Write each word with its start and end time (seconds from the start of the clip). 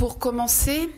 pour 0.00 0.18
commencer, 0.18 0.88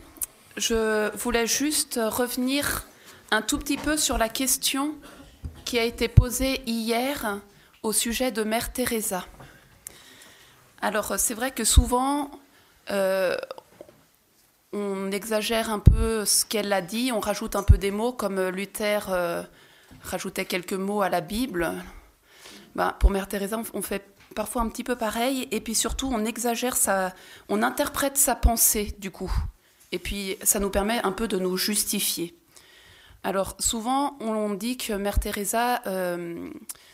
je 0.55 1.13
voulais 1.17 1.45
juste 1.45 1.99
revenir 2.01 2.87
un 3.31 3.41
tout 3.41 3.59
petit 3.59 3.75
peu 3.75 3.97
sur 3.97 4.17
la 4.17 4.29
question 4.29 4.95
qui 5.65 5.77
a 5.77 5.83
été 5.83 6.07
posée 6.07 6.61
hier 6.65 7.41
au 7.81 7.91
sujet 7.91 8.31
de 8.31 8.43
Mère 8.43 8.71
Teresa. 8.71 9.25
Alors 10.81 11.15
c'est 11.17 11.33
vrai 11.33 11.51
que 11.51 11.65
souvent 11.65 12.31
euh, 12.91 13.35
on 14.71 15.11
exagère 15.11 15.69
un 15.69 15.79
peu 15.79 16.23
ce 16.23 16.45
qu'elle 16.45 16.71
a 16.71 16.81
dit, 16.81 17.11
on 17.11 17.19
rajoute 17.19 17.57
un 17.57 17.63
peu 17.63 17.77
des 17.77 17.91
mots 17.91 18.13
comme 18.13 18.39
Luther 18.39 19.07
euh, 19.09 19.43
rajoutait 20.01 20.45
quelques 20.45 20.71
mots 20.71 21.01
à 21.01 21.09
la 21.09 21.19
Bible. 21.19 21.73
Ben, 22.75 22.95
pour 23.01 23.11
Mère 23.11 23.27
Teresa, 23.27 23.61
on 23.73 23.81
fait 23.81 24.12
parfois 24.33 24.61
un 24.61 24.69
petit 24.69 24.83
peu 24.83 24.95
pareil, 24.95 25.47
et 25.51 25.61
puis 25.61 25.75
surtout 25.75 26.09
on 26.11 26.25
exagère 26.25 26.75
sa, 26.77 27.13
on 27.49 27.63
interprète 27.63 28.17
sa 28.17 28.35
pensée 28.35 28.95
du 28.99 29.11
coup, 29.11 29.31
et 29.91 29.99
puis 29.99 30.37
ça 30.43 30.59
nous 30.59 30.69
permet 30.69 30.99
un 31.03 31.11
peu 31.11 31.27
de 31.27 31.37
nous 31.37 31.57
justifier. 31.57 32.35
Alors 33.23 33.55
souvent 33.59 34.17
on 34.19 34.53
dit 34.53 34.77
que 34.77 34.93
Mère 34.93 35.19
Teresa 35.19 35.81
euh, 35.87 36.49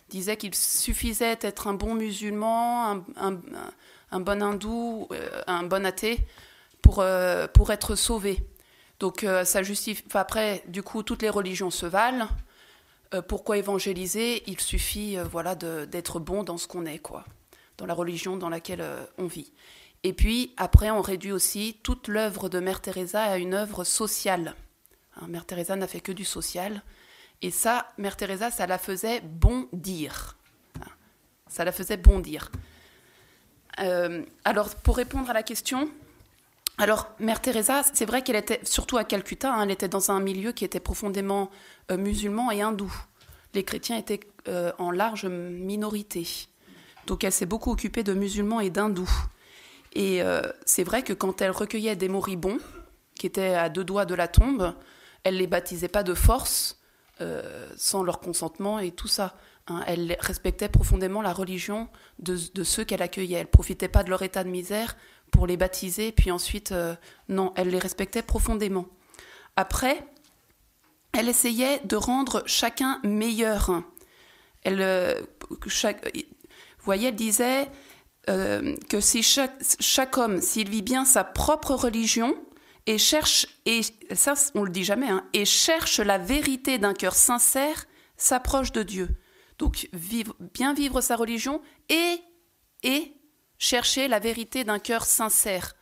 disait 0.09 0.37
qu'il 0.37 0.53
suffisait 0.53 1.35
d'être 1.35 1.67
un 1.67 1.73
bon 1.73 1.95
musulman, 1.95 3.03
un, 3.17 4.19
bon 4.19 4.43
hindou, 4.43 5.07
euh, 5.11 5.41
un 5.47 5.63
bon 5.63 5.85
athée 5.85 6.19
pour, 6.81 6.99
euh, 6.99 7.47
pour 7.47 7.71
être 7.71 7.95
sauvé. 7.95 8.45
Donc 8.99 9.25
ça 9.45 9.63
justifie. 9.63 10.03
après, 10.13 10.61
du 10.67 10.83
coup, 10.83 11.03
toutes 11.03 11.21
les 11.21 11.29
religions 11.29 11.71
se 11.71 11.85
valent. 11.85 12.27
Euh, 13.13 13.21
pourquoi 13.21 13.57
évangéliser? 13.57 14.43
Il 14.47 14.59
suffit 14.59 15.17
euh, 15.17 15.23
voilà, 15.23 15.55
d'être 15.55 16.19
bon 16.19 16.43
dans 16.43 16.57
ce 16.57 16.67
qu'on 16.67 16.85
est, 16.85 16.99
quoi, 16.99 17.25
dans 17.77 17.85
la 17.85 17.93
religion 17.93 18.37
dans 18.37 18.49
laquelle 18.49 18.81
euh, 18.81 19.03
on 19.17 19.25
vit. 19.25 19.51
Et 20.03 20.13
puis, 20.13 20.53
après, 20.57 20.91
on 20.91 21.01
réduit 21.01 21.31
aussi 21.31 21.79
toute 21.83 22.07
l'œuvre 22.07 22.49
de 22.49 22.59
Mère 22.59 22.81
Teresa 22.81 23.23
à 23.23 23.37
une 23.37 23.53
œuvre 23.53 23.83
sociale. 23.83 24.55
Hein, 25.15 25.27
Mère 25.27 25.45
Teresa 25.45 25.75
n'a 25.75 25.87
fait 25.87 26.01
que 26.01 26.11
du 26.11 26.23
social. 26.23 26.83
Et 27.41 27.51
ça, 27.51 27.91
Mère 27.97 28.15
Teresa, 28.15 28.51
ça 28.51 28.67
la 28.67 28.77
faisait 28.77 29.21
bondir. 29.21 30.37
Hein, 30.79 30.89
ça 31.47 31.65
la 31.65 31.71
faisait 31.71 31.97
bondir. 31.97 32.51
alors, 34.43 34.75
pour 34.75 34.97
répondre 34.97 35.29
à 35.29 35.33
la 35.33 35.41
question, 35.41 35.89
alors, 36.79 37.09
Mère 37.19 37.41
Teresa, 37.41 37.81
c'est 37.93 38.05
vrai 38.05 38.21
qu'elle 38.21 38.37
était, 38.37 38.61
surtout 38.63 38.95
à 38.95 39.03
Calcutta, 39.03 39.53
hein, 39.53 39.63
elle 39.63 39.71
était 39.71 39.89
dans 39.89 40.11
un 40.11 40.21
milieu 40.21 40.53
qui 40.53 40.63
était 40.63 40.79
profondément 40.79 41.51
euh, 41.91 41.97
musulman 41.97 42.51
et 42.51 42.61
hindou. 42.61 42.89
Les 43.53 43.65
chrétiens 43.65 43.97
étaient 43.97 44.21
euh, 44.47 44.71
en 44.77 44.89
large 44.89 45.25
minorité. 45.25 46.25
Donc, 47.05 47.25
elle 47.25 47.33
s'est 47.33 47.45
beaucoup 47.45 47.69
occupée 47.69 48.03
de 48.03 48.13
musulmans 48.13 48.61
et 48.61 48.69
d'hindous. 48.69 49.11
Et 49.91 50.23
euh, 50.23 50.41
c'est 50.65 50.85
vrai 50.85 51.03
que 51.03 51.11
quand 51.11 51.41
elle 51.41 51.51
recueillait 51.51 51.97
des 51.97 52.07
moribonds, 52.07 52.59
qui 53.15 53.27
étaient 53.27 53.55
à 53.55 53.67
deux 53.67 53.83
doigts 53.83 54.05
de 54.05 54.15
la 54.15 54.29
tombe, 54.29 54.73
elle 55.25 55.35
les 55.35 55.47
baptisait 55.47 55.89
pas 55.89 56.03
de 56.03 56.13
force, 56.13 56.77
sans 57.75 58.01
leur 58.01 58.21
consentement 58.21 58.79
et 58.79 58.91
tout 58.91 59.09
ça. 59.09 59.35
Hein. 59.67 59.83
Elle 59.87 60.15
respectait 60.21 60.69
profondément 60.69 61.21
la 61.21 61.33
religion 61.33 61.89
de, 62.19 62.37
de 62.53 62.63
ceux 62.63 62.85
qu'elle 62.85 63.01
accueillait. 63.01 63.39
Elle 63.39 63.47
profitait 63.47 63.89
pas 63.89 64.03
de 64.03 64.09
leur 64.09 64.21
état 64.21 64.45
de 64.45 64.49
misère 64.49 64.95
pour 65.31 65.47
les 65.47 65.57
baptiser, 65.57 66.11
puis 66.11 66.31
ensuite, 66.31 66.71
euh, 66.71 66.95
non, 67.27 67.53
elle 67.55 67.69
les 67.69 67.79
respectait 67.79 68.21
profondément. 68.21 68.87
Après, 69.55 70.05
elle 71.11 71.29
essayait 71.29 71.81
de 71.85 71.95
rendre 71.95 72.43
chacun 72.45 72.99
meilleur. 73.03 73.83
Elle, 74.63 74.81
euh, 74.81 75.21
vous 75.49 76.85
voyez, 76.85 77.09
elle 77.09 77.15
disait 77.15 77.69
euh, 78.29 78.75
que 78.89 78.99
si 78.99 79.23
chaque, 79.23 79.61
chaque 79.79 80.17
homme, 80.17 80.41
s'il 80.41 80.69
vit 80.69 80.81
bien 80.81 81.05
sa 81.05 81.23
propre 81.23 81.73
religion, 81.73 82.35
et 82.85 82.97
cherche, 82.97 83.47
et 83.65 83.81
ça 84.13 84.33
on 84.55 84.63
le 84.63 84.71
dit 84.71 84.83
jamais, 84.83 85.09
hein, 85.09 85.23
et 85.33 85.45
cherche 85.45 85.99
la 85.99 86.17
vérité 86.17 86.77
d'un 86.77 86.93
cœur 86.93 87.15
sincère, 87.15 87.85
s'approche 88.17 88.71
de 88.71 88.83
Dieu. 88.83 89.09
Donc 89.57 89.89
vivre, 89.93 90.35
bien 90.53 90.73
vivre 90.73 91.01
sa 91.01 91.15
religion 91.15 91.61
et, 91.89 92.17
et 92.83 93.13
chercher 93.59 94.07
la 94.07 94.19
vérité 94.19 94.63
d'un 94.63 94.79
cœur 94.79 95.05
sincère. 95.05 95.75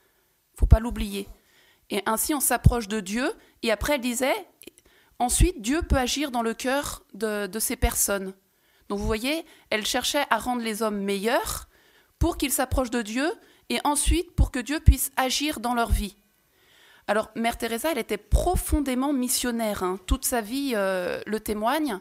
Faut 0.56 0.66
pas 0.66 0.80
l'oublier. 0.80 1.30
Et 1.90 2.02
ainsi, 2.06 2.34
on 2.34 2.42
s'approche 2.42 2.90
de 2.90 3.00
Dieu. 3.00 3.32
Et 3.62 3.72
après, 3.72 3.94
elle 3.94 4.02
disait, 4.02 4.36
ensuite, 5.20 5.62
Dieu 5.62 5.82
peut 5.84 5.96
agir 5.96 6.32
dans 6.32 6.42
le 6.42 6.54
cœur 6.54 7.04
de, 7.14 7.60
ces 7.60 7.78
personnes. 7.78 8.34
Donc, 8.90 9.00
vous 9.00 9.06
voyez, 9.06 9.46
elle 9.70 9.86
cherchait 9.86 10.26
à 10.30 10.40
rendre 10.40 10.64
les 10.64 10.82
hommes 10.82 11.00
meilleurs 11.00 11.70
pour 12.20 12.38
qu'ils 12.38 12.52
s'approchent 12.52 12.90
de 12.90 13.04
Dieu 13.04 13.32
et 13.70 13.80
ensuite 13.84 14.36
pour 14.36 14.52
que 14.52 14.60
Dieu 14.60 14.80
puisse 14.80 15.12
agir 15.16 15.60
dans 15.60 15.76
leur 15.76 15.92
vie. 15.92 16.18
Alors, 17.06 17.30
Mère 17.36 17.58
Teresa, 17.58 17.92
elle 17.92 18.00
était 18.00 18.18
profondément 18.18 19.14
missionnaire. 19.14 19.84
Hein. 19.84 20.00
Toute 20.08 20.26
sa 20.26 20.42
vie 20.42 20.74
euh, 20.76 21.22
le 21.26 21.40
témoigne. 21.40 22.00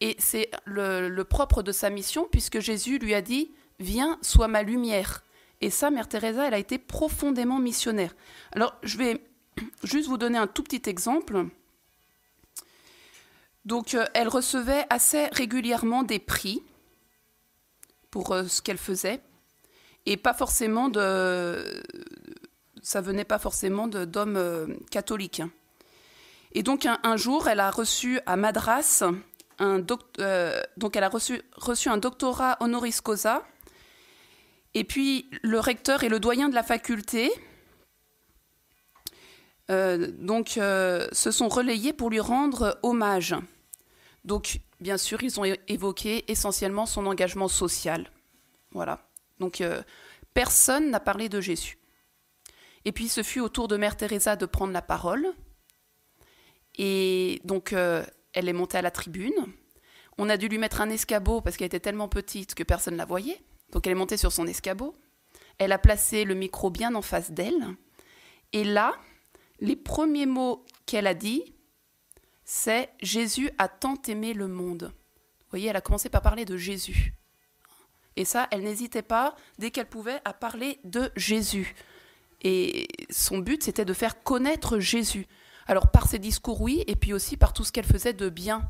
Et 0.00 0.16
c'est 0.18 0.50
le 0.64 1.22
propre 1.24 1.62
de 1.62 1.72
sa 1.72 1.90
mission, 1.90 2.26
puisque 2.30 2.58
Jésus 2.58 2.98
lui 2.98 3.14
a 3.14 3.20
dit 3.20 3.52
Viens, 3.80 4.18
sois 4.20 4.46
ma 4.46 4.62
lumière. 4.62 5.24
Et 5.62 5.70
ça, 5.70 5.90
Mère 5.90 6.08
Teresa, 6.08 6.46
elle 6.46 6.54
a 6.54 6.58
été 6.58 6.78
profondément 6.78 7.58
missionnaire. 7.58 8.14
Alors, 8.52 8.76
je 8.82 8.98
vais 8.98 9.24
juste 9.82 10.08
vous 10.08 10.18
donner 10.18 10.38
un 10.38 10.46
tout 10.46 10.62
petit 10.62 10.88
exemple. 10.88 11.46
Donc, 13.64 13.94
euh, 13.94 14.04
elle 14.14 14.28
recevait 14.28 14.86
assez 14.90 15.26
régulièrement 15.32 16.02
des 16.02 16.18
prix 16.18 16.62
pour 18.10 18.32
euh, 18.32 18.44
ce 18.44 18.62
qu'elle 18.62 18.78
faisait, 18.78 19.20
et 20.06 20.16
pas 20.16 20.34
forcément 20.34 20.88
de, 20.88 21.82
ça 22.82 23.00
venait 23.00 23.24
pas 23.24 23.38
forcément 23.38 23.86
d'hommes 23.86 24.36
euh, 24.36 24.66
catholiques. 24.90 25.42
Et 26.52 26.62
donc, 26.62 26.86
un, 26.86 27.16
jour, 27.16 27.48
elle 27.48 27.60
a 27.60 27.70
reçu 27.70 28.18
à 28.26 28.36
Madras 28.36 29.04
un 29.60 29.78
donc 29.78 30.96
elle 30.96 31.04
a 31.04 31.08
reçu, 31.08 31.42
reçu 31.54 31.90
un 31.90 31.98
doctorat 31.98 32.56
honoris 32.60 33.00
causa 33.00 33.46
et 34.74 34.84
puis 34.84 35.28
le 35.42 35.58
recteur 35.58 36.04
et 36.04 36.08
le 36.08 36.20
doyen 36.20 36.48
de 36.48 36.54
la 36.54 36.62
faculté 36.62 37.30
euh, 39.70 40.08
euh, 40.58 41.08
se 41.12 41.30
sont 41.30 41.48
relayés 41.48 41.92
pour 41.92 42.10
lui 42.10 42.20
rendre 42.20 42.78
hommage. 42.82 43.36
Donc, 44.24 44.60
bien 44.80 44.98
sûr, 44.98 45.22
ils 45.22 45.38
ont 45.40 45.44
évoqué 45.68 46.30
essentiellement 46.30 46.86
son 46.86 47.06
engagement 47.06 47.48
social. 47.48 48.10
Voilà. 48.72 49.08
Donc, 49.38 49.60
euh, 49.60 49.82
personne 50.34 50.90
n'a 50.90 51.00
parlé 51.00 51.28
de 51.28 51.40
Jésus. 51.40 51.78
Et 52.84 52.92
puis, 52.92 53.08
ce 53.08 53.22
fut 53.22 53.40
au 53.40 53.48
tour 53.48 53.68
de 53.68 53.76
Mère 53.76 53.96
Teresa 53.96 54.34
de 54.34 54.46
prendre 54.46 54.72
la 54.72 54.82
parole. 54.82 55.26
Et 56.76 57.40
donc, 57.44 57.72
elle 57.72 58.48
est 58.48 58.52
montée 58.52 58.78
à 58.78 58.82
la 58.82 58.90
tribune. 58.90 59.34
On 60.18 60.28
a 60.28 60.36
dû 60.36 60.48
lui 60.48 60.58
mettre 60.58 60.80
un 60.80 60.90
escabeau 60.90 61.40
parce 61.40 61.56
qu'elle 61.56 61.66
était 61.66 61.80
tellement 61.80 62.08
petite 62.08 62.54
que 62.54 62.62
personne 62.62 62.94
ne 62.94 62.98
la 62.98 63.04
voyait. 63.04 63.40
Donc 63.72 63.86
elle 63.86 63.92
est 63.92 63.96
montée 63.96 64.16
sur 64.16 64.32
son 64.32 64.46
escabeau, 64.46 64.94
elle 65.58 65.72
a 65.72 65.78
placé 65.78 66.24
le 66.24 66.34
micro 66.34 66.70
bien 66.70 66.94
en 66.94 67.02
face 67.02 67.30
d'elle, 67.30 67.66
et 68.52 68.64
là, 68.64 68.96
les 69.60 69.76
premiers 69.76 70.26
mots 70.26 70.64
qu'elle 70.86 71.06
a 71.06 71.14
dit, 71.14 71.54
c'est 72.44 72.90
Jésus 73.00 73.50
a 73.58 73.68
tant 73.68 74.00
aimé 74.08 74.34
le 74.34 74.48
monde. 74.48 74.92
Vous 74.92 75.50
voyez, 75.50 75.68
elle 75.68 75.76
a 75.76 75.80
commencé 75.80 76.08
par 76.08 76.22
parler 76.22 76.44
de 76.44 76.56
Jésus. 76.56 77.14
Et 78.16 78.24
ça, 78.24 78.48
elle 78.50 78.62
n'hésitait 78.62 79.02
pas, 79.02 79.36
dès 79.58 79.70
qu'elle 79.70 79.88
pouvait, 79.88 80.20
à 80.24 80.32
parler 80.32 80.80
de 80.84 81.12
Jésus. 81.16 81.74
Et 82.42 82.88
son 83.10 83.38
but, 83.38 83.62
c'était 83.62 83.84
de 83.84 83.92
faire 83.92 84.22
connaître 84.22 84.78
Jésus. 84.78 85.26
Alors 85.66 85.90
par 85.90 86.08
ses 86.08 86.18
discours, 86.18 86.60
oui, 86.60 86.82
et 86.86 86.96
puis 86.96 87.12
aussi 87.12 87.36
par 87.36 87.52
tout 87.52 87.64
ce 87.64 87.70
qu'elle 87.70 87.84
faisait 87.84 88.12
de 88.12 88.28
bien. 88.28 88.68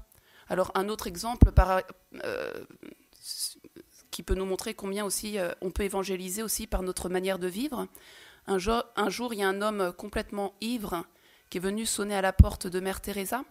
Alors 0.48 0.72
un 0.74 0.88
autre 0.88 1.06
exemple, 1.06 1.52
par, 1.52 1.80
euh, 2.24 2.64
qui 4.20 4.24
peut 4.24 4.34
nous 4.34 4.44
montrer 4.44 4.74
combien 4.74 5.06
aussi 5.06 5.38
euh, 5.38 5.50
on 5.62 5.70
peut 5.70 5.82
évangéliser 5.82 6.42
aussi 6.42 6.66
par 6.66 6.82
notre 6.82 7.08
manière 7.08 7.38
de 7.38 7.46
vivre. 7.46 7.88
Un 8.46 8.58
jour, 8.58 8.84
un 8.94 9.08
jour, 9.08 9.32
il 9.32 9.40
y 9.40 9.42
a 9.42 9.48
un 9.48 9.62
homme 9.62 9.94
complètement 9.96 10.52
ivre 10.60 11.06
qui 11.48 11.56
est 11.56 11.60
venu 11.62 11.86
sonner 11.86 12.14
à 12.14 12.20
la 12.20 12.34
porte 12.34 12.66
de 12.66 12.80
Mère 12.80 13.00
Teresa 13.00 13.46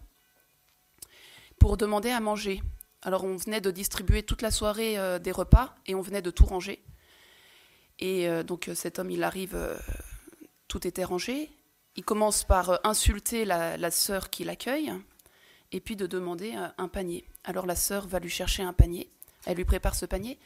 pour 1.60 1.76
demander 1.76 2.12
à 2.12 2.20
manger. 2.20 2.62
Alors 3.02 3.24
on 3.24 3.36
venait 3.36 3.62
de 3.62 3.72
distribuer 3.72 4.22
toute 4.22 4.44
la 4.44 4.52
soirée 4.52 5.00
euh, 5.00 5.18
des 5.18 5.32
repas 5.32 5.74
et 5.88 5.96
on 5.96 6.02
venait 6.02 6.22
de 6.22 6.30
tout 6.30 6.46
ranger. 6.46 6.84
Et 7.98 8.30
euh, 8.30 8.44
donc 8.44 8.70
cet 8.76 9.00
homme, 9.00 9.10
il 9.10 9.24
arrive, 9.24 9.58
tout 10.68 10.86
était 10.86 11.04
rangé. 11.04 11.50
Il 11.96 12.06
commence 12.06 12.44
par 12.44 12.80
insulter 12.86 13.44
la, 13.44 13.76
la 13.76 13.90
sœur 13.90 14.30
qui 14.30 14.44
l'accueille 14.44 14.94
et 15.72 15.80
puis 15.80 15.96
de 15.96 16.06
demander 16.06 16.54
un 16.78 16.88
panier. 16.88 17.26
Alors 17.44 17.66
la 17.66 17.76
sœur 17.76 18.08
va 18.08 18.20
lui 18.20 18.30
chercher 18.30 18.62
un 18.62 18.74
panier 18.74 19.10
elle 19.46 19.58
lui 19.58 19.66
prépare 19.66 19.96
ce 19.96 20.06
panier 20.06 20.40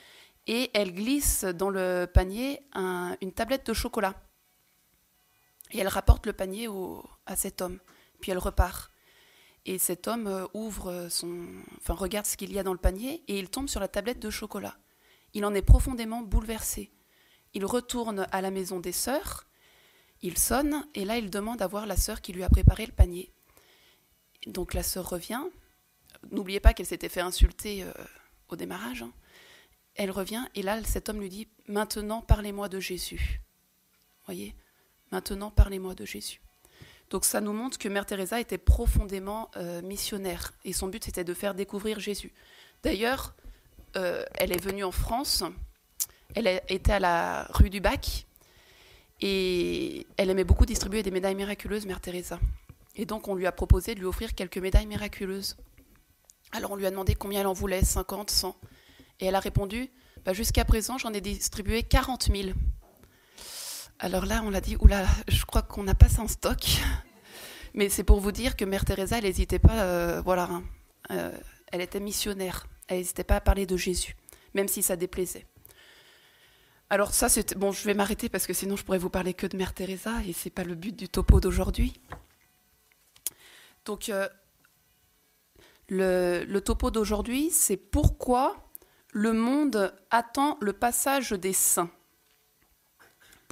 et 0.47 0.71
elle 0.73 0.93
glisse 0.93 1.45
dans 1.45 1.69
le 1.69 2.05
panier 2.11 2.61
une 2.75 3.31
tablette 3.33 3.65
de 3.65 3.73
chocolat. 3.73 4.15
Et 5.71 5.79
elle 5.79 5.87
rapporte 5.87 6.25
le 6.25 6.33
panier 6.33 6.67
à 7.25 7.35
cet 7.35 7.61
homme. 7.61 7.79
Puis 8.19 8.31
elle 8.31 8.37
repart. 8.37 8.91
Et 9.65 9.77
cet 9.77 10.07
homme 10.07 10.27
euh, 10.27 10.45
ouvre 10.53 11.07
son, 11.09 11.47
enfin 11.77 11.93
regarde 11.93 12.25
ce 12.25 12.35
qu'il 12.35 12.51
y 12.51 12.59
a 12.59 12.63
dans 12.63 12.73
le 12.73 12.79
panier 12.79 13.23
et 13.29 13.39
il 13.39 13.49
tombe 13.49 13.69
sur 13.69 13.79
la 13.79 13.87
tablette 13.87 14.19
de 14.19 14.29
chocolat. 14.29 14.77
Il 15.33 15.45
en 15.45 15.53
est 15.53 15.61
profondément 15.61 16.21
bouleversé. 16.21 16.91
Il 17.53 17.65
retourne 17.65 18.27
à 18.31 18.41
la 18.41 18.51
maison 18.51 18.81
des 18.81 18.91
sœurs. 18.91 19.47
Il 20.21 20.37
sonne 20.37 20.85
et 20.95 21.05
là 21.05 21.17
il 21.17 21.29
demande 21.29 21.61
à 21.61 21.67
voir 21.67 21.85
la 21.85 21.95
sœur 21.95 22.19
qui 22.19 22.33
lui 22.33 22.43
a 22.43 22.49
préparé 22.49 22.85
le 22.85 22.91
panier. 22.91 23.31
Donc 24.47 24.73
la 24.73 24.83
sœur 24.83 25.07
revient. 25.07 25.43
N'oubliez 26.31 26.59
pas 26.59 26.73
qu'elle 26.73 26.85
s'était 26.85 27.09
fait 27.09 27.21
insulter 27.21 27.83
euh, 27.83 27.93
démarrage. 28.55 29.03
Hein. 29.03 29.11
Elle 29.95 30.11
revient 30.11 30.43
et 30.55 30.61
là 30.61 30.83
cet 30.83 31.09
homme 31.09 31.19
lui 31.19 31.29
dit 31.29 31.47
Maintenant 31.67 32.21
parlez-moi 32.21 32.69
de 32.69 32.79
Jésus. 32.79 33.41
Voyez 34.25 34.55
Maintenant 35.11 35.51
parlez-moi 35.51 35.93
de 35.95 36.05
Jésus. 36.05 36.41
Donc 37.09 37.25
ça 37.25 37.41
nous 37.41 37.53
montre 37.53 37.77
que 37.77 37.87
Mère 37.87 38.05
Teresa 38.05 38.39
était 38.39 38.57
profondément 38.57 39.51
euh, 39.55 39.81
missionnaire 39.83 40.53
et 40.65 40.73
son 40.73 40.87
but 40.87 41.03
c'était 41.03 41.23
de 41.23 41.33
faire 41.33 41.53
découvrir 41.53 41.99
Jésus. 41.99 42.33
D'ailleurs, 42.81 43.35
euh, 43.95 44.25
elle 44.35 44.51
est 44.51 44.61
venue 44.61 44.83
en 44.83 44.91
France, 44.91 45.43
elle 46.35 46.61
était 46.67 46.93
à 46.93 46.99
la 46.99 47.47
rue 47.51 47.69
du 47.69 47.79
Bac 47.79 48.25
et 49.21 50.07
elle 50.17 50.31
aimait 50.31 50.43
beaucoup 50.43 50.65
distribuer 50.65 51.03
des 51.03 51.11
médailles 51.11 51.35
miraculeuses, 51.35 51.85
Mère 51.85 52.01
Teresa. 52.01 52.39
Et 52.95 53.05
donc 53.05 53.27
on 53.27 53.35
lui 53.35 53.45
a 53.45 53.51
proposé 53.51 53.93
de 53.93 53.99
lui 53.99 54.07
offrir 54.07 54.33
quelques 54.33 54.57
médailles 54.57 54.87
miraculeuses. 54.87 55.55
Alors 56.53 56.71
on 56.71 56.75
lui 56.75 56.85
a 56.85 56.91
demandé 56.91 57.15
combien 57.15 57.41
elle 57.41 57.47
en 57.47 57.53
voulait, 57.53 57.83
50, 57.83 58.29
100. 58.29 58.55
Et 59.19 59.25
elle 59.25 59.35
a 59.35 59.39
répondu, 59.39 59.89
bah, 60.23 60.33
jusqu'à 60.33 60.63
présent 60.63 60.97
j'en 60.97 61.11
ai 61.11 61.19
distribué 61.19 61.83
40 61.83 62.29
000. 62.31 62.49
Alors 63.99 64.25
là, 64.25 64.41
on 64.43 64.49
l'a 64.49 64.61
dit, 64.61 64.75
oula, 64.79 65.05
je 65.27 65.45
crois 65.45 65.63
qu'on 65.63 65.83
n'a 65.83 65.95
pas 65.95 66.09
ça 66.09 66.21
en 66.21 66.27
stock. 66.27 66.63
Mais 67.73 67.89
c'est 67.89 68.03
pour 68.03 68.19
vous 68.19 68.31
dire 68.31 68.55
que 68.55 68.65
Mère 68.65 68.85
Teresa, 68.85 69.17
elle 69.17 69.23
n'hésitait 69.23 69.59
pas, 69.59 69.81
euh, 69.83 70.21
voilà, 70.23 70.43
hein. 70.43 70.63
euh, 71.11 71.31
elle 71.71 71.81
était 71.81 71.99
missionnaire. 71.99 72.67
Elle 72.87 72.97
n'hésitait 72.97 73.23
pas 73.23 73.37
à 73.37 73.41
parler 73.41 73.65
de 73.65 73.75
Jésus, 73.75 74.15
même 74.53 74.67
si 74.67 74.83
ça 74.83 74.95
déplaisait. 74.95 75.47
Alors 76.91 77.13
ça, 77.13 77.29
c'est 77.29 77.57
bon, 77.57 77.71
je 77.71 77.83
vais 77.85 77.95
m'arrêter 77.95 78.29
parce 78.29 78.45
que 78.45 78.53
sinon 78.53 78.75
je 78.75 78.83
pourrais 78.83 78.99
vous 78.99 79.09
parler 79.09 79.33
que 79.33 79.47
de 79.47 79.57
Mère 79.57 79.73
Teresa 79.73 80.21
et 80.27 80.33
c'est 80.33 80.51
pas 80.51 80.63
le 80.63 80.75
but 80.75 80.95
du 80.95 81.09
topo 81.09 81.39
d'aujourd'hui. 81.39 81.99
Donc 83.85 84.09
euh, 84.09 84.27
le, 85.89 86.59
topo 86.59 86.91
d'aujourd'hui, 86.91 87.49
c'est 87.51 87.77
pourquoi 87.77 88.69
le 89.11 89.33
monde 89.33 89.93
attend 90.09 90.57
le 90.61 90.73
passage 90.73 91.31
des 91.31 91.53
saints 91.53 91.91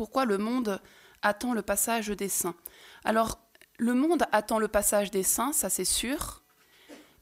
pourquoi 0.01 0.25
le 0.25 0.39
monde 0.39 0.81
attend 1.21 1.53
le 1.53 1.61
passage 1.61 2.07
des 2.07 2.27
saints. 2.27 2.55
Alors, 3.03 3.39
le 3.77 3.93
monde 3.93 4.23
attend 4.31 4.57
le 4.57 4.67
passage 4.67 5.11
des 5.11 5.21
saints, 5.21 5.53
ça 5.53 5.69
c'est 5.69 5.85
sûr. 5.85 6.41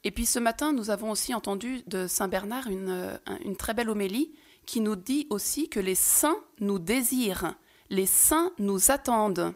Et 0.05 0.11
puis 0.11 0.25
ce 0.25 0.39
matin, 0.39 0.71
nous 0.71 0.89
avons 0.89 1.11
aussi 1.11 1.33
entendu 1.33 1.83
de 1.87 2.07
Saint 2.07 2.29
Bernard 2.29 2.67
une 2.67 3.19
très 3.57 3.73
belle 3.73 3.89
homélie 3.89 4.33
qui 4.65 4.79
nous 4.79 4.95
dit 4.95 5.27
aussi 5.29 5.67
que 5.67 5.81
les 5.81 5.95
saints 5.95 6.39
nous 6.61 6.79
désirent, 6.79 7.53
les 7.89 8.05
saints 8.05 8.53
nous 8.59 8.91
attendent. 8.91 9.53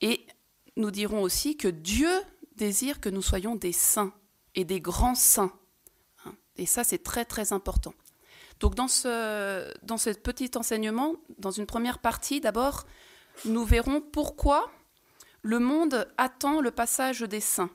Et 0.00 0.26
nous 0.76 0.90
dirons 0.90 1.22
aussi 1.22 1.56
que 1.56 1.68
Dieu 1.68 2.10
désire 2.56 3.00
que 3.00 3.08
nous 3.08 3.22
soyons 3.22 3.54
des 3.54 3.72
saints 3.72 4.12
et 4.54 4.64
des 4.64 4.80
grands 4.80 5.14
saints. 5.14 5.52
Et 6.56 6.66
ça, 6.66 6.84
c'est 6.84 7.02
très 7.02 7.24
très 7.24 7.52
important. 7.52 7.94
Donc 8.60 8.74
dans 8.74 8.88
ce, 8.88 9.72
dans 9.84 9.96
petit 9.96 10.50
enseignement, 10.56 11.16
dans 11.38 11.50
une 11.50 11.66
première 11.66 11.98
partie, 11.98 12.40
d'abord, 12.40 12.84
nous 13.44 13.64
verrons 13.64 14.00
pourquoi 14.00 14.70
le 15.42 15.58
monde 15.58 16.08
attend 16.16 16.60
le 16.60 16.70
passage 16.70 17.20
des 17.20 17.40
saints. 17.40 17.70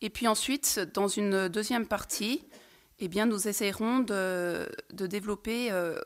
Et 0.00 0.10
puis 0.10 0.28
ensuite, 0.28 0.78
dans 0.94 1.08
une 1.08 1.48
deuxième 1.48 1.86
partie, 1.86 2.44
eh 3.00 3.08
bien, 3.08 3.26
nous 3.26 3.48
essayerons 3.48 4.00
de, 4.00 4.68
développer 4.90 5.70
euh, 5.70 6.00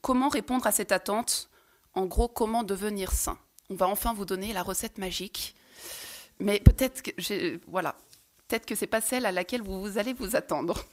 comment 0.00 0.28
répondre 0.28 0.66
à 0.66 0.72
cette 0.72 0.92
attente, 0.92 1.50
en 1.94 2.06
gros, 2.06 2.28
comment 2.28 2.62
devenir 2.62 3.12
saint. 3.12 3.38
On 3.70 3.74
va 3.74 3.88
enfin 3.88 4.12
vous 4.14 4.24
donner 4.24 4.52
la 4.52 4.62
recette 4.62 4.98
magique, 4.98 5.54
mais 6.38 6.60
peut-être 6.60 7.02
que, 7.02 7.60
voilà, 7.68 7.96
peut-être 8.48 8.66
que 8.66 8.74
ce 8.74 8.82
n'est 8.82 8.88
pas 8.88 9.00
celle 9.00 9.26
à 9.26 9.32
laquelle 9.32 9.62
vous 9.62 9.98
allez 9.98 10.12
vous 10.12 10.36
attendre. 10.36 10.84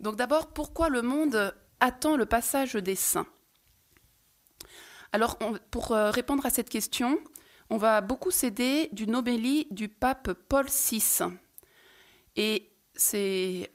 Donc 0.00 0.16
d'abord, 0.16 0.48
pourquoi 0.48 0.88
le 0.88 1.02
monde 1.02 1.54
attend 1.80 2.16
le 2.16 2.26
passage 2.26 2.74
des 2.74 2.96
saints? 2.96 3.26
Alors, 5.12 5.38
pour 5.70 5.92
euh, 5.92 6.10
répondre 6.10 6.44
à 6.44 6.50
cette 6.50 6.68
question, 6.68 7.18
on 7.70 7.78
va 7.78 8.00
beaucoup 8.00 8.30
s'aider 8.30 8.88
d'une 8.92 9.14
homélie 9.14 9.66
du 9.70 9.88
pape 9.88 10.32
Paul 10.48 10.66
VI. 10.66 11.02
Et 12.36 12.70
c'est, 12.94 13.70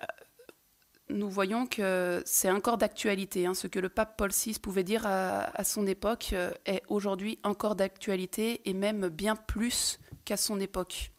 nous 1.11 1.29
voyons 1.29 1.65
que 1.65 2.21
c'est 2.25 2.49
encore 2.49 2.77
d'actualité. 2.77 3.45
Hein. 3.45 3.53
Ce 3.53 3.67
que 3.67 3.79
le 3.79 3.89
pape 3.89 4.17
Paul 4.17 4.31
VI 4.31 4.57
pouvait 4.59 4.83
dire 4.83 5.05
à, 5.05 5.63
son 5.63 5.85
époque 5.87 6.31
euh, 6.33 6.51
est 6.65 6.81
aujourd'hui 6.87 7.39
encore 7.43 7.75
d'actualité 7.75 8.61
et 8.69 8.73
même 8.73 9.09
bien 9.09 9.35
plus 9.35 9.99
qu'à 10.25 10.37
son 10.37 10.59
époque. 10.59 11.11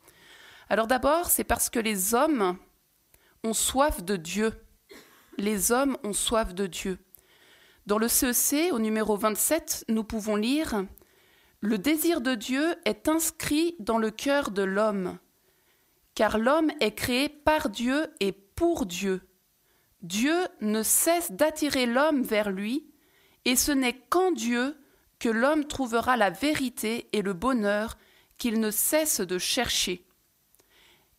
Alors 0.69 0.87
d'abord, 0.87 1.31
c'est 1.31 1.44
parce 1.44 1.71
que 1.71 1.79
les 1.79 2.15
hommes 2.15 2.56
ont 3.44 3.55
soif 3.55 4.03
de 4.03 4.17
Dieu 4.17 4.53
les 5.39 5.73
hommes 5.73 5.97
ont 6.05 6.12
soif 6.12 6.55
de 6.55 6.67
Dieu. 6.67 6.99
Dans 7.87 7.99
le 7.99 8.09
CEC, 8.09 8.73
au 8.73 8.79
numéro 8.79 9.17
27, 9.17 9.87
nous 9.89 10.05
pouvons 10.05 10.37
lire 10.37 10.85
Le 11.61 11.79
désir 11.79 12.21
de 12.21 12.35
Dieu 12.35 12.75
est 12.85 13.09
inscrit 13.09 13.75
dans 13.81 13.99
le 13.99 14.11
cœur 14.11 14.50
de 14.50 14.62
l'homme, 14.62 15.19
car 16.15 16.39
l'homme 16.39 16.71
est 16.81 16.94
créé 16.94 17.29
par 17.29 17.71
Dieu 17.71 18.06
et 18.21 18.33
pour 18.33 18.87
Dieu. 18.87 19.23
Dieu 20.03 20.37
ne 20.61 20.83
cesse 20.83 21.33
d'attirer 21.33 21.87
l'homme 21.87 22.23
vers 22.23 22.51
lui, 22.51 22.87
et 23.45 23.57
ce 23.57 23.73
n'est 23.73 23.99
qu'en 24.11 24.33
Dieu 24.33 24.77
que 25.19 25.29
l'homme 25.29 25.67
trouvera 25.67 26.17
la 26.17 26.31
vérité 26.31 27.09
et 27.13 27.23
le 27.23 27.33
bonheur 27.33 27.97
qu'il 28.39 28.59
ne 28.59 28.71
cesse 28.73 29.21
de 29.21 29.39
chercher. 29.39 30.05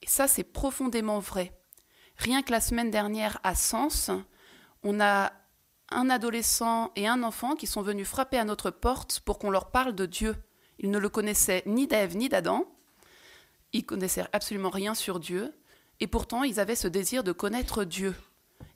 Et 0.02 0.08
ça, 0.08 0.28
c'est 0.28 0.44
profondément 0.44 1.20
vrai. 1.20 1.58
Rien 2.18 2.42
que 2.44 2.52
la 2.52 2.60
semaine 2.60 2.92
dernière 2.92 3.40
à 3.44 3.56
Sens, 3.56 4.12
on 4.84 5.00
a 5.00 5.32
un 5.90 6.10
adolescent 6.10 6.92
et 6.98 7.08
un 7.08 7.24
enfant 7.24 7.56
qui 7.56 7.68
sont 7.68 7.82
venus 7.82 8.08
frapper 8.08 8.38
à 8.38 8.44
notre 8.44 8.70
porte 8.70 9.22
pour 9.22 9.40
qu'on 9.40 9.52
leur 9.52 9.72
parle 9.72 9.96
de 9.96 10.06
Dieu. 10.06 10.36
Ils 10.80 10.92
ne 10.92 10.98
le 10.98 11.08
connaissaient 11.08 11.64
ni 11.66 11.88
d'Ève 11.88 12.18
ni 12.18 12.28
d'Adam. 12.28 12.66
Ils 13.72 13.86
connaissaient 13.86 14.26
absolument 14.34 14.70
rien 14.70 14.94
sur 14.94 15.22
Dieu. 15.22 15.54
Et 16.02 16.08
pourtant, 16.08 16.44
ils 16.44 16.60
avaient 16.60 16.76
ce 16.76 16.90
désir 16.90 17.24
de 17.24 17.32
connaître 17.32 17.86
Dieu. 17.86 18.14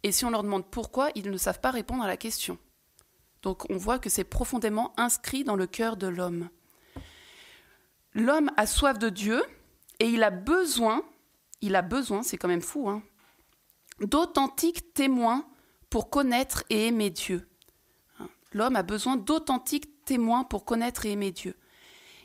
Et 0.03 0.12
si 0.12 0.25
on 0.25 0.29
leur 0.29 0.44
demande 0.44 0.65
pourquoi, 0.70 1.10
ils 1.15 1.29
ne 1.29 1.38
savent 1.38 1.60
pas 1.60 1.72
répondre 1.72 2.03
à 2.03 2.08
la 2.08 2.17
question. 2.17 2.58
Donc 3.41 3.70
on 3.70 3.77
voit 3.77 4.00
que 4.00 4.10
c'est 4.10 4.24
profondément 4.24 4.94
inscrit 4.98 5.44
dans 5.44 5.56
le 5.56 5.67
cœur 5.67 5.98
de 5.98 6.08
l'homme. 6.08 6.50
L'homme 8.13 8.51
a 8.58 8.65
soif 8.65 8.98
de 8.98 9.10
Dieu 9.10 9.44
et 10.00 10.08
il 10.08 10.24
a 10.24 10.32
besoin, 10.32 11.03
il 11.62 11.75
a 11.75 11.82
besoin, 11.82 12.24
c'est 12.24 12.38
quand 12.38 12.48
même 12.48 12.62
fou, 12.62 12.89
hein, 12.89 13.03
d'authentiques 14.00 14.94
témoins 14.94 15.46
pour 15.89 16.10
connaître 16.10 16.63
et 16.70 16.88
aimer 16.88 17.10
Dieu. 17.10 17.48
L'homme 18.53 18.75
a 18.75 18.84
besoin 18.84 19.17
d'authentiques 19.17 20.03
témoins 20.06 20.44
pour 20.44 20.65
connaître 20.65 21.06
et 21.06 21.12
aimer 21.12 21.32
Dieu. 21.32 21.56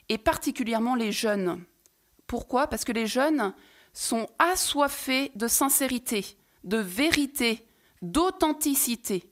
Et 0.08 0.18
particulièrement 0.18 0.94
les 0.94 1.12
jeunes. 1.12 1.64
Pourquoi? 2.26 2.66
Parce 2.66 2.84
que 2.84 2.92
les 2.92 3.06
jeunes 3.06 3.54
sont 3.92 4.28
assoiffés 4.38 5.32
de 5.34 5.48
sincérité, 5.48 6.38
de 6.64 6.78
vérité, 6.78 7.66
d'authenticité. 8.02 9.24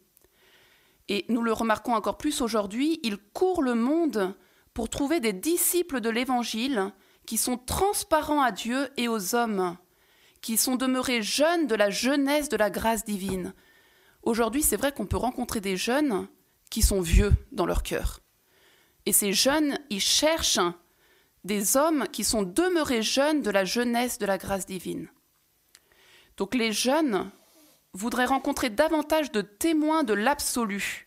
Et 1.09 1.25
nous 1.29 1.43
le 1.43 1.53
remarquons 1.53 1.95
encore 1.95 2.19
plus 2.19 2.41
aujourd'hui, 2.41 3.01
ils 3.03 3.19
courent 3.19 3.63
le 3.63 3.75
monde 3.75 4.35
pour 4.75 4.89
trouver 4.89 5.21
des 5.21 5.33
disciples 5.33 6.01
de 6.01 6.09
l'Évangile 6.09 6.93
qui 7.27 7.37
sont 7.37 7.59
transparents 7.59 8.43
à 8.43 8.53
Dieu 8.53 8.89
et 8.97 9.09
aux 9.09 9.35
hommes 9.35 9.77
qui 10.41 10.57
sont 10.57 10.77
demeurés 10.77 11.23
jeunes 11.23 11.67
de 11.67 11.75
la 11.75 11.91
jeunesse 11.91 12.49
de 12.49 12.57
la 12.57 12.71
grâce 12.71 13.05
divine. 13.05 13.55
Aujourd'hui, 14.23 14.63
c'est 14.63 14.77
vrai 14.77 14.93
qu'on 14.93 15.07
peut 15.07 15.17
rencontrer 15.17 15.61
des 15.61 15.77
jeunes 15.77 16.29
qui 16.71 16.83
sont 16.83 17.01
vieux 17.01 17.33
dans 17.53 17.67
leur 17.67 17.83
cœur. 17.83 18.21
Et 19.07 19.13
ces 19.13 19.33
jeunes, 19.33 19.79
ils 19.91 20.01
cherchent 20.01 20.61
des 21.45 21.77
hommes 21.77 22.07
qui 22.13 22.23
sont 22.23 22.43
demeurés 22.43 23.03
jeunes 23.03 23.43
de 23.43 23.51
la 23.51 23.65
jeunesse 23.65 24.19
de 24.19 24.27
la 24.27 24.39
grâce 24.39 24.67
divine. 24.67 25.09
Donc 26.41 26.55
les 26.55 26.73
jeunes 26.73 27.31
voudraient 27.93 28.25
rencontrer 28.25 28.71
davantage 28.71 29.31
de 29.31 29.43
témoins 29.43 30.05
de 30.05 30.15
l'absolu. 30.15 31.07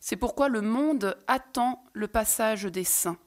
C'est 0.00 0.16
pourquoi 0.16 0.48
le 0.48 0.62
monde 0.62 1.18
attend 1.26 1.84
le 1.92 2.08
passage 2.08 2.62
des 2.62 2.82
saints. 2.82 3.18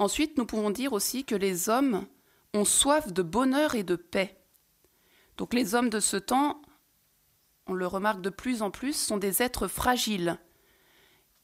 Ensuite, 0.00 0.36
nous 0.36 0.44
pouvons 0.44 0.70
dire 0.70 0.92
aussi 0.92 1.24
que 1.24 1.36
les 1.36 1.68
hommes 1.68 2.04
ont 2.52 2.64
soif 2.64 3.12
de 3.12 3.22
bonheur 3.22 3.76
et 3.76 3.84
de 3.84 3.94
paix. 3.94 4.42
Donc 5.36 5.54
les 5.54 5.76
hommes 5.76 5.88
de 5.88 6.00
ce 6.00 6.16
temps, 6.16 6.60
on 7.68 7.74
le 7.74 7.86
remarque 7.86 8.22
de 8.22 8.30
plus 8.30 8.60
en 8.60 8.72
plus, 8.72 8.94
sont 8.94 9.18
des 9.18 9.40
êtres 9.40 9.68
fragiles. 9.68 10.36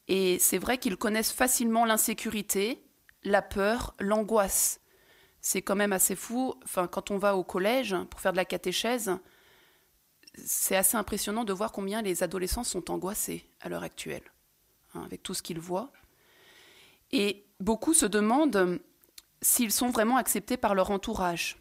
Et 0.08 0.40
c'est 0.40 0.58
vrai 0.58 0.78
qu'ils 0.78 0.96
connaissent 0.96 1.30
facilement 1.30 1.84
l'insécurité, 1.84 2.84
la 3.22 3.40
peur, 3.40 3.94
l'angoisse. 4.00 4.80
C'est 5.42 5.60
quand 5.60 5.76
même 5.76 5.92
assez 5.92 6.16
fou. 6.16 6.54
Enfin, 6.64 6.86
quand 6.86 7.10
on 7.10 7.18
va 7.18 7.36
au 7.36 7.44
collège 7.44 7.94
pour 8.08 8.20
faire 8.20 8.32
de 8.32 8.36
la 8.38 8.44
catéchèse, 8.44 9.10
c'est 10.44 10.76
assez 10.76 10.96
impressionnant 10.96 11.44
de 11.44 11.52
voir 11.52 11.72
combien 11.72 12.00
les 12.00 12.22
adolescents 12.22 12.64
sont 12.64 12.90
angoissés 12.90 13.46
à 13.60 13.68
l'heure 13.68 13.82
actuelle. 13.82 14.22
hein, 14.94 15.02
avec 15.04 15.22
tout 15.22 15.34
ce 15.34 15.42
qu'ils 15.42 15.60
voient. 15.60 15.92
Et 17.10 17.44
beaucoup 17.60 17.92
se 17.92 18.06
demandent 18.06 18.80
s'ils 19.40 19.72
sont 19.72 19.90
vraiment 19.90 20.16
acceptés 20.16 20.56
par 20.56 20.74
leur 20.74 20.90
entourage. 20.90 21.58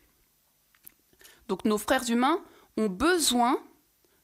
Donc 1.47 1.65
nos 1.65 1.77
frères 1.77 2.09
humains 2.09 2.39
ont 2.77 2.87
besoin 2.87 3.61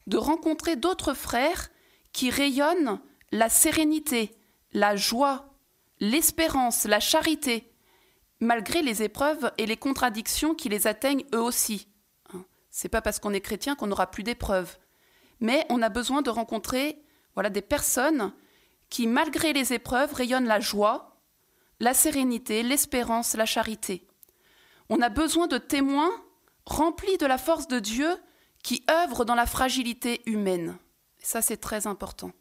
de 0.06 0.16
rencontrer 0.16 0.76
d'autres 0.76 1.14
frères 1.14 1.68
qui 2.12 2.30
rayonnent 2.30 3.00
la 3.32 3.48
sérénité, 3.48 4.34
la 4.72 4.96
joie, 4.96 5.52
l'espérance, 6.00 6.84
la 6.84 7.00
charité, 7.00 7.70
malgré 8.40 8.82
les 8.82 9.02
épreuves 9.02 9.52
et 9.58 9.66
les 9.66 9.76
contradictions 9.76 10.54
qui 10.54 10.68
les 10.68 10.86
atteignent 10.86 11.24
eux 11.34 11.40
aussi. 11.40 11.88
Hein. 12.32 12.44
C'est 12.70 12.88
pas 12.88 13.02
parce 13.02 13.18
qu'on 13.18 13.32
est 13.32 13.40
chrétien 13.40 13.74
qu'on 13.74 13.86
n'aura 13.88 14.10
plus 14.10 14.22
d'épreuves, 14.22 14.78
mais 15.40 15.66
on 15.70 15.82
a 15.82 15.88
besoin 15.88 16.22
de 16.22 16.30
rencontrer 16.30 17.02
voilà 17.34 17.50
des 17.50 17.62
personnes 17.62 18.32
qui, 18.90 19.06
malgré 19.06 19.52
les 19.52 19.72
épreuves, 19.72 20.12
rayonnent 20.12 20.46
la 20.46 20.60
joie, 20.60 21.20
la 21.80 21.94
sérénité, 21.94 22.62
l'espérance, 22.62 23.34
la 23.34 23.46
charité. 23.46 24.06
On 24.88 25.00
a 25.02 25.08
besoin 25.08 25.46
de 25.46 25.58
témoins 25.58 26.10
remplis 26.66 27.16
de 27.18 27.26
la 27.26 27.38
force 27.38 27.68
de 27.68 27.78
Dieu 27.78 28.08
qui 28.62 28.84
œuvrent 28.90 29.24
dans 29.24 29.34
la 29.34 29.46
fragilité 29.46 30.22
humaine. 30.26 30.76
ça, 31.20 31.42
c'est 31.42 31.56
très 31.56 31.86
important. 31.86 32.32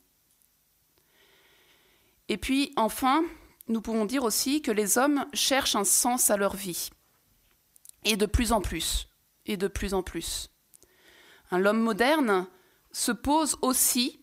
Et 2.30 2.38
puis, 2.38 2.74
enfin, 2.76 3.24
nous 3.68 3.82
pouvons 3.82 4.06
dire 4.06 4.24
aussi 4.24 4.62
que 4.62 4.72
les 4.72 4.98
hommes 4.98 5.26
cherchent 5.34 5.76
un 5.76 5.84
sens 5.84 6.30
à 6.30 6.38
leur 6.38 6.56
vie. 6.56 6.90
Et 8.06 8.16
de 8.16 8.26
plus 8.26 8.52
en 8.52 8.62
plus. 8.62 9.10
Et 9.46 9.58
de 9.58 9.68
plus 9.68 9.94
en 9.94 10.04
plus. 10.04 10.50
L'homme 11.52 11.82
moderne 11.82 12.48
se 12.92 13.12
pose 13.12 13.58
aussi, 13.62 14.22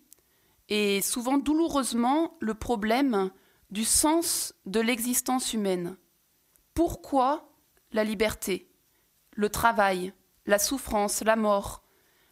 et 0.69 1.01
souvent 1.03 1.39
douloureusement, 1.39 2.37
le 2.41 2.55
problème 2.55 3.31
du 3.71 3.85
sens 3.85 4.55
de 4.67 4.81
l'existence 4.81 5.53
humaine. 5.53 5.97
Pourquoi 6.75 7.51
la 7.93 8.05
liberté, 8.05 8.71
le 9.33 9.49
travail, 9.49 10.13
la 10.47 10.59
souffrance, 10.59 11.23
la 11.23 11.37
mort, 11.37 11.85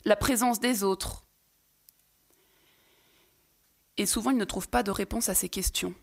la 0.04 0.16
présence 0.16 0.60
des 0.60 0.82
autres? 0.82 1.24
Et 3.96 4.06
souvent, 4.06 4.30
ils 4.30 4.36
ne 4.36 4.44
trouvent 4.44 4.68
pas 4.68 4.82
de 4.82 4.90
réponse 4.90 5.28
à 5.28 5.34
ces 5.34 5.48
questions. 5.48 5.94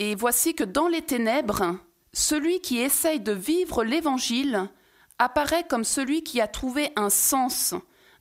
Et 0.00 0.14
voici 0.14 0.54
que 0.54 0.64
dans 0.64 0.88
les 0.88 1.02
ténèbres, 1.02 1.76
celui 2.14 2.62
qui 2.62 2.78
essaye 2.78 3.20
de 3.20 3.32
vivre 3.32 3.84
l'Évangile 3.84 4.70
apparaît 5.18 5.66
comme 5.68 5.84
celui 5.84 6.24
qui 6.24 6.40
a 6.40 6.48
trouvé 6.48 6.90
un 6.96 7.10
sens, 7.10 7.74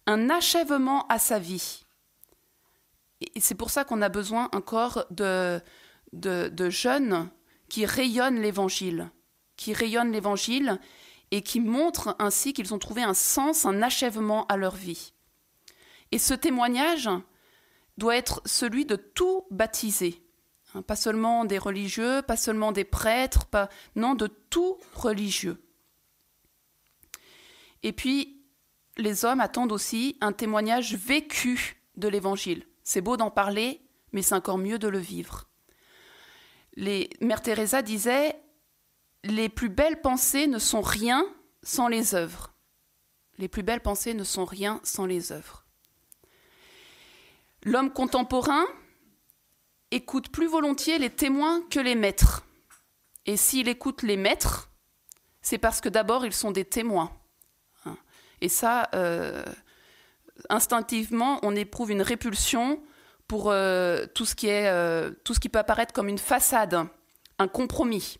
un 0.06 0.30
achèvement 0.30 1.08
à 1.08 1.20
sa 1.20 1.40
vie. 1.40 1.86
Et 3.34 3.40
c'est 3.40 3.56
pour 3.56 3.70
ça 3.70 3.86
qu'on 3.86 4.02
a 4.02 4.10
besoin 4.10 4.50
encore 4.54 5.06
de, 5.10 5.62
jeunes 6.70 7.30
qui 7.70 7.86
rayonnent 7.86 8.42
l'Évangile, 8.42 9.10
qui 9.56 9.72
rayonnent 9.72 10.12
l'Évangile 10.12 10.82
et 11.32 11.44
qui 11.44 11.62
montrent 11.62 12.14
ainsi 12.20 12.52
qu'ils 12.52 12.74
ont 12.74 12.80
trouvé 12.80 13.04
un 13.04 13.14
sens, 13.14 13.66
un 13.66 13.82
achèvement 13.82 14.46
à 14.48 14.58
leur 14.58 14.76
vie. 14.76 15.14
Et 16.12 16.20
ce 16.20 16.34
témoignage 16.34 17.10
doit 17.98 18.18
être 18.18 18.42
celui 18.44 18.86
de 18.86 18.98
tout 18.98 19.46
baptisé. 19.50 20.29
Hein, 20.80 20.82
pas 20.82 20.96
seulement 20.96 21.46
des 21.46 21.58
religieux, 21.58 22.22
pas 22.22 22.38
seulement 22.38 22.72
des 22.72 22.84
prêtres, 22.84 23.46
non, 23.96 24.16
de 24.16 24.28
tout 24.28 24.78
religieux. 24.94 25.62
Et 27.84 27.94
puis, 27.94 28.44
les 28.98 29.26
hommes 29.26 29.40
attendent 29.40 29.72
aussi 29.72 30.18
un 30.22 30.34
témoignage 30.34 30.96
vécu 30.96 31.82
de 31.96 32.08
l'Évangile. 32.08 32.66
C'est 32.84 33.02
beau 33.02 33.18
d'en 33.18 33.32
parler, 33.32 33.82
mais 34.12 34.22
c'est 34.22 34.36
encore 34.36 34.58
mieux 34.58 34.80
de 34.80 34.88
le 34.88 35.00
vivre. 35.00 35.48
Les, 36.76 37.10
Mère 37.22 37.42
Teresa 37.42 37.82
disait 37.82 38.36
Les 39.24 39.50
plus 39.50 39.70
belles 39.70 40.02
pensées 40.02 40.48
ne 40.48 40.60
sont 40.60 40.82
rien 40.82 41.26
sans 41.64 41.88
les 41.88 42.16
œuvres. 42.16 42.54
Les 43.38 43.48
plus 43.48 43.64
belles 43.64 43.82
pensées 43.82 44.14
ne 44.14 44.24
sont 44.24 44.46
rien 44.46 44.82
sans 44.84 45.06
les 45.06 45.32
œuvres. 45.32 45.66
L'homme 47.64 47.92
contemporain, 47.92 48.66
écoute 49.92 50.30
plus 50.30 50.48
volontiers 50.48 51.00
les 51.00 51.10
témoins 51.10 51.62
que 51.70 51.80
les 51.80 51.96
maîtres. 51.96 52.46
Et 53.26 53.38
s'il 53.38 53.68
écoute 53.68 54.04
les 54.04 54.18
maîtres, 54.18 54.70
c'est 55.42 55.58
parce 55.58 55.82
que 55.82 55.90
d'abord 55.90 56.26
ils 56.26 56.34
sont 56.34 56.52
des 56.52 56.66
témoins. 56.66 57.12
Et 58.42 58.50
ça, 58.50 58.90
euh, 58.96 59.44
instinctivement, 60.50 61.40
on 61.44 61.56
éprouve 61.56 61.92
une 61.92 62.02
répulsion 62.02 62.82
pour 63.28 63.52
euh, 63.52 64.06
tout, 64.16 64.26
ce 64.26 64.34
qui 64.34 64.48
est, 64.48 64.68
euh, 64.68 65.12
tout 65.24 65.34
ce 65.34 65.40
qui 65.40 65.50
peut 65.50 65.60
apparaître 65.60 65.94
comme 65.94 66.08
une 66.08 66.18
façade, 66.18 66.88
un 67.38 67.48
compromis. 67.48 68.18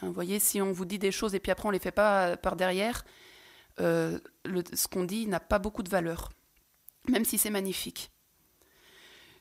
Hein, 0.00 0.06
vous 0.06 0.12
voyez, 0.12 0.38
si 0.38 0.62
on 0.62 0.70
vous 0.72 0.84
dit 0.84 0.98
des 0.98 1.10
choses 1.10 1.34
et 1.34 1.40
puis 1.40 1.50
après 1.50 1.66
on 1.66 1.70
ne 1.70 1.76
les 1.76 1.80
fait 1.80 1.90
pas 1.90 2.36
par 2.36 2.54
derrière, 2.56 3.04
ce 3.78 4.88
qu'on 4.88 5.04
dit 5.04 5.26
n'a 5.26 5.40
pas 5.40 5.58
beaucoup 5.58 5.82
de 5.82 5.90
valeur, 5.90 6.30
même 7.08 7.24
si 7.24 7.36
c'est 7.38 7.50
magnifique. 7.50 8.10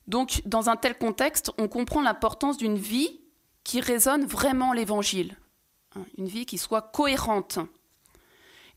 Donc, 0.07 0.41
dans 0.45 0.69
un 0.69 0.77
tel 0.77 0.97
contexte, 0.97 1.51
on 1.57 1.67
comprend 1.67 2.01
l'importance 2.01 2.57
d'une 2.57 2.77
vie 2.77 3.21
qui 3.63 3.81
résonne 3.81 4.25
vraiment 4.25 4.71
l'évangile, 4.71 5.37
hein, 5.95 6.05
une 6.17 6.27
vie 6.27 6.45
qui 6.45 6.57
soit 6.57 6.81
cohérente. 6.81 7.59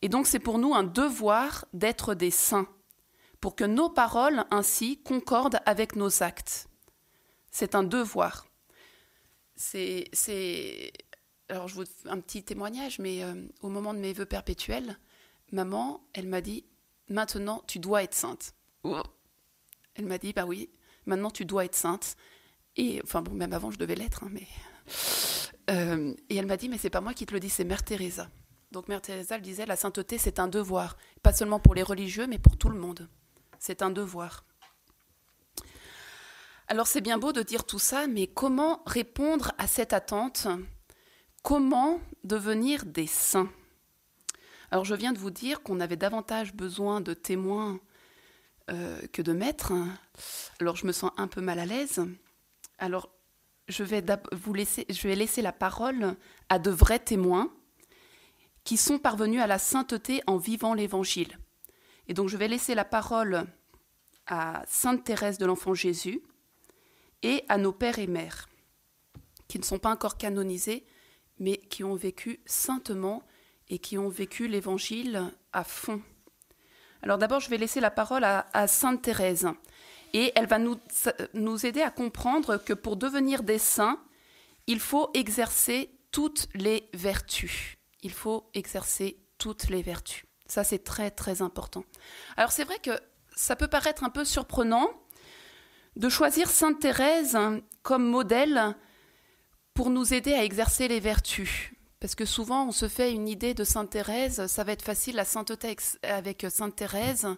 Et 0.03 0.09
donc, 0.09 0.27
c'est 0.27 0.41
pour 0.41 0.59
nous 0.59 0.75
un 0.75 0.83
devoir 0.83 1.67
d'être 1.73 2.15
des 2.15 2.33
saints, 2.33 2.69
pour 3.41 3.55
que 3.55 3.65
nos 3.65 3.89
paroles 3.89 4.45
ainsi 4.51 5.01
concordent 5.03 5.61
avec 5.67 5.95
nos 5.95 6.23
actes. 6.23 6.69
C'est 7.53 7.75
un 7.75 7.85
devoir. 7.85 8.47
C'est, 9.55 10.11
alors 11.49 11.69
je 11.69 11.75
vous 11.75 11.85
un 12.07 12.19
petit 12.21 12.43
témoignage, 12.43 12.99
mais 12.99 13.23
euh, 13.23 13.35
au 13.61 13.69
moment 13.69 13.93
de 13.93 13.99
mes 13.99 14.15
vœux 14.15 14.25
perpétuels, 14.25 14.99
maman, 15.53 16.03
elle 16.15 16.27
m'a 16.27 16.41
dit 16.41 16.65
maintenant 17.09 17.63
tu 17.67 17.79
dois 17.79 18.03
être 18.03 18.15
sainte. 18.15 18.55
Elle 19.95 20.07
m'a 20.07 20.17
dit 20.17 20.33
bah 20.33 20.47
oui, 20.47 20.71
Maintenant, 21.07 21.31
tu 21.31 21.45
dois 21.45 21.65
être 21.65 21.75
sainte. 21.75 22.17
Et 22.77 23.01
enfin 23.05 23.23
bon, 23.23 23.33
même 23.33 23.53
avant, 23.53 23.71
je 23.71 23.79
devais 23.79 23.95
l'être, 23.95 24.25
hein, 24.25 24.29
mais. 24.31 24.47
Euh, 25.71 26.15
et 26.29 26.37
elle 26.37 26.47
m'a 26.47 26.57
dit, 26.57 26.69
mais 26.69 26.79
c'est 26.79 26.91
pas 26.91 27.01
moi 27.01 27.15
qui 27.15 27.27
te 27.27 27.33
le 27.33 27.41
dis, 27.41 27.51
c'est 27.51 27.65
Mère 27.65 27.85
Teresa. 27.85 28.29
Donc 28.73 28.89
Mère 28.89 29.03
Teresa, 29.03 29.37
elle 29.37 29.43
disait, 29.43 29.67
la 29.67 29.77
sainteté, 29.77 30.19
c'est 30.19 30.39
un 30.39 30.49
devoir, 30.49 30.97
pas 31.23 31.33
seulement 31.33 31.61
pour 31.61 31.75
les 31.75 31.83
religieux, 31.83 32.27
mais 32.27 32.39
pour 32.39 32.57
tout 32.57 32.69
le 32.69 32.79
monde. 32.79 33.09
C'est 33.59 33.83
un 33.83 33.91
devoir. 33.91 34.45
Alors 36.71 36.87
c'est 36.87 37.01
bien 37.01 37.19
beau 37.19 37.33
de 37.33 37.43
dire 37.43 37.65
tout 37.65 37.81
ça, 37.81 38.07
mais 38.07 38.29
comment 38.29 38.83
répondre 38.87 39.53
à 39.59 39.67
cette 39.67 39.93
attente? 39.93 40.47
Comment 41.43 42.01
devenir 42.23 42.85
des 42.85 43.09
saints? 43.09 43.51
Alors 44.71 44.85
je 44.85 44.95
viens 44.95 45.13
de 45.13 45.19
vous 45.19 45.33
dire 45.33 45.63
qu'on 45.63 45.81
avait 45.81 45.97
davantage 45.97 46.55
besoin 46.55 47.01
de 47.01 47.13
témoins 47.13 47.81
euh, 48.71 49.01
que 49.13 49.21
de 49.21 49.33
maîtres. 49.33 49.73
Alors 50.61 50.77
je 50.77 50.87
me 50.87 50.93
sens 50.93 51.11
un 51.17 51.29
peu 51.29 51.41
mal 51.41 51.59
à 51.59 51.67
l'aise. 51.67 52.05
Alors 52.79 53.11
je 53.69 53.85
vais 53.85 54.05
vous 54.33 54.53
laisser, 54.53 54.87
je 54.89 55.09
vais 55.09 55.15
laisser 55.15 55.43
la 55.43 55.53
parole 55.53 56.17
à 56.49 56.59
de 56.59 56.71
vrais 56.71 56.99
témoins 56.99 57.53
qui 58.65 58.77
sont 58.77 58.99
parvenus 58.99 59.41
à 59.41 59.47
la 59.47 59.59
sainteté 59.59 60.23
en 60.27 60.37
vivant 60.37 60.75
l'Évangile. 60.75 61.39
Et 62.09 62.15
donc 62.15 62.29
je 62.29 62.37
vais 62.37 62.49
laisser 62.49 62.75
la 62.75 62.85
parole 62.85 63.47
à 64.27 64.63
Sainte 64.67 65.05
Thérèse 65.05 65.39
de 65.39 65.47
l'Enfant 65.47 65.75
Jésus 65.75 66.21
et 67.23 67.45
à 67.49 67.59
nos 67.59 67.73
pères 67.73 67.99
et 67.99 68.07
mères, 68.07 68.49
qui 69.49 69.59
ne 69.59 69.65
sont 69.65 69.79
pas 69.79 69.91
encore 69.91 70.17
canonisés, 70.17 70.85
mais 71.39 71.57
qui 71.57 71.85
ont 71.85 71.95
vécu 71.95 72.41
saintement 72.47 73.23
et 73.69 73.79
qui 73.79 73.99
ont 73.99 74.09
vécu 74.09 74.49
l'Évangile 74.49 75.33
à 75.53 75.65
fond. 75.65 76.03
Alors 77.03 77.19
d'abord, 77.19 77.41
je 77.41 77.49
vais 77.49 77.59
laisser 77.59 77.81
la 77.81 77.91
parole 77.91 78.25
à, 78.25 78.47
à 78.53 78.67
Sainte 78.67 79.03
Thérèse. 79.03 79.49
Et 80.13 80.33
elle 80.35 80.47
va 80.47 80.59
nous, 80.59 80.79
nous 81.35 81.67
aider 81.67 81.83
à 81.83 81.91
comprendre 81.91 82.57
que 82.57 82.73
pour 82.73 82.97
devenir 82.97 83.43
des 83.43 83.59
saints, 83.59 84.01
il 84.67 84.81
faut 84.81 85.11
exercer 85.15 85.91
toutes 86.11 86.49
les 86.55 86.89
vertus. 86.93 87.77
Il 88.03 88.13
faut 88.13 88.49
exercer 88.55 89.19
toutes 89.39 89.69
les 89.69 89.83
vertus. 89.83 90.25
Ça, 90.47 90.65
c'est 90.65 90.83
très, 90.83 91.11
très 91.11 91.43
important. 91.43 91.85
Alors, 92.37 92.53
c'est 92.53 92.65
vrai 92.65 92.79
que 92.79 92.91
ça 93.37 93.57
peut 93.57 93.69
paraître 93.69 94.05
un 94.05 94.11
peu 94.11 94.25
surprenant 94.25 94.91
de 95.97 96.09
choisir 96.09 96.51
Sainte 96.51 96.81
Thérèse 96.81 97.39
comme 97.83 98.05
modèle 98.05 98.77
pour 99.75 99.91
nous 99.91 100.13
aider 100.13 100.33
à 100.33 100.45
exercer 100.45 100.89
les 100.89 101.01
vertus. 101.01 101.73
Parce 102.01 102.15
que 102.15 102.25
souvent, 102.25 102.67
on 102.67 102.73
se 102.73 102.89
fait 102.89 103.13
une 103.13 103.29
idée 103.29 103.55
de 103.55 103.65
Sainte 103.65 103.91
Thérèse, 103.91 104.47
ça 104.47 104.65
va 104.65 104.73
être 104.73 104.85
facile, 104.85 105.17
la 105.17 105.25
sainteté 105.25 105.77
avec 106.03 106.47
Sainte 106.49 106.77
Thérèse, 106.77 107.29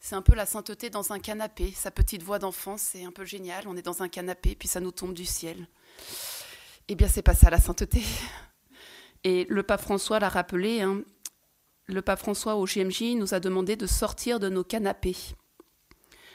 c'est 0.00 0.14
un 0.14 0.22
peu 0.22 0.34
la 0.34 0.46
sainteté 0.46 0.90
dans 0.90 1.12
un 1.12 1.18
canapé. 1.18 1.72
Sa 1.72 1.90
petite 1.90 2.22
voix 2.22 2.38
d'enfant, 2.38 2.76
c'est 2.76 3.04
un 3.04 3.12
peu 3.12 3.24
génial. 3.24 3.66
On 3.66 3.76
est 3.76 3.82
dans 3.82 4.02
un 4.02 4.08
canapé, 4.08 4.54
puis 4.54 4.68
ça 4.68 4.80
nous 4.80 4.92
tombe 4.92 5.14
du 5.14 5.24
ciel. 5.24 5.66
Eh 6.88 6.94
bien, 6.94 7.08
c'est 7.08 7.22
pas 7.22 7.34
ça 7.34 7.50
la 7.50 7.58
sainteté. 7.58 8.02
Et 9.24 9.46
le 9.48 9.62
pape 9.62 9.80
François 9.80 10.20
l'a 10.20 10.28
rappelé. 10.28 10.82
Hein. 10.82 11.02
le 11.86 12.02
pape 12.02 12.20
François 12.20 12.56
au 12.56 12.64
GMJ 12.64 13.16
nous 13.16 13.34
a 13.34 13.40
demandé 13.40 13.76
de 13.76 13.86
sortir 13.86 14.38
de 14.38 14.48
nos 14.48 14.64
canapés. 14.64 15.16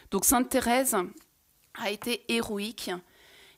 Donc 0.10 0.26
Sainte 0.26 0.50
Thérèse, 0.50 0.98
a 1.76 1.90
été 1.90 2.24
héroïque 2.32 2.92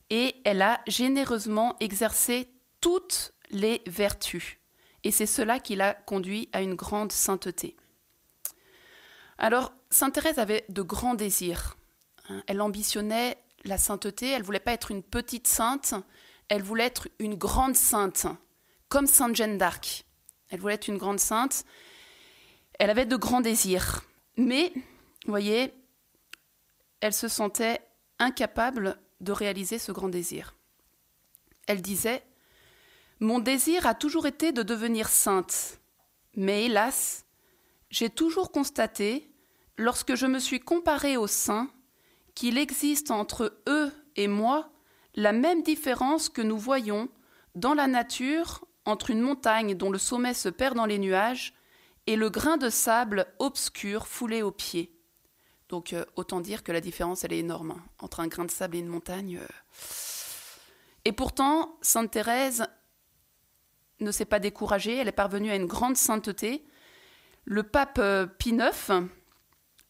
et 0.10 0.36
elle 0.44 0.62
a 0.62 0.82
généreusement 0.88 1.76
exercé 1.80 2.50
toutes 2.82 3.34
les 3.50 3.82
vertus. 3.88 4.58
Et 5.04 5.12
c'est 5.12 5.26
cela 5.26 5.60
qui 5.60 5.76
l'a 5.76 5.94
conduit 5.94 6.50
à 6.54 6.62
une 6.62 6.76
grande 6.76 7.12
sainteté. 7.12 7.76
Alors, 9.38 9.74
Sainte 9.94 10.16
Thérèse 10.16 10.40
avait 10.40 10.66
de 10.70 10.82
grands 10.82 11.14
désirs. 11.14 11.78
Hein. 12.28 12.42
Elle 12.48 12.62
ambitionnait 12.62 13.38
la 13.64 13.78
sainteté, 13.78 14.28
elle 14.28 14.42
voulait 14.42 14.60
pas 14.60 14.74
être 14.74 14.90
une 14.90 15.04
petite 15.04 15.46
sainte, 15.46 15.94
elle 16.50 16.64
voulait 16.64 16.86
être 16.86 17.10
une 17.20 17.36
grande 17.36 17.76
sainte, 17.76 18.26
comme 18.90 19.06
Sainte 19.06 19.36
Jeanne 19.36 19.60
d'Arc. 19.60 20.06
Elle 20.50 20.60
voulait 20.60 20.74
être 20.74 20.88
une 20.88 20.98
grande 20.98 21.20
sainte. 21.20 21.64
Elle 22.80 22.90
avait 22.90 23.06
de 23.06 23.16
grands 23.16 23.40
désirs. 23.40 24.02
Mais, 24.36 24.72
vous 24.76 24.82
voyez, 25.32 25.72
elle 27.00 27.14
se 27.14 27.28
sentait 27.28 27.80
incapable 28.18 29.00
de 29.22 29.32
réaliser 29.32 29.78
ce 29.78 29.92
grand 29.92 30.10
désir. 30.10 30.56
Elle 31.68 31.84
disait 31.84 32.24
Mon 33.20 33.38
désir 33.38 33.86
a 33.86 33.94
toujours 33.94 34.26
été 34.26 34.54
de 34.54 34.64
devenir 34.64 35.08
sainte, 35.08 35.80
mais 36.36 36.66
hélas, 36.66 37.28
j'ai 37.92 38.10
toujours 38.10 38.52
constaté, 38.52 39.30
lorsque 39.78 40.16
je 40.16 40.26
me 40.26 40.40
suis 40.40 40.60
comparée 40.60 41.18
aux 41.18 41.28
saints, 41.28 41.70
qu'il 42.36 42.58
existe 42.58 43.12
entre 43.12 43.62
eux 43.68 43.92
et 44.16 44.28
moi 44.28 44.72
la 45.16 45.32
même 45.32 45.62
différence 45.62 46.30
que 46.30 46.42
nous 46.42 46.58
voyons 46.58 47.10
dans 47.56 47.74
la 47.74 47.88
nature 47.88 48.66
entre 48.86 49.12
une 49.12 49.22
montagne 49.22 49.76
dont 49.76 49.92
le 49.92 49.98
sommet 49.98 50.34
se 50.34 50.50
perd 50.50 50.76
dans 50.76 50.86
les 50.86 50.98
nuages 50.98 51.54
et 52.08 52.16
le 52.16 52.30
grain 52.30 52.58
de 52.58 52.70
sable 52.70 53.28
obscur 53.40 54.08
foulé 54.08 54.42
aux 54.42 54.52
pieds. 54.52 54.92
Donc 55.70 55.94
euh, 55.94 56.06
autant 56.16 56.42
dire 56.42 56.64
que 56.64 56.72
la 56.72 56.82
différence, 56.82 57.24
elle 57.24 57.34
est 57.34 57.40
énorme 57.40 57.72
hein, 57.72 57.84
entre 58.00 58.20
un 58.20 58.28
grain 58.28 58.46
de 58.46 58.52
sable 58.52 58.76
et 58.76 58.80
une 58.80 58.88
montagne. 58.88 59.40
Euh. 59.42 59.48
Et 61.06 61.12
pourtant, 61.12 61.78
Sainte 61.82 62.12
Thérèse 62.12 62.66
ne 64.00 64.12
s'est 64.12 64.26
pas 64.26 64.40
découragée, 64.40 64.98
elle 64.98 65.08
est 65.08 65.14
parvenue 65.14 65.52
à 65.52 65.56
une 65.56 65.66
grande 65.66 65.96
sainteté. 65.96 66.66
Le 67.46 67.64
pape 67.64 68.00
euh, 68.00 68.26
Pie 68.26 68.56
IX 68.56 69.08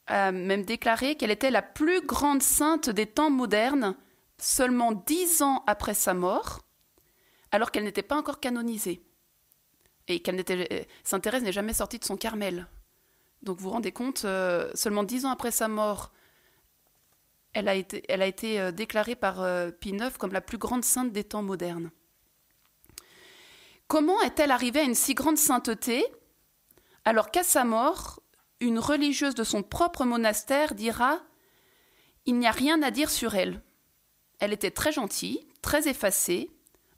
a 0.07 0.31
même 0.31 0.63
déclaré 0.63 1.15
qu'elle 1.15 1.31
était 1.31 1.51
la 1.51 1.61
plus 1.61 2.05
grande 2.05 2.43
sainte 2.43 2.89
des 2.89 3.05
temps 3.05 3.29
modernes, 3.29 3.95
seulement 4.37 4.91
dix 4.91 5.41
ans 5.41 5.63
après 5.67 5.93
sa 5.93 6.13
mort, 6.13 6.61
alors 7.51 7.71
qu'elle 7.71 7.83
n'était 7.83 8.03
pas 8.03 8.17
encore 8.17 8.39
canonisée. 8.39 9.05
Et 10.07 10.21
qu'elle 10.21 10.35
n'était, 10.35 10.87
Sainte 11.03 11.23
Thérèse 11.23 11.43
n'est 11.43 11.53
jamais 11.53 11.73
sortie 11.73 11.99
de 11.99 12.03
son 12.03 12.17
Carmel. 12.17 12.67
Donc 13.41 13.57
vous 13.57 13.63
vous 13.63 13.69
rendez 13.69 13.91
compte, 13.91 14.25
euh, 14.25 14.69
seulement 14.73 15.03
dix 15.03 15.25
ans 15.25 15.31
après 15.31 15.51
sa 15.51 15.67
mort, 15.67 16.11
elle 17.53 17.69
a 17.69 17.75
été, 17.75 18.59
euh, 18.59 18.71
déclarée 18.71 19.15
par 19.15 19.41
euh, 19.41 19.69
Pie 19.71 19.89
IX 19.91 20.17
comme 20.17 20.33
la 20.33 20.41
plus 20.41 20.57
grande 20.57 20.83
sainte 20.83 21.11
des 21.11 21.23
temps 21.23 21.43
modernes. 21.43 21.91
Comment 23.87 24.19
est-elle 24.21 24.51
arrivée 24.51 24.79
à 24.79 24.83
une 24.83 24.95
si 24.95 25.13
grande 25.13 25.37
sainteté 25.37 26.03
alors 27.05 27.31
qu'à 27.31 27.43
sa 27.43 27.65
mort, 27.65 28.22
une 28.63 28.79
religieuse 28.79 29.35
de 29.35 29.43
son 29.43 29.61
propre 29.61 30.05
monastère 30.05 30.73
dira 30.73 31.21
Il 32.25 32.39
n'y 32.39 32.47
a 32.47 32.51
rien 32.51 32.81
à 32.81 32.91
dire 32.91 33.09
sur 33.09 33.35
elle. 33.35 33.61
Elle 34.39 34.53
était 34.53 34.71
très 34.71 34.91
gentille, 34.91 35.45
très 35.61 35.87
effacée, 35.87 36.49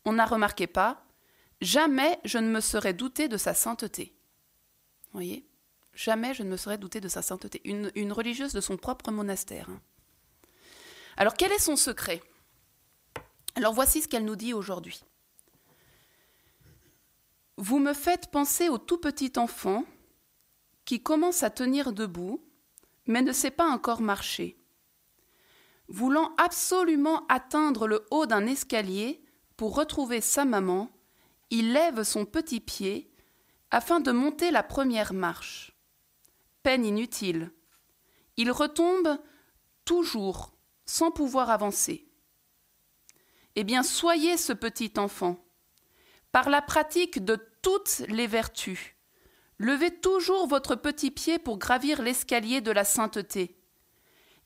on 0.05 0.13
n'a 0.13 0.25
remarqué 0.25 0.67
pas, 0.67 1.03
jamais 1.61 2.19
je 2.23 2.37
ne 2.37 2.49
me 2.49 2.59
serais 2.59 2.93
douté 2.93 3.27
de 3.27 3.37
sa 3.37 3.53
sainteté. 3.53 4.15
Voyez 5.11 5.47
Jamais 5.93 6.33
je 6.33 6.43
ne 6.43 6.49
me 6.49 6.57
serais 6.57 6.77
douté 6.77 6.99
de 6.99 7.07
sa 7.07 7.21
sainteté. 7.21 7.61
Une, 7.63 8.11
religieuse 8.11 8.53
de 8.53 8.59
son 8.59 8.75
propre 8.75 9.11
monastère. 9.11 9.69
Hein. 9.69 9.81
Alors 11.15 11.35
quel 11.35 11.53
est 11.53 11.59
son 11.59 11.77
secret? 11.77 12.21
Alors 13.55 13.73
voici 13.73 14.01
ce 14.01 14.07
qu'elle 14.09 14.25
nous 14.25 14.35
dit 14.35 14.53
aujourd'hui. 14.53 15.01
Vous 17.57 17.79
me 17.79 17.93
faites 17.93 18.29
penser 18.29 18.67
au 18.67 18.77
tout 18.77 18.97
petit 18.97 19.31
enfant 19.37 19.85
qui 20.85 21.01
commence 21.01 21.43
à 21.43 21.49
tenir 21.49 21.91
debout, 21.91 22.43
mais 23.07 23.21
ne 23.21 23.33
sait 23.33 23.51
pas 23.51 23.69
encore 23.69 24.01
marcher. 24.01 24.57
Voulant 25.87 26.33
absolument 26.37 27.25
atteindre 27.27 27.87
le 27.87 28.05
haut 28.11 28.25
d'un 28.25 28.47
escalier 28.47 29.23
pour 29.57 29.75
retrouver 29.75 30.21
sa 30.21 30.45
maman, 30.45 30.89
il 31.49 31.73
lève 31.73 32.03
son 32.03 32.25
petit 32.25 32.59
pied 32.59 33.11
afin 33.71 33.99
de 33.99 34.11
monter 34.11 34.51
la 34.51 34.63
première 34.63 35.13
marche 35.13 35.75
peine 36.65 36.83
inutile. 36.83 37.51
Il 38.37 38.49
retombe 38.49 39.19
toujours 39.85 40.57
sans 40.87 41.11
pouvoir 41.11 41.51
avancer. 41.51 42.09
Eh 43.55 43.63
bien, 43.63 43.83
soyez 43.83 44.35
ce 44.35 44.51
petit 44.51 44.93
enfant. 44.97 45.45
Par 46.31 46.49
la 46.49 46.63
pratique 46.63 47.23
de 47.23 47.37
toutes 47.61 47.99
les 48.07 48.25
vertus, 48.25 48.94
levez 49.57 49.91
toujours 49.91 50.47
votre 50.47 50.75
petit 50.75 51.11
pied 51.11 51.39
pour 51.39 51.57
gravir 51.57 52.01
l'escalier 52.01 52.61
de 52.61 52.71
la 52.71 52.83
sainteté. 52.83 53.57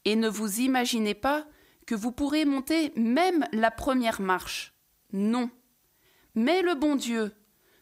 Et 0.05 0.15
ne 0.15 0.29
vous 0.29 0.59
imaginez 0.61 1.13
pas 1.13 1.47
que 1.85 1.95
vous 1.95 2.11
pourrez 2.11 2.45
monter 2.45 2.93
même 2.95 3.45
la 3.51 3.71
première 3.71 4.21
marche. 4.21 4.73
Non. 5.11 5.49
Mais 6.35 6.61
le 6.61 6.75
bon 6.75 6.95
Dieu 6.95 7.33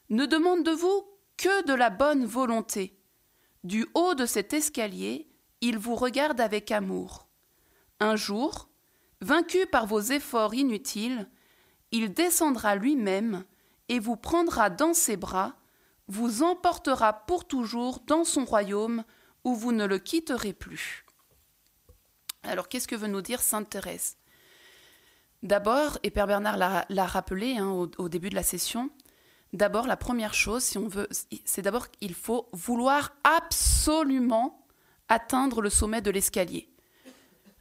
ne 0.09 0.25
demande 0.25 0.63
de 0.63 0.71
vous 0.71 1.03
que 1.37 1.65
de 1.65 1.73
la 1.73 1.89
bonne 1.89 2.25
volonté. 2.25 2.99
Du 3.63 3.85
haut 3.93 4.15
de 4.15 4.25
cet 4.25 4.53
escalier, 4.53 5.29
il 5.61 5.77
vous 5.77 5.95
regarde 5.95 6.39
avec 6.39 6.71
amour. 6.71 7.27
Un 7.99 8.15
jour, 8.15 8.69
vaincu 9.21 9.65
par 9.65 9.85
vos 9.85 9.99
efforts 9.99 10.53
inutiles, 10.53 11.29
il 11.91 12.13
descendra 12.13 12.75
lui-même 12.75 13.43
et 13.89 13.99
vous 13.99 14.17
prendra 14.17 14.69
dans 14.69 14.93
ses 14.93 15.17
bras, 15.17 15.55
vous 16.07 16.43
emportera 16.43 17.13
pour 17.25 17.45
toujours 17.45 17.99
dans 18.07 18.23
son 18.23 18.45
royaume 18.45 19.03
où 19.43 19.55
vous 19.55 19.71
ne 19.71 19.85
le 19.85 19.99
quitterez 19.99 20.53
plus. 20.53 21.05
Alors 22.43 22.69
qu'est-ce 22.69 22.87
que 22.87 22.95
veut 22.95 23.07
nous 23.07 23.21
dire 23.21 23.41
Sainte 23.41 23.69
Thérèse? 23.69 24.17
D'abord, 25.43 25.99
et 26.03 26.11
Père 26.11 26.27
Bernard 26.27 26.57
l'a 26.57 27.05
rappelé 27.05 27.57
hein, 27.57 27.89
au 27.97 28.09
début 28.09 28.29
de 28.29 28.35
la 28.35 28.43
session, 28.43 28.89
D'abord, 29.53 29.87
la 29.87 29.97
première 29.97 30.33
chose, 30.33 30.63
si 30.63 30.77
on 30.77 30.87
veut, 30.87 31.07
c'est 31.45 31.61
d'abord 31.61 31.89
qu'il 31.89 32.13
faut 32.13 32.49
vouloir 32.51 33.15
absolument 33.23 34.65
atteindre 35.07 35.61
le 35.61 35.69
sommet 35.69 36.01
de 36.01 36.11
l'escalier 36.11 36.69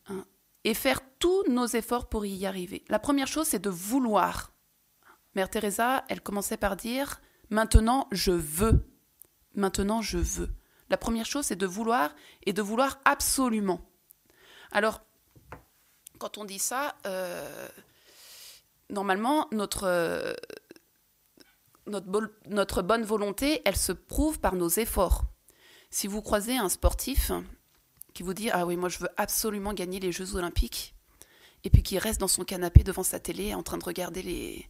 hein, 0.09 0.25
et 0.65 0.75
faire 0.75 1.01
tous 1.21 1.45
nos 1.49 1.67
efforts 1.67 2.09
pour 2.09 2.27
y 2.27 2.45
arriver. 2.45 2.85
La 2.89 2.99
première 2.99 3.29
chose, 3.29 3.47
c'est 3.47 3.63
de 3.63 3.71
vouloir. 3.71 4.53
Mère 5.37 5.49
Teresa, 5.49 6.05
elle 6.09 6.21
commençait 6.21 6.57
par 6.57 6.77
dire 6.77 7.21
Maintenant, 7.51 8.09
je 8.13 8.33
veux. 8.33 8.89
Maintenant, 9.55 10.03
je 10.03 10.19
veux. 10.19 10.51
La 10.91 10.97
première 10.97 11.27
chose, 11.27 11.47
c'est 11.47 11.57
de 11.57 11.67
vouloir 11.67 12.15
et 12.45 12.53
de 12.53 12.63
vouloir 12.63 13.01
absolument. 13.05 13.81
Alors, 14.71 15.03
quand 16.19 16.39
on 16.39 16.45
dit 16.45 16.59
ça, 16.59 16.97
euh, 17.07 17.69
normalement, 18.91 19.49
notre 19.53 20.37
notre, 21.87 22.83
bonne 22.83 23.05
volonté, 23.05 23.63
elle 23.65 23.77
se 23.77 23.93
prouve 23.93 24.41
par 24.41 24.55
nos 24.55 24.69
efforts. 24.69 25.25
Si 25.91 26.07
vous 26.07 26.23
croisez 26.23 26.57
un 26.57 26.69
sportif 26.69 27.31
qui 28.13 28.23
vous 28.23 28.35
dit 28.35 28.51
Ah 28.51 28.67
oui, 28.67 28.77
moi 28.77 28.89
je 28.89 28.99
veux 28.99 29.09
absolument 29.17 29.73
gagner 29.73 30.01
les 30.01 30.13
Jeux 30.13 30.35
Olympiques, 30.35 30.95
et 31.65 31.71
puis 31.71 31.83
qui 31.83 31.99
reste 31.99 32.21
dans 32.21 32.29
son 32.29 32.45
canapé 32.45 32.83
devant 32.83 33.03
sa 33.03 33.21
télé 33.21 33.55
en 33.55 33.63
train 33.63 33.79
de 33.79 33.85
regarder 33.85 34.23
les. 34.23 34.69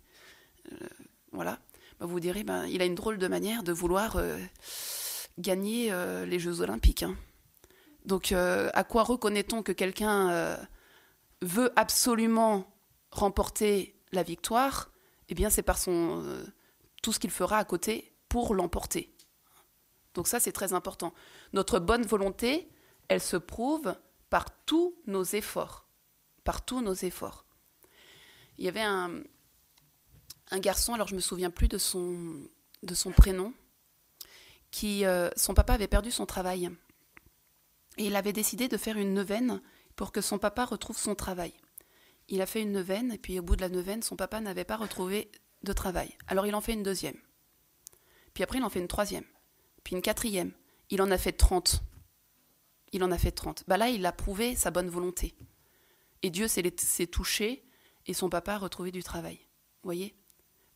Euh, 0.72 0.88
voilà, 1.32 1.58
bah, 2.00 2.06
vous 2.06 2.20
direz 2.20 2.44
ben, 2.44 2.66
Il 2.66 2.82
a 2.82 2.84
une 2.84 2.94
drôle 2.94 3.18
de 3.18 3.28
manière 3.28 3.62
de 3.62 3.72
vouloir 3.72 4.16
euh, 4.16 4.38
gagner 5.38 5.92
euh, 5.92 6.26
les 6.26 6.38
Jeux 6.38 6.60
Olympiques. 6.60 7.02
Hein. 7.02 7.16
Donc, 8.04 8.30
à 8.30 8.84
quoi 8.84 9.02
reconnaît-on 9.02 9.64
que 9.64 9.72
quelqu'un 9.72 10.56
veut 11.42 11.72
absolument 11.74 12.72
remporter 13.10 13.98
la 14.12 14.22
victoire? 14.22 14.92
Eh 15.28 15.34
bien, 15.34 15.50
c'est 15.50 15.64
par 15.64 15.76
son 15.76 16.22
tout 17.02 17.12
ce 17.12 17.18
qu'il 17.18 17.32
fera 17.32 17.58
à 17.58 17.64
côté 17.64 18.14
pour 18.28 18.54
l'emporter. 18.54 19.12
Donc 20.14 20.28
ça, 20.28 20.40
c'est 20.40 20.52
très 20.52 20.72
important. 20.72 21.12
Notre 21.52 21.78
bonne 21.78 22.06
volonté, 22.06 22.68
elle 23.08 23.20
se 23.20 23.36
prouve 23.36 23.94
par 24.30 24.46
tous 24.64 24.94
nos 25.06 25.24
efforts. 25.24 25.86
Par 26.44 26.64
tous 26.64 26.80
nos 26.80 26.94
efforts. 26.94 27.44
Il 28.58 28.64
y 28.64 28.68
avait 28.68 28.82
un, 28.82 29.22
un 30.50 30.58
garçon, 30.58 30.94
alors 30.94 31.08
je 31.08 31.14
me 31.14 31.20
souviens 31.20 31.50
plus 31.50 31.68
de 31.68 31.78
son, 31.78 32.40
de 32.82 32.94
son 32.94 33.12
prénom, 33.12 33.52
qui, 34.70 35.04
euh, 35.04 35.30
son 35.36 35.54
papa 35.54 35.74
avait 35.74 35.88
perdu 35.88 36.10
son 36.10 36.26
travail. 36.26 36.70
Et 37.98 38.06
il 38.06 38.16
avait 38.16 38.32
décidé 38.32 38.68
de 38.68 38.76
faire 38.76 38.96
une 38.96 39.14
neuvaine 39.14 39.60
pour 39.96 40.12
que 40.12 40.20
son 40.20 40.38
papa 40.38 40.64
retrouve 40.64 40.98
son 40.98 41.14
travail. 41.14 41.54
Il 42.28 42.42
a 42.42 42.46
fait 42.46 42.62
une 42.62 42.72
neuvaine, 42.72 43.12
et 43.12 43.18
puis 43.18 43.38
au 43.38 43.42
bout 43.42 43.56
de 43.56 43.62
la 43.62 43.68
neuvaine, 43.68 44.02
son 44.02 44.16
papa 44.16 44.40
n'avait 44.40 44.64
pas 44.64 44.76
retrouvé 44.76 45.30
de 45.62 45.72
travail. 45.72 46.16
Alors 46.26 46.46
il 46.46 46.54
en 46.54 46.60
fait 46.60 46.72
une 46.72 46.82
deuxième. 46.82 47.16
Puis 48.34 48.42
après, 48.44 48.58
il 48.58 48.64
en 48.64 48.68
fait 48.68 48.80
une 48.80 48.88
troisième. 48.88 49.24
Puis 49.82 49.96
une 49.96 50.02
quatrième. 50.02 50.52
Il 50.90 51.00
en 51.00 51.10
a 51.10 51.18
fait 51.18 51.32
30. 51.32 51.82
Il 52.92 53.02
en 53.02 53.10
a 53.10 53.18
fait 53.18 53.32
30. 53.32 53.64
Bah 53.66 53.76
là, 53.76 53.88
il 53.88 54.04
a 54.04 54.12
prouvé 54.12 54.54
sa 54.54 54.70
bonne 54.70 54.90
volonté. 54.90 55.34
Et 56.22 56.30
Dieu 56.30 56.48
s'est 56.48 57.06
touché 57.06 57.64
et 58.06 58.12
son 58.12 58.28
papa 58.28 58.54
a 58.54 58.58
retrouvé 58.58 58.92
du 58.92 59.02
travail. 59.02 59.40
Voyez? 59.82 60.16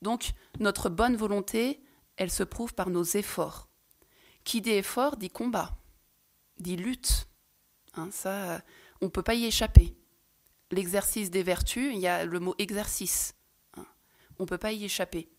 Donc, 0.02 0.32
notre 0.58 0.88
bonne 0.88 1.16
volonté, 1.16 1.82
elle 2.16 2.30
se 2.30 2.42
prouve 2.42 2.74
par 2.74 2.90
nos 2.90 3.04
efforts. 3.04 3.68
Qui 4.44 4.60
dit 4.60 4.70
effort 4.70 5.16
dit 5.16 5.30
combat, 5.30 5.78
dit 6.58 6.76
lutte. 6.76 7.28
Hein, 7.94 8.08
ça, 8.10 8.62
on 9.00 9.06
ne 9.06 9.10
peut 9.10 9.22
pas 9.22 9.34
y 9.34 9.46
échapper. 9.46 9.96
L'exercice 10.70 11.30
des 11.30 11.42
vertus, 11.42 11.92
il 11.92 12.00
y 12.00 12.06
a 12.06 12.24
le 12.24 12.40
mot 12.40 12.54
exercice. 12.58 13.34
Hein, 13.76 13.86
on 14.38 14.44
ne 14.44 14.48
peut 14.48 14.58
pas 14.58 14.72
y 14.72 14.84
échapper. 14.84 15.30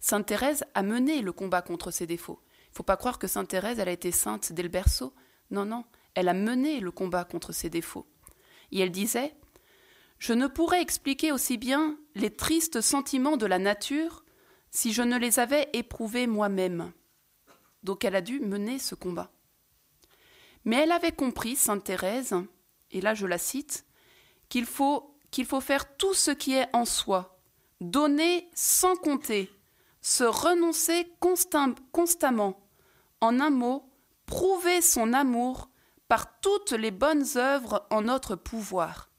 Sainte 0.00 0.26
Thérèse 0.26 0.64
a 0.74 0.82
mené 0.82 1.22
le 1.22 1.32
combat 1.32 1.62
contre 1.62 1.90
ses 1.90 2.06
défauts. 2.06 2.42
Il 2.66 2.72
ne 2.72 2.76
faut 2.76 2.82
pas 2.82 2.96
croire 2.96 3.18
que 3.18 3.26
Sainte 3.26 3.48
Thérèse, 3.48 3.78
elle 3.78 3.88
a 3.88 3.92
été 3.92 4.12
sainte 4.12 4.52
dès 4.52 4.62
le 4.62 4.68
berceau. 4.68 5.14
Non, 5.50 5.64
non, 5.64 5.84
elle 6.14 6.28
a 6.28 6.34
mené 6.34 6.80
le 6.80 6.90
combat 6.90 7.24
contre 7.24 7.52
ses 7.52 7.70
défauts. 7.70 8.06
Et 8.72 8.80
elle 8.80 8.90
disait 8.90 9.34
Je 10.18 10.32
ne 10.32 10.46
pourrais 10.46 10.82
expliquer 10.82 11.32
aussi 11.32 11.58
bien 11.58 11.98
les 12.14 12.34
tristes 12.34 12.80
sentiments 12.80 13.36
de 13.36 13.46
la 13.46 13.58
nature 13.58 14.24
si 14.70 14.92
je 14.92 15.02
ne 15.02 15.18
les 15.18 15.38
avais 15.38 15.68
éprouvés 15.72 16.26
moi-même. 16.26 16.92
Donc 17.82 18.04
elle 18.04 18.16
a 18.16 18.20
dû 18.20 18.40
mener 18.40 18.78
ce 18.78 18.94
combat. 18.94 19.30
Mais 20.64 20.76
elle 20.76 20.92
avait 20.92 21.12
compris, 21.12 21.54
Sainte 21.54 21.84
Thérèse, 21.84 22.34
et 22.90 23.00
là 23.00 23.14
je 23.14 23.26
la 23.26 23.38
cite, 23.38 23.86
qu'il 24.48 24.66
faut, 24.66 25.16
faire 25.60 25.96
tout 25.96 26.14
ce 26.14 26.30
qui 26.30 26.54
est 26.54 26.68
en 26.72 26.84
soi, 26.84 27.38
donner 27.80 28.48
sans 28.54 28.96
compter, 28.96 29.50
se 30.00 30.24
renoncer 30.24 31.12
constamment, 31.92 32.68
en 33.20 33.40
un 33.40 33.50
mot, 33.50 33.88
prouver 34.26 34.80
son 34.80 35.12
amour 35.12 35.70
par 36.08 36.40
toutes 36.40 36.72
les 36.72 36.90
bonnes 36.90 37.26
œuvres 37.36 37.86
en 37.90 38.02
notre 38.02 38.34
pouvoir. 38.36 39.10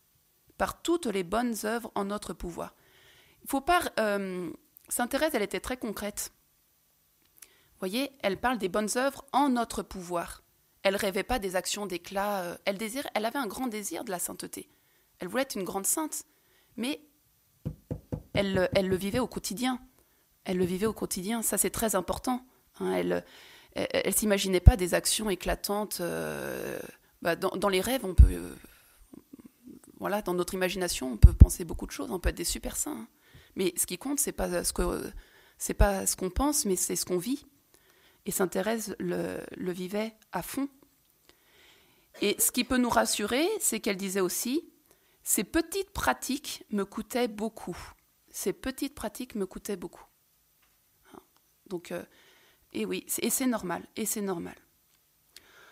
Par 0.57 0.81
toutes 0.81 1.05
les 1.05 1.23
bonnes 1.23 1.55
œuvres 1.63 1.91
en 1.95 2.05
notre 2.05 2.33
pouvoir. 2.33 2.75
Il 3.43 3.49
faut 3.49 3.61
pas. 3.61 3.81
Euh, 3.99 4.51
Sainte 4.89 5.11
Thérèse, 5.11 5.31
elle 5.33 5.43
était 5.43 5.59
très 5.59 5.77
concrète. 5.77 6.31
Vous 7.41 7.79
voyez, 7.79 8.11
elle 8.23 8.39
parle 8.39 8.57
des 8.57 8.69
bonnes 8.69 8.89
œuvres 8.95 9.23
en 9.33 9.49
notre 9.49 9.83
pouvoir. 9.83 10.43
Elle 10.83 10.95
rêvait 10.95 11.23
pas 11.23 11.39
des 11.39 11.55
actions 11.55 11.85
d'éclat. 11.85 12.41
Euh, 12.41 12.57
elle 12.65 12.77
elle 13.13 13.25
avait 13.25 13.37
un 13.37 13.47
grand 13.47 13.67
désir 13.67 14.03
de 14.03 14.11
la 14.11 14.19
sainteté. 14.19 14.69
Elle 15.19 15.27
voulait 15.27 15.43
être 15.43 15.55
une 15.55 15.63
grande 15.63 15.85
sainte, 15.85 16.23
mais 16.75 17.01
elle, 18.33 18.69
elle 18.73 18.87
le 18.87 18.95
vivait 18.95 19.19
au 19.19 19.27
quotidien. 19.27 19.79
Elle 20.43 20.57
le 20.57 20.65
vivait 20.65 20.85
au 20.85 20.93
quotidien. 20.93 21.41
Ça, 21.41 21.57
c'est 21.57 21.69
très 21.69 21.95
important. 21.95 22.45
Hein. 22.79 22.93
Elle, 22.93 23.23
elle, 23.75 24.13
s'imaginait 24.13 24.59
pas 24.59 24.77
des 24.77 24.93
actions 24.93 25.29
éclatantes. 25.29 25.99
Euh, 26.01 26.79
bah, 27.21 27.35
dans, 27.35 27.69
les 27.69 27.81
rêves, 27.81 28.05
on 28.05 28.13
peut, 28.13 28.31
euh, 28.31 28.55
voilà, 29.99 30.21
dans 30.21 30.33
notre 30.33 30.53
imagination, 30.53 31.11
on 31.11 31.17
peut 31.17 31.33
penser 31.33 31.65
beaucoup 31.65 31.85
de 31.85 31.91
choses. 31.91 32.11
On 32.11 32.19
peut 32.19 32.29
être 32.29 32.35
des 32.35 32.43
super 32.43 32.75
saints. 32.75 32.97
Hein. 33.01 33.07
Mais 33.55 33.73
ce 33.75 33.85
qui 33.85 33.97
compte, 33.97 34.19
c'est 34.19 34.31
pas 34.31 34.63
ce 34.63 34.71
que 34.71 35.11
c'est 35.57 35.73
pas 35.73 36.05
ce 36.05 36.15
qu'on 36.15 36.29
pense, 36.29 36.65
mais 36.65 36.75
c'est 36.75 36.95
ce 36.95 37.05
qu'on 37.05 37.17
vit. 37.17 37.45
Et 38.25 38.31
Sainte 38.31 38.51
Thérèse 38.51 38.95
le, 38.99 39.41
vivait 39.57 40.13
à 40.31 40.43
fond. 40.43 40.69
Et 42.21 42.35
ce 42.39 42.51
qui 42.51 42.63
peut 42.63 42.77
nous 42.77 42.89
rassurer, 42.89 43.47
c'est 43.59 43.79
qu'elle 43.79 43.97
disait 43.97 44.21
aussi 44.21 44.69
ces 45.23 45.43
petites 45.43 45.91
pratiques 45.91 46.63
me 46.69 46.83
coûtaient 46.83 47.27
beaucoup. 47.27 47.77
Ces 48.29 48.53
petites 48.53 48.95
pratiques 48.95 49.35
me 49.35 49.45
coûtaient 49.45 49.75
beaucoup. 49.75 50.05
Donc, 51.67 51.91
euh, 51.91 52.03
et 52.71 52.85
oui, 52.85 53.05
et 53.21 53.29
c'est 53.29 53.45
normal, 53.45 53.85
et 53.95 54.05
c'est 54.05 54.21
normal. 54.21 54.55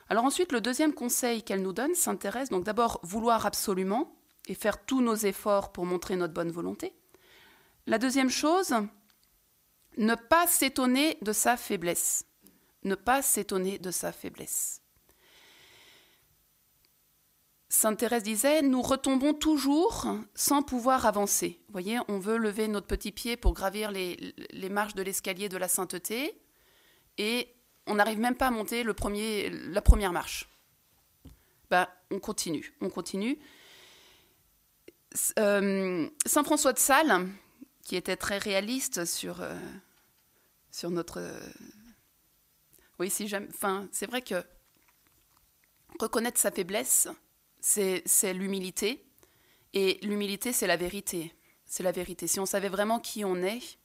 Alors 0.07 0.25
ensuite, 0.25 0.51
le 0.51 0.61
deuxième 0.61 0.93
conseil 0.93 1.43
qu'elle 1.43 1.61
nous 1.61 1.73
donne 1.73 1.95
s'intéresse 1.95 2.49
donc 2.49 2.63
d'abord 2.63 2.99
vouloir 3.03 3.45
absolument 3.45 4.15
et 4.47 4.53
faire 4.53 4.85
tous 4.85 5.01
nos 5.01 5.15
efforts 5.15 5.71
pour 5.71 5.85
montrer 5.85 6.15
notre 6.15 6.33
bonne 6.33 6.51
volonté. 6.51 6.93
La 7.87 7.97
deuxième 7.97 8.29
chose, 8.29 8.75
ne 9.97 10.15
pas 10.15 10.47
s'étonner 10.47 11.17
de 11.21 11.33
sa 11.33 11.57
faiblesse. 11.57 12.25
Ne 12.83 12.95
pas 12.95 13.21
s'étonner 13.21 13.79
de 13.79 13.91
sa 13.91 14.11
faiblesse. 14.11 14.81
Sainte 17.67 17.99
Thérèse 17.99 18.23
disait, 18.23 18.61
nous 18.61 18.81
retombons 18.81 19.33
toujours 19.33 20.07
sans 20.33 20.61
pouvoir 20.61 21.05
avancer. 21.05 21.59
Vous 21.67 21.71
voyez, 21.71 21.99
on 22.07 22.19
veut 22.19 22.37
lever 22.37 22.67
notre 22.67 22.87
petit 22.87 23.11
pied 23.11 23.37
pour 23.37 23.53
gravir 23.53 23.91
les, 23.91 24.33
les 24.51 24.69
marches 24.69 24.93
de 24.93 25.01
l'escalier 25.01 25.49
de 25.49 25.57
la 25.57 25.67
sainteté 25.67 26.39
et 27.17 27.54
on 27.87 27.95
n'arrive 27.95 28.19
même 28.19 28.35
pas 28.35 28.47
à 28.47 28.51
monter 28.51 28.83
le 28.83 28.93
premier, 28.93 29.49
la 29.49 29.81
première 29.81 30.11
marche. 30.11 30.49
Bah, 31.69 31.89
on 32.11 32.19
continue, 32.19 32.73
on 32.81 32.89
continue. 32.89 33.39
Euh, 35.39 36.09
Saint 36.25 36.43
François 36.43 36.73
de 36.73 36.79
Sales, 36.79 37.27
qui 37.83 37.95
était 37.95 38.17
très 38.17 38.37
réaliste 38.37 39.05
sur, 39.05 39.41
euh, 39.41 39.55
notre... 40.89 41.19
Euh, 41.19 41.39
oui, 42.99 43.09
si 43.09 43.27
j'aime... 43.27 43.47
Enfin, 43.53 43.87
c'est 43.91 44.07
vrai 44.07 44.21
que 44.21 44.43
reconnaître 45.99 46.39
sa 46.39 46.51
faiblesse, 46.51 47.07
c'est 47.59 48.33
l'humilité. 48.33 49.05
Et 49.73 49.99
l'humilité, 50.03 50.53
c'est 50.53 50.67
la 50.67 50.77
vérité. 50.77 51.33
C'est 51.65 51.83
la 51.83 51.91
vérité. 51.91 52.27
Si 52.27 52.39
on 52.39 52.45
savait 52.45 52.69
vraiment 52.69 52.99
qui 52.99 53.25
on 53.25 53.37
est, 53.37 53.77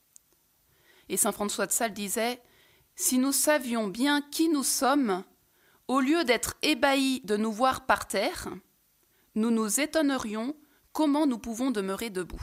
et 1.09 1.17
Saint 1.17 1.31
François 1.31 1.65
de 1.65 1.71
Sales 1.71 1.93
disait, 1.93 2.41
si 3.01 3.17
nous 3.17 3.31
savions 3.31 3.87
bien 3.87 4.21
qui 4.21 4.47
nous 4.47 4.63
sommes, 4.63 5.23
au 5.87 6.01
lieu 6.01 6.23
d'être 6.23 6.55
ébahis 6.61 7.21
de 7.21 7.35
nous 7.35 7.51
voir 7.51 7.87
par 7.87 8.07
terre, 8.07 8.47
nous 9.33 9.49
nous 9.49 9.79
étonnerions 9.79 10.55
comment 10.93 11.25
nous 11.25 11.39
pouvons 11.39 11.71
demeurer 11.71 12.11
debout. 12.11 12.41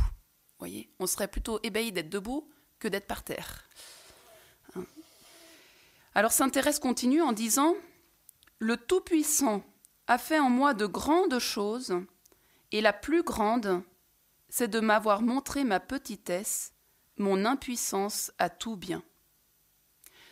Voyez, 0.59 0.90
on 0.99 1.07
serait 1.07 1.29
plutôt 1.29 1.61
ébahis 1.62 1.92
d'être 1.92 2.11
debout 2.11 2.51
que 2.81 2.88
d'être 2.88 3.07
par 3.07 3.23
terre. 3.23 3.68
Hein. 4.75 4.85
Alors 6.16 6.33
Sainte 6.33 6.55
Thérèse 6.55 6.81
continue 6.81 7.23
en 7.23 7.33
disant 7.33 7.77
Le 8.59 8.77
Tout-Puissant 8.77 9.62
a 10.09 10.18
fait 10.18 10.40
en 10.40 10.51
moi 10.51 10.75
de 10.75 10.87
grandes 10.87 11.38
choses, 11.38 11.94
et 12.73 12.81
la 12.81 12.92
plus 12.92 13.23
grande, 13.23 13.81
c'est 14.49 14.68
de 14.68 14.81
m'avoir 14.81 15.23
montré 15.23 15.62
ma 15.62 15.79
petitesse, 15.79 16.73
mon 17.16 17.44
impuissance 17.44 18.33
à 18.38 18.51
tout 18.51 18.77
bien. 18.77 19.05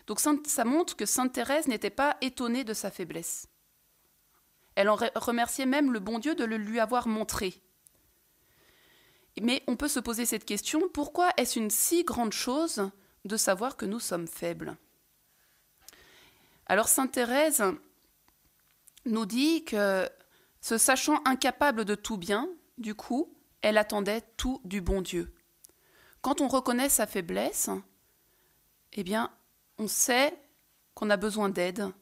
Donc 0.06 0.20
ça 0.20 0.64
montre 0.64 0.96
que 0.96 1.06
Sainte 1.06 1.32
Thérèse 1.32 1.66
n'était 1.66 1.90
pas 1.90 2.16
étonnée 2.20 2.64
de 2.64 2.74
sa 2.74 2.90
faiblesse. 2.90 3.48
Elle 4.76 4.88
en 4.88 4.96
remerciait 5.14 5.66
même 5.66 5.92
le 5.92 6.00
bon 6.00 6.18
Dieu 6.18 6.34
de 6.34 6.44
le 6.44 6.58
lui 6.58 6.80
avoir 6.80 7.08
montré. 7.08 7.62
Mais 9.40 9.62
on 9.66 9.76
peut 9.76 9.88
se 9.88 10.00
poser 10.00 10.24
cette 10.24 10.44
question, 10.44 10.88
pourquoi 10.92 11.30
est-ce 11.36 11.58
une 11.58 11.70
si 11.70 12.04
grande 12.04 12.32
chose 12.32 12.90
de 13.24 13.36
savoir 13.36 13.76
que 13.76 13.84
nous 13.84 14.00
sommes 14.00 14.28
faibles? 14.28 14.76
Alors 16.66 16.88
Sainte 16.88 17.12
Thérèse 17.12 17.62
nous 19.04 19.26
dit 19.26 19.64
que, 19.64 20.08
se 20.60 20.78
sachant 20.78 21.20
incapable 21.24 21.84
de 21.84 21.94
tout 21.94 22.16
bien, 22.16 22.48
du 22.78 22.94
coup, 22.94 23.32
elle 23.62 23.78
attendait 23.78 24.22
tout 24.36 24.60
du 24.64 24.80
bon 24.80 25.00
Dieu. 25.00 25.34
Quand 26.22 26.40
on 26.40 26.48
reconnaît 26.48 26.88
sa 26.88 27.06
faiblesse, 27.06 27.70
eh 28.92 29.04
bien, 29.04 29.30
on 29.78 29.88
sait 29.88 30.36
qu'on 30.94 31.10
a 31.10 31.16
besoin 31.16 31.48
d'aide. 31.48 31.92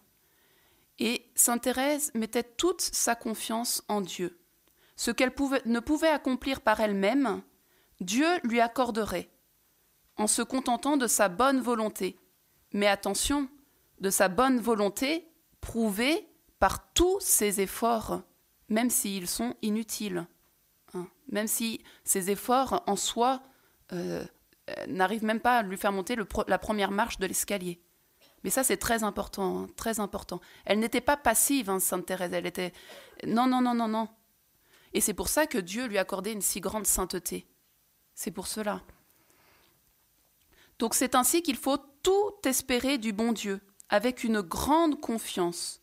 Et 0.98 1.30
Sainte 1.34 1.62
Thérèse 1.62 2.12
mettait 2.14 2.44
toute 2.44 2.80
sa 2.80 3.14
confiance 3.14 3.82
en 3.88 4.00
Dieu. 4.00 4.38
Ce 4.96 5.10
qu'elle 5.10 5.32
ne 5.66 5.80
pouvait 5.80 6.08
accomplir 6.08 6.60
par 6.60 6.80
elle-même, 6.80 7.42
Dieu 8.00 8.28
lui 8.44 8.60
accorderait, 8.60 9.30
en 10.16 10.26
se 10.26 10.42
contentant 10.42 10.96
de 10.96 11.08
sa 11.08 11.28
bonne 11.28 11.60
volonté. 11.60 12.16
Mais 12.72 12.86
attention, 12.86 13.48
de 14.00 14.10
sa 14.10 14.28
bonne 14.28 14.60
volonté 14.60 15.28
prouvée 15.60 16.28
par 16.60 16.92
tous 16.92 17.18
ses 17.20 17.60
efforts, 17.60 18.22
même 18.68 18.90
s'ils 18.90 19.28
sont 19.28 19.54
inutiles. 19.62 20.26
Hein. 20.94 21.08
même 21.28 21.48
si 21.48 21.82
ces 22.04 22.30
efforts 22.30 22.84
en 22.86 22.94
soi 22.94 23.42
euh, 23.92 24.24
n'arrive 24.88 25.24
même 25.24 25.40
pas 25.40 25.58
à 25.58 25.62
lui 25.62 25.76
faire 25.76 25.92
monter 25.92 26.16
la 26.46 26.58
première 26.58 26.90
marche 26.90 27.18
de 27.18 27.26
l'escalier. 27.26 27.80
Mais 28.42 28.50
ça, 28.50 28.62
c'est 28.62 28.76
très 28.76 29.02
important, 29.02 29.58
hein, 29.58 29.66
très 29.76 30.00
important. 30.00 30.40
Elle 30.66 30.78
n'était 30.78 31.00
pas 31.00 31.16
passive, 31.16 31.70
hein, 31.70 31.80
Sainte 31.80 32.06
Thérèse. 32.06 32.32
Elle 32.32 32.46
était 32.46 32.72
non, 33.26 33.46
non, 33.46 33.62
non, 33.62 33.74
non, 33.74 33.88
non. 33.88 34.08
Et 34.92 35.00
c'est 35.00 35.14
pour 35.14 35.28
ça 35.28 35.46
que 35.46 35.58
Dieu 35.58 35.86
lui 35.86 35.98
accordait 35.98 36.32
une 36.32 36.42
si 36.42 36.60
grande 36.60 36.86
sainteté. 36.86 37.46
C'est 38.14 38.30
pour 38.30 38.46
cela. 38.46 38.82
Donc 40.78 40.94
c'est 40.94 41.14
ainsi 41.14 41.42
qu'il 41.42 41.56
faut 41.56 41.78
tout 42.02 42.32
espérer 42.44 42.98
du 42.98 43.12
bon 43.12 43.32
Dieu, 43.32 43.60
avec 43.88 44.24
une 44.24 44.40
grande 44.40 45.00
confiance. 45.00 45.82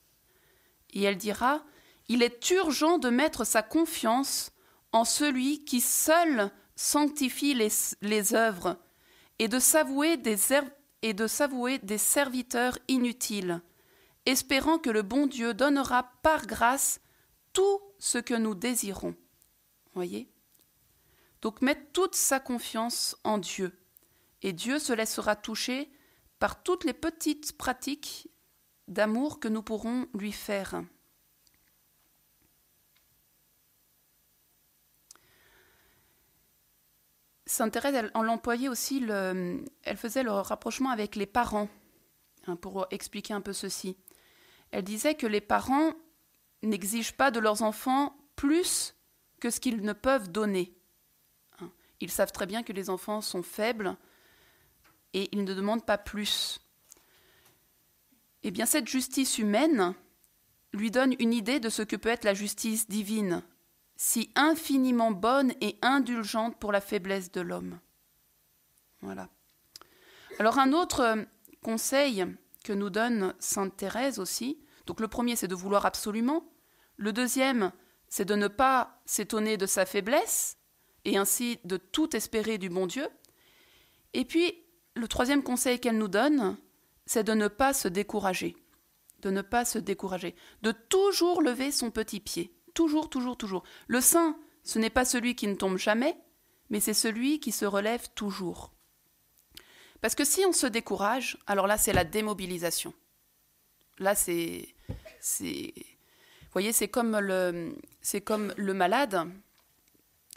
Et 0.92 1.04
elle 1.04 1.18
dira, 1.18 1.64
il 2.08 2.22
est 2.22 2.50
urgent 2.52 3.00
de 3.00 3.10
mettre 3.10 3.44
sa 3.44 3.64
confiance 3.64 4.52
en 4.92 5.04
celui 5.04 5.64
qui 5.66 5.82
seul 5.82 6.52
sanctifie 6.82 7.54
les, 7.54 8.34
œuvres 8.34 8.78
et 9.38 9.48
de 9.48 9.60
s'avouer 9.60 10.18
des, 10.18 10.38
et 11.04 11.14
de 11.14 11.28
s'avouer 11.28 11.78
des 11.80 12.00
serviteurs 12.00 12.78
inutiles, 12.88 13.62
espérant 14.26 14.80
que 14.80 14.90
le 14.90 15.04
bon 15.04 15.28
Dieu 15.28 15.54
donnera 15.54 16.12
par 16.24 16.48
grâce 16.48 17.00
tout 17.54 17.80
ce 18.00 18.18
que 18.18 18.34
nous 18.34 18.56
désirons. 18.56 19.16
Voyez? 19.94 20.32
Donc 21.42 21.62
mettre 21.62 21.92
toute 21.94 22.16
sa 22.16 22.40
confiance 22.40 23.16
en 23.24 23.38
Dieu. 23.38 23.78
Et 24.42 24.54
Dieu 24.54 24.80
se 24.80 24.94
laissera 24.94 25.36
toucher 25.36 25.92
par 26.40 26.64
toutes 26.64 26.84
les 26.84 26.94
petites 26.94 27.56
pratiques 27.58 28.30
d'amour 28.88 29.40
que 29.40 29.48
nous 29.48 29.62
pourrons 29.62 30.08
lui 30.16 30.32
faire. 30.32 30.84
Sainte 37.52 37.74
Thérèse, 37.74 37.96
elle, 37.96 38.70
aussi, 38.70 39.02
le, 39.02 39.62
elle 39.84 39.98
faisait 39.98 40.24
le 40.24 40.32
rapprochement 40.32 40.90
avec 40.90 41.18
les 41.18 41.26
parents, 41.26 41.68
hein, 42.48 42.56
pour 42.56 42.88
expliquer 42.92 43.34
un 43.34 43.42
peu 43.42 43.52
ceci. 43.52 43.98
Elle 44.72 44.86
disait 44.86 45.16
que 45.16 45.28
les 45.28 45.42
parents 45.42 45.92
n'exigent 46.64 47.12
pas 47.12 47.30
de 47.30 47.42
leurs 47.42 47.62
enfants 47.62 48.16
plus 48.38 48.96
que 49.42 49.50
ce 49.50 49.60
qu'ils 49.60 49.82
ne 49.82 49.92
peuvent 49.92 50.32
donner. 50.32 50.74
Hein. 51.60 51.70
Ils 52.00 52.10
savent 52.10 52.32
très 52.32 52.46
bien 52.46 52.64
que 52.64 52.72
les 52.72 52.90
enfants 52.90 53.20
sont 53.20 53.44
faibles 53.44 53.98
et 55.14 55.28
ils 55.34 55.44
ne 55.44 55.54
demandent 55.54 55.86
pas 55.86 55.98
plus. 55.98 56.62
Eh 58.44 58.52
bien, 58.52 58.66
cette 58.66 58.88
justice 58.88 59.40
humaine 59.40 59.94
lui 60.72 60.90
donne 60.90 61.16
une 61.20 61.34
idée 61.34 61.60
de 61.60 61.68
ce 61.68 61.82
que 61.82 61.98
peut 61.98 62.08
être 62.08 62.24
la 62.24 62.34
justice 62.34 62.88
divine, 62.88 63.44
si 64.04 64.32
infiniment 64.34 65.12
bonne 65.12 65.54
et 65.62 65.78
indulgente 65.84 66.58
pour 66.58 66.72
la 66.72 66.82
faiblesse 66.82 67.32
de 67.32 67.40
l'homme. 67.40 67.80
Voilà. 69.02 69.30
Alors 70.40 70.58
un 70.58 70.74
autre 70.74 71.28
conseil 71.62 72.26
que 72.64 72.74
nous 72.74 72.90
donne 72.90 73.36
Sainte 73.38 73.78
Thérèse 73.78 74.18
aussi, 74.18 74.58
donc 74.88 75.02
le 75.02 75.08
premier 75.08 75.36
c'est 75.36 75.48
de 75.48 75.54
vouloir 75.54 75.86
absolument, 75.86 76.52
le 76.98 77.14
deuxième 77.14 77.72
c'est 78.08 78.26
de 78.26 78.34
ne 78.34 78.48
pas 78.48 79.00
s'étonner 79.06 79.56
de 79.56 79.68
sa 79.68 79.86
faiblesse 79.86 80.58
et 81.06 81.16
ainsi 81.16 81.60
de 81.64 81.78
tout 81.78 82.16
espérer 82.16 82.58
du 82.58 82.70
bon 82.70 82.88
Dieu, 82.88 83.08
et 84.14 84.26
puis 84.26 84.64
le 84.96 85.08
troisième 85.08 85.44
conseil 85.44 85.80
qu'elle 85.80 86.00
nous 86.00 86.08
donne, 86.08 86.58
c'est 87.06 87.24
de 87.24 87.34
ne 87.34 87.48
pas 87.48 87.72
se 87.72 87.88
décourager, 87.88 88.58
de 89.20 89.30
ne 89.30 89.44
pas 89.44 89.64
se 89.64 89.78
décourager, 89.78 90.36
de 90.64 90.72
toujours 90.72 91.44
lever 91.44 91.72
son 91.72 91.92
petit 91.92 92.20
pied. 92.20 92.52
Toujours, 92.74 93.10
toujours, 93.10 93.38
toujours. 93.38 93.64
Le 93.88 94.02
saint, 94.02 94.38
ce 94.64 94.80
n'est 94.80 94.90
pas 94.90 95.06
celui 95.06 95.36
qui 95.36 95.48
ne 95.48 95.56
tombe 95.56 95.78
jamais, 95.78 96.18
mais 96.70 96.80
c'est 96.80 96.94
celui 96.94 97.40
qui 97.40 97.52
se 97.52 97.66
relève 97.66 98.10
toujours. 98.16 98.72
Parce 100.02 100.16
que 100.16 100.26
si 100.26 100.44
on 100.46 100.54
se 100.54 100.68
décourage, 100.68 101.38
alors 101.48 101.68
là, 101.68 101.78
c'est 101.78 101.94
la 101.94 102.04
démobilisation. 102.04 102.94
Là, 104.00 104.16
c'est. 104.16 104.68
Vous 105.40 106.54
voyez, 106.54 106.74
c'est 106.74 106.88
comme 106.88 107.20
le, 107.20 107.76
c'est 108.02 108.22
comme 108.22 108.54
le 108.58 108.74
malade. 108.74 109.30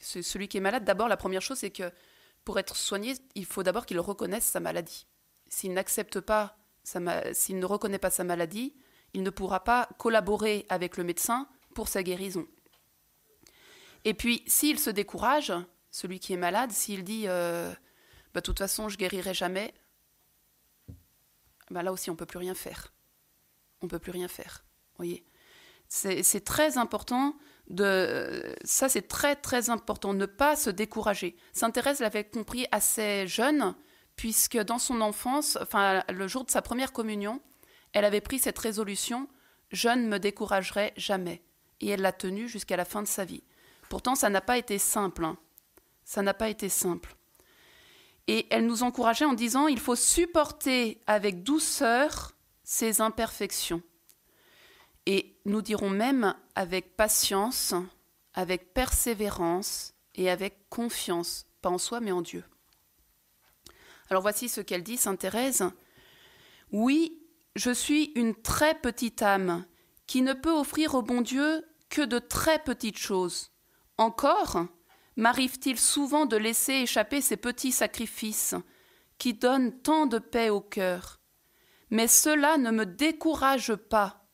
C'est 0.00 0.22
celui 0.22 0.48
qui 0.48 0.58
est 0.58 0.60
malade, 0.60 0.84
d'abord, 0.84 1.08
la 1.08 1.16
première 1.16 1.40
chose, 1.40 1.58
c'est 1.58 1.70
que 1.70 1.90
pour 2.44 2.58
être 2.58 2.76
soigné, 2.76 3.14
il 3.34 3.46
faut 3.46 3.62
d'abord 3.62 3.86
qu'il 3.86 3.98
reconnaisse 3.98 4.44
sa 4.44 4.60
maladie. 4.60 5.06
S'il 5.48 5.72
n'accepte 5.72 6.20
pas, 6.20 6.58
s'il 7.32 7.58
ne 7.58 7.64
reconnaît 7.64 7.98
pas 7.98 8.10
sa 8.10 8.22
maladie, 8.22 8.74
il 9.14 9.22
ne 9.22 9.30
pourra 9.30 9.64
pas 9.64 9.88
collaborer 9.98 10.66
avec 10.68 10.98
le 10.98 11.04
médecin 11.04 11.48
pour 11.74 11.88
sa 11.88 12.02
guérison. 12.02 12.46
Et 14.04 14.14
puis, 14.14 14.42
s'il 14.46 14.78
se 14.78 14.90
décourage, 14.90 15.52
celui 15.90 16.20
qui 16.20 16.32
est 16.32 16.38
malade, 16.38 16.72
s'il 16.72 17.04
dit 17.04 17.24
euh, 17.26 17.72
bah, 18.34 18.40
de 18.40 18.44
toute 18.44 18.58
façon, 18.58 18.88
je 18.88 18.96
guérirai 18.96 19.34
jamais, 19.34 19.74
bah, 21.70 21.82
là 21.82 21.92
aussi, 21.92 22.10
on 22.10 22.14
ne 22.14 22.18
peut 22.18 22.26
plus 22.26 22.38
rien 22.38 22.54
faire. 22.54 22.92
On 23.80 23.86
ne 23.86 23.90
peut 23.90 23.98
plus 23.98 24.12
rien 24.12 24.28
faire. 24.28 24.64
voyez 24.96 25.24
C'est 25.88 26.44
très 26.44 26.78
important 26.78 27.36
de. 27.68 28.54
Ça, 28.64 28.88
c'est 28.88 29.08
très, 29.08 29.36
très 29.36 29.70
important. 29.70 30.14
Ne 30.14 30.26
pas 30.26 30.56
se 30.56 30.70
décourager. 30.70 31.36
Sainte 31.52 31.74
Thérèse 31.74 32.00
l'avait 32.00 32.24
compris 32.24 32.66
assez 32.72 33.26
jeune, 33.26 33.74
puisque 34.16 34.58
dans 34.58 34.78
son 34.78 35.00
enfance, 35.00 35.56
enfin, 35.60 36.02
le 36.08 36.28
jour 36.28 36.44
de 36.44 36.50
sa 36.50 36.62
première 36.62 36.92
communion, 36.92 37.40
elle 37.92 38.04
avait 38.04 38.20
pris 38.20 38.38
cette 38.38 38.58
résolution 38.58 39.28
Je 39.70 39.88
ne 39.88 40.08
me 40.08 40.18
découragerai 40.18 40.92
jamais 40.96 41.42
et 41.84 41.90
elle 41.90 42.00
l'a 42.00 42.12
tenu 42.12 42.48
jusqu'à 42.48 42.76
la 42.76 42.84
fin 42.84 43.02
de 43.02 43.08
sa 43.08 43.24
vie. 43.24 43.42
Pourtant, 43.90 44.14
ça 44.14 44.30
n'a 44.30 44.40
pas 44.40 44.56
été 44.56 44.78
simple. 44.78 45.24
Hein. 45.24 45.36
Ça 46.04 46.22
n'a 46.22 46.34
pas 46.34 46.48
été 46.48 46.68
simple. 46.68 47.14
Et 48.26 48.46
elle 48.50 48.66
nous 48.66 48.82
encourageait 48.82 49.26
en 49.26 49.34
disant 49.34 49.66
il 49.68 49.78
faut 49.78 49.96
supporter 49.96 51.02
avec 51.06 51.42
douceur 51.42 52.32
ses 52.62 53.02
imperfections. 53.02 53.82
Et 55.06 55.36
nous 55.44 55.60
dirons 55.60 55.90
même 55.90 56.34
avec 56.54 56.96
patience, 56.96 57.74
avec 58.32 58.72
persévérance 58.72 59.92
et 60.14 60.30
avec 60.30 60.70
confiance, 60.70 61.46
pas 61.60 61.68
en 61.68 61.76
soi 61.76 62.00
mais 62.00 62.12
en 62.12 62.22
Dieu. 62.22 62.44
Alors 64.08 64.22
voici 64.22 64.48
ce 64.48 64.62
qu'elle 64.62 64.82
dit, 64.82 64.96
Sainte 64.96 65.18
Thérèse. 65.18 65.64
Oui, 66.72 67.22
je 67.56 67.70
suis 67.70 68.12
une 68.14 68.34
très 68.34 68.74
petite 68.74 69.20
âme 69.20 69.66
qui 70.06 70.22
ne 70.22 70.32
peut 70.32 70.52
offrir 70.52 70.94
au 70.94 71.02
bon 71.02 71.20
Dieu 71.20 71.64
que 71.94 72.02
de 72.02 72.18
très 72.18 72.58
petites 72.58 72.98
choses. 72.98 73.52
Encore 73.98 74.66
m'arrive-t-il 75.14 75.78
souvent 75.78 76.26
de 76.26 76.36
laisser 76.36 76.72
échapper 76.72 77.20
ces 77.20 77.36
petits 77.36 77.70
sacrifices 77.70 78.56
qui 79.16 79.32
donnent 79.32 79.80
tant 79.80 80.06
de 80.06 80.18
paix 80.18 80.50
au 80.50 80.60
cœur. 80.60 81.20
Mais 81.90 82.08
cela 82.08 82.58
ne 82.58 82.72
me 82.72 82.84
décourage 82.84 83.76
pas. 83.76 84.26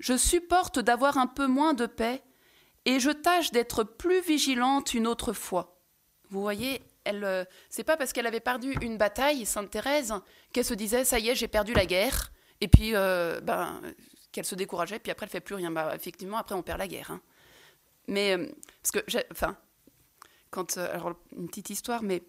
Je 0.00 0.16
supporte 0.16 0.80
d'avoir 0.80 1.16
un 1.16 1.28
peu 1.28 1.46
moins 1.46 1.74
de 1.74 1.86
paix 1.86 2.24
et 2.86 2.98
je 2.98 3.10
tâche 3.10 3.52
d'être 3.52 3.84
plus 3.84 4.20
vigilante 4.20 4.92
une 4.92 5.06
autre 5.06 5.32
fois. 5.32 5.80
Vous 6.30 6.40
voyez, 6.40 6.82
elle, 7.04 7.22
euh, 7.22 7.44
c'est 7.70 7.84
pas 7.84 7.96
parce 7.96 8.12
qu'elle 8.12 8.26
avait 8.26 8.40
perdu 8.40 8.76
une 8.80 8.98
bataille, 8.98 9.46
Sainte 9.46 9.70
Thérèse, 9.70 10.12
qu'elle 10.52 10.64
se 10.64 10.74
disait 10.74 11.04
ça 11.04 11.20
y 11.20 11.28
est, 11.28 11.36
j'ai 11.36 11.46
perdu 11.46 11.72
la 11.72 11.86
guerre, 11.86 12.32
et 12.60 12.66
puis 12.66 12.96
euh, 12.96 13.40
ben 13.40 13.80
qu'elle 14.36 14.44
se 14.44 14.54
décourageait, 14.54 14.98
puis 14.98 15.10
après 15.10 15.24
elle 15.24 15.30
fait 15.30 15.40
plus 15.40 15.54
rien. 15.54 15.70
Bah, 15.70 15.94
effectivement, 15.94 16.36
après 16.36 16.54
on 16.54 16.62
perd 16.62 16.78
la 16.78 16.86
guerre. 16.86 17.10
Hein. 17.10 17.20
Mais 18.06 18.36
euh, 18.36 18.46
parce 18.82 18.92
que, 18.92 19.32
enfin, 19.32 19.56
quand 20.50 20.76
euh, 20.76 20.94
alors 20.94 21.14
une 21.36 21.48
petite 21.48 21.70
histoire, 21.70 22.02
mais 22.02 22.22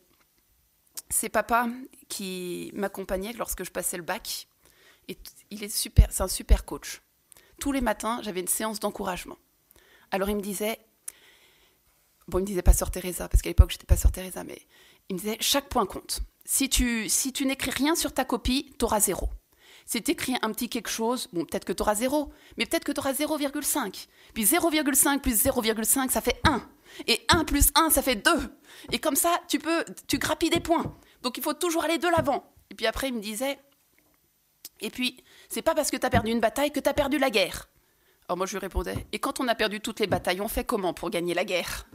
c'est 1.09 1.29
papa 1.29 1.67
qui 2.07 2.71
m'accompagnait 2.73 3.33
lorsque 3.33 3.63
je 3.63 3.71
passais 3.71 3.97
le 3.97 4.03
bac. 4.03 4.47
Et 5.09 5.17
il 5.51 5.63
est 5.63 5.69
super, 5.69 6.07
c'est 6.11 6.23
un 6.23 6.27
super 6.27 6.65
coach. 6.65 7.01
Tous 7.59 7.73
les 7.73 7.81
matins, 7.81 8.21
j'avais 8.23 8.39
une 8.39 8.47
séance 8.47 8.79
d'encouragement. 8.79 9.37
Alors 10.11 10.29
il 10.29 10.37
me 10.37 10.41
disait, 10.41 10.79
bon, 12.29 12.39
il 12.39 12.41
me 12.41 12.47
disait 12.47 12.61
pas 12.61 12.73
sœur 12.73 12.89
Teresa, 12.89 13.27
parce 13.27 13.41
qu'à 13.41 13.49
l'époque 13.49 13.71
j'étais 13.71 13.85
pas 13.85 13.97
sœur 13.97 14.13
Teresa, 14.13 14.45
mais 14.45 14.61
il 15.09 15.15
me 15.15 15.19
disait 15.19 15.37
chaque 15.41 15.67
point 15.67 15.85
compte. 15.85 16.21
Si 16.45 16.69
tu, 16.69 17.09
si 17.09 17.33
tu 17.33 17.45
n'écris 17.45 17.71
rien 17.71 17.95
sur 17.95 18.13
ta 18.13 18.23
copie, 18.23 18.73
tu 18.79 18.85
auras 18.85 19.01
zéro 19.01 19.29
c'est 19.87 20.09
écrit 20.09 20.35
un 20.41 20.51
petit 20.51 20.67
quelque 20.67 20.89
chose, 20.89 21.29
bon, 21.31 21.45
peut-être 21.45 21.63
que 21.63 21.71
tu 21.71 21.81
auras 21.81 21.95
0, 21.95 22.29
mais 22.57 22.65
peut-être 22.65 22.83
que 22.83 22.91
tu 22.91 22.99
auras 22.99 23.13
0,5. 23.13 24.07
Puis 24.33 24.43
0,5 24.43 25.21
plus 25.21 25.45
0,5, 25.45 26.09
ça 26.09 26.19
fait 26.19 26.39
1. 26.43 26.61
Et 27.07 27.25
1 27.29 27.45
plus 27.45 27.69
1, 27.73 27.89
ça 27.89 28.01
fait 28.01 28.17
2. 28.17 28.31
Et 28.91 28.99
comme 28.99 29.15
ça, 29.15 29.31
tu 29.47 29.59
peux, 29.59 29.85
tu 30.07 30.17
grappilles 30.17 30.49
des 30.49 30.59
points. 30.59 30.93
Donc 31.21 31.37
il 31.37 31.43
faut 31.43 31.53
toujours 31.53 31.85
aller 31.85 31.97
de 31.97 32.07
l'avant. 32.09 32.43
Et 32.69 32.75
puis 32.75 32.85
après, 32.85 33.07
il 33.07 33.13
me 33.13 33.21
disait, 33.21 33.57
et 34.81 34.89
puis, 34.89 35.23
c'est 35.47 35.61
pas 35.61 35.73
parce 35.73 35.89
que 35.89 35.95
tu 35.95 36.05
as 36.05 36.09
perdu 36.09 36.31
une 36.31 36.41
bataille 36.41 36.71
que 36.71 36.81
tu 36.81 36.89
as 36.89 36.93
perdu 36.93 37.17
la 37.17 37.29
guerre. 37.29 37.69
Alors 38.27 38.35
moi, 38.35 38.45
je 38.45 38.51
lui 38.51 38.59
répondais, 38.59 39.07
et 39.13 39.19
quand 39.19 39.39
on 39.39 39.47
a 39.47 39.55
perdu 39.55 39.79
toutes 39.79 40.01
les 40.01 40.07
batailles, 40.07 40.41
on 40.41 40.49
fait 40.49 40.65
comment 40.65 40.93
pour 40.93 41.09
gagner 41.09 41.33
la 41.33 41.45
guerre? 41.45 41.87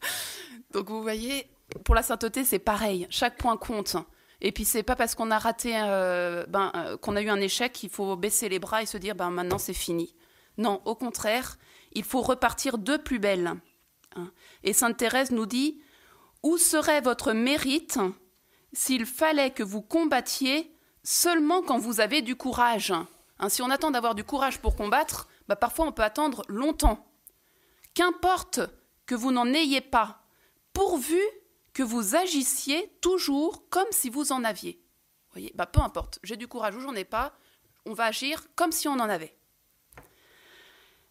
Donc 0.72 0.88
vous 0.88 1.02
voyez, 1.02 1.50
pour 1.84 1.94
la 1.94 2.02
sainteté, 2.02 2.46
c'est 2.46 2.58
pareil. 2.58 3.06
Chaque 3.10 3.36
point 3.36 3.58
compte. 3.58 3.96
Et 4.40 4.52
puis 4.52 4.64
c'est 4.64 4.82
pas 4.82 4.96
parce 4.96 5.14
qu'on 5.14 5.30
a 5.30 5.38
raté, 5.38 5.74
euh, 5.76 6.46
ben, 6.48 6.72
euh, 6.74 6.96
qu'on 6.96 7.16
a 7.16 7.22
eu 7.22 7.28
un 7.28 7.40
échec 7.40 7.72
qu'il 7.72 7.90
faut 7.90 8.16
baisser 8.16 8.48
les 8.48 8.58
bras 8.58 8.82
et 8.82 8.86
se 8.86 8.96
dire 8.96 9.14
ben 9.14 9.30
maintenant 9.30 9.58
c'est 9.58 9.74
fini. 9.74 10.14
Non, 10.56 10.80
au 10.84 10.94
contraire, 10.94 11.58
il 11.92 12.04
faut 12.04 12.22
repartir 12.22 12.78
de 12.78 12.96
plus 12.96 13.18
belle. 13.18 13.54
Hein. 14.16 14.30
Et 14.64 14.72
Sainte 14.72 14.96
Thérèse 14.96 15.30
nous 15.30 15.46
dit 15.46 15.80
où 16.42 16.56
serait 16.56 17.00
votre 17.00 17.32
mérite 17.32 17.98
s'il 18.72 19.04
fallait 19.04 19.50
que 19.50 19.62
vous 19.62 19.82
combattiez 19.82 20.74
seulement 21.02 21.62
quand 21.62 21.78
vous 21.78 22.00
avez 22.00 22.22
du 22.22 22.36
courage 22.36 22.92
hein, 23.38 23.48
Si 23.48 23.62
on 23.62 23.70
attend 23.70 23.90
d'avoir 23.90 24.14
du 24.14 24.24
courage 24.24 24.58
pour 24.58 24.76
combattre, 24.76 25.28
ben, 25.48 25.56
parfois 25.56 25.86
on 25.86 25.92
peut 25.92 26.02
attendre 26.02 26.42
longtemps. 26.48 27.06
Qu'importe 27.94 28.60
que 29.06 29.14
vous 29.14 29.32
n'en 29.32 29.52
ayez 29.52 29.80
pas, 29.80 30.22
pourvu 30.72 31.20
que 31.72 31.82
vous 31.82 32.16
agissiez 32.16 32.90
toujours 33.00 33.68
comme 33.68 33.90
si 33.90 34.10
vous 34.10 34.32
en 34.32 34.44
aviez. 34.44 34.82
Vous 35.28 35.34
voyez, 35.34 35.52
bah, 35.54 35.66
peu 35.66 35.80
importe, 35.80 36.18
j'ai 36.22 36.36
du 36.36 36.48
courage 36.48 36.76
ou 36.76 36.80
j'en 36.80 36.94
ai 36.94 37.04
pas, 37.04 37.32
on 37.86 37.94
va 37.94 38.06
agir 38.06 38.46
comme 38.56 38.72
si 38.72 38.88
on 38.88 38.94
en 38.94 39.08
avait. 39.08 39.36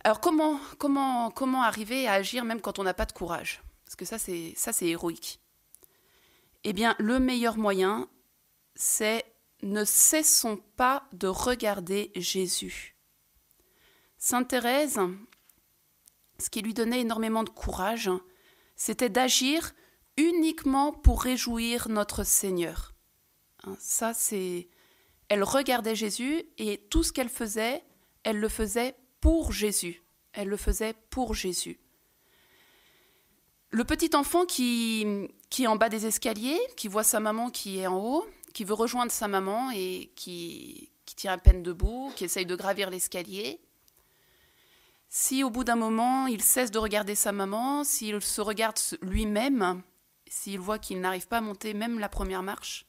Alors 0.04 0.20
comment, 0.22 0.60
comment, 0.78 1.32
comment 1.32 1.64
arriver 1.64 2.08
à 2.08 2.14
agir 2.14 2.44
même 2.44 2.62
quand 2.62 2.80
on 2.80 2.84
n'a 2.84 2.94
pas 2.94 3.06
de 3.06 3.12
courage? 3.12 3.62
Parce 3.86 3.96
que 3.96 4.06
ça 4.06 4.18
c'est, 4.18 4.54
ça, 4.56 4.72
c'est 4.74 4.88
héroïque. 4.88 5.40
Eh 6.64 6.74
bien, 6.74 6.96
le 7.00 7.20
meilleur 7.20 7.58
moyen, 7.58 8.10
c'est 8.76 9.24
ne 9.62 9.84
cessons 9.84 10.58
pas 10.76 11.08
de 11.14 11.28
regarder 11.28 12.12
Jésus. 12.16 12.96
Sainte 14.18 14.50
Thérèse 14.50 15.00
ce 16.40 16.50
qui 16.50 16.62
lui 16.62 16.74
donnait 16.74 17.02
énormément 17.02 17.44
de 17.44 17.50
courage, 17.50 18.10
c'était 18.76 19.10
d'agir 19.10 19.74
uniquement 20.20 20.92
pour 20.92 21.24
réjouir 21.24 21.90
notre 21.90 22.24
Seigneur. 22.24 22.94
Hein, 23.64 23.76
ça, 23.80 24.14
c'est. 24.14 24.70
Elle 25.30 25.44
regardait 25.44 25.96
Jésus 25.96 26.44
et 26.58 26.78
tout 26.90 27.04
ce 27.04 27.14
qu'elle 27.14 27.30
faisait, 27.30 27.84
elle 28.24 28.38
le 28.38 28.50
faisait 28.50 28.96
pour 29.22 29.52
Jésus. 29.52 30.04
Elle 30.34 30.48
le 30.48 30.58
faisait 30.58 30.96
pour 31.10 31.34
Jésus. 31.34 31.80
Le 33.72 33.84
petit 33.84 34.16
enfant 34.16 34.46
qui, 34.46 35.06
qui 35.52 35.64
est 35.64 35.68
en 35.68 35.76
bas 35.76 35.90
des 35.90 36.08
escaliers, 36.08 36.60
qui 36.76 36.88
voit 36.88 37.04
sa 37.04 37.20
maman 37.20 37.52
qui 37.52 37.80
est 37.80 37.88
en 37.88 37.98
haut, 37.98 38.26
qui 38.54 38.64
veut 38.64 38.74
rejoindre 38.74 39.12
sa 39.12 39.28
maman 39.28 39.70
et 39.72 40.12
qui, 40.16 40.92
qui 41.06 41.16
tient 41.16 41.34
à 41.34 41.38
peine 41.38 41.62
debout, 41.62 42.12
qui 42.16 42.26
essaye 42.26 42.48
de 42.48 42.56
gravir 42.56 42.90
l'escalier. 42.90 43.62
Si 45.10 45.44
au 45.44 45.52
bout 45.52 45.64
d'un 45.64 45.76
moment 45.76 46.26
il 46.26 46.42
cesse 46.42 46.72
de 46.72 46.80
regarder 46.80 47.14
sa 47.14 47.32
maman, 47.32 47.84
s'il 47.84 48.22
se 48.22 48.42
regarde 48.42 48.78
lui-même, 49.02 49.84
s'il 50.30 50.60
voit 50.60 50.80
qu'il 50.80 51.02
n'arrive 51.02 51.28
pas 51.28 51.40
à 51.40 51.42
monter 51.42 51.74
même 51.74 52.00
la 52.00 52.10
première 52.10 52.44
marche, 52.44 52.86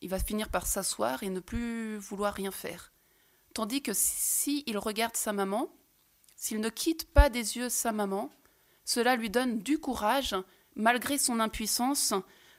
il 0.00 0.10
va 0.10 0.18
finir 0.18 0.50
par 0.50 0.66
s'asseoir 0.66 1.22
et 1.22 1.30
ne 1.30 1.40
plus 1.40 1.96
vouloir 1.96 2.34
rien 2.34 2.50
faire. 2.50 2.92
Tandis 3.54 3.82
que 3.82 3.92
s'il 3.94 4.64
il 4.66 4.76
regarde 4.76 5.16
sa 5.16 5.32
maman, 5.32 5.70
s'il 6.36 6.60
ne 6.60 6.68
quitte 6.68 7.10
pas 7.12 7.30
des 7.30 7.56
yeux 7.56 7.68
sa 7.68 7.92
maman, 7.92 8.30
cela 8.84 9.16
lui 9.16 9.30
donne 9.30 9.60
du 9.60 9.78
courage, 9.78 10.36
malgré 10.74 11.16
son 11.16 11.40
impuissance, 11.40 12.12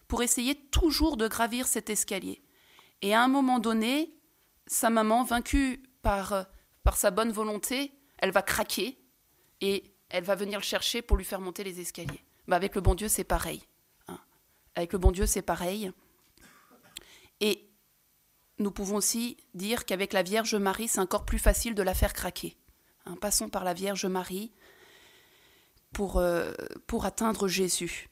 pour 0.07 0.23
essayer 0.23 0.55
toujours 0.55 1.17
de 1.17 1.27
gravir 1.27 1.67
cet 1.67 1.89
escalier. 1.89 2.41
Et 3.01 3.13
à 3.13 3.21
un 3.21 3.27
moment 3.27 3.59
donné, 3.59 4.15
sa 4.67 4.89
maman, 4.89 5.23
vaincue 5.23 5.83
par, 6.01 6.45
par 6.83 6.97
sa 6.97 7.11
bonne 7.11 7.31
volonté, 7.31 7.91
elle 8.17 8.31
va 8.31 8.41
craquer 8.41 8.97
et 9.61 9.95
elle 10.09 10.23
va 10.23 10.35
venir 10.35 10.59
le 10.59 10.63
chercher 10.63 11.01
pour 11.01 11.17
lui 11.17 11.25
faire 11.25 11.41
monter 11.41 11.63
les 11.63 11.79
escaliers. 11.79 12.23
Bah 12.47 12.55
avec 12.55 12.75
le 12.75 12.81
bon 12.81 12.95
Dieu, 12.95 13.07
c'est 13.07 13.23
pareil. 13.23 13.61
Avec 14.75 14.93
le 14.93 14.99
bon 14.99 15.11
Dieu, 15.11 15.25
c'est 15.25 15.41
pareil. 15.41 15.91
Et 17.41 17.69
nous 18.59 18.71
pouvons 18.71 18.97
aussi 18.97 19.37
dire 19.53 19.85
qu'avec 19.85 20.13
la 20.13 20.23
Vierge 20.23 20.55
Marie, 20.55 20.87
c'est 20.87 20.99
encore 20.99 21.25
plus 21.25 21.39
facile 21.39 21.75
de 21.75 21.83
la 21.83 21.93
faire 21.93 22.13
craquer. 22.13 22.57
Hein, 23.05 23.17
passons 23.19 23.49
par 23.49 23.63
la 23.63 23.73
Vierge 23.73 24.05
Marie 24.05 24.51
pour, 25.93 26.17
euh, 26.17 26.51
pour 26.87 27.05
atteindre 27.05 27.47
Jésus. 27.47 28.09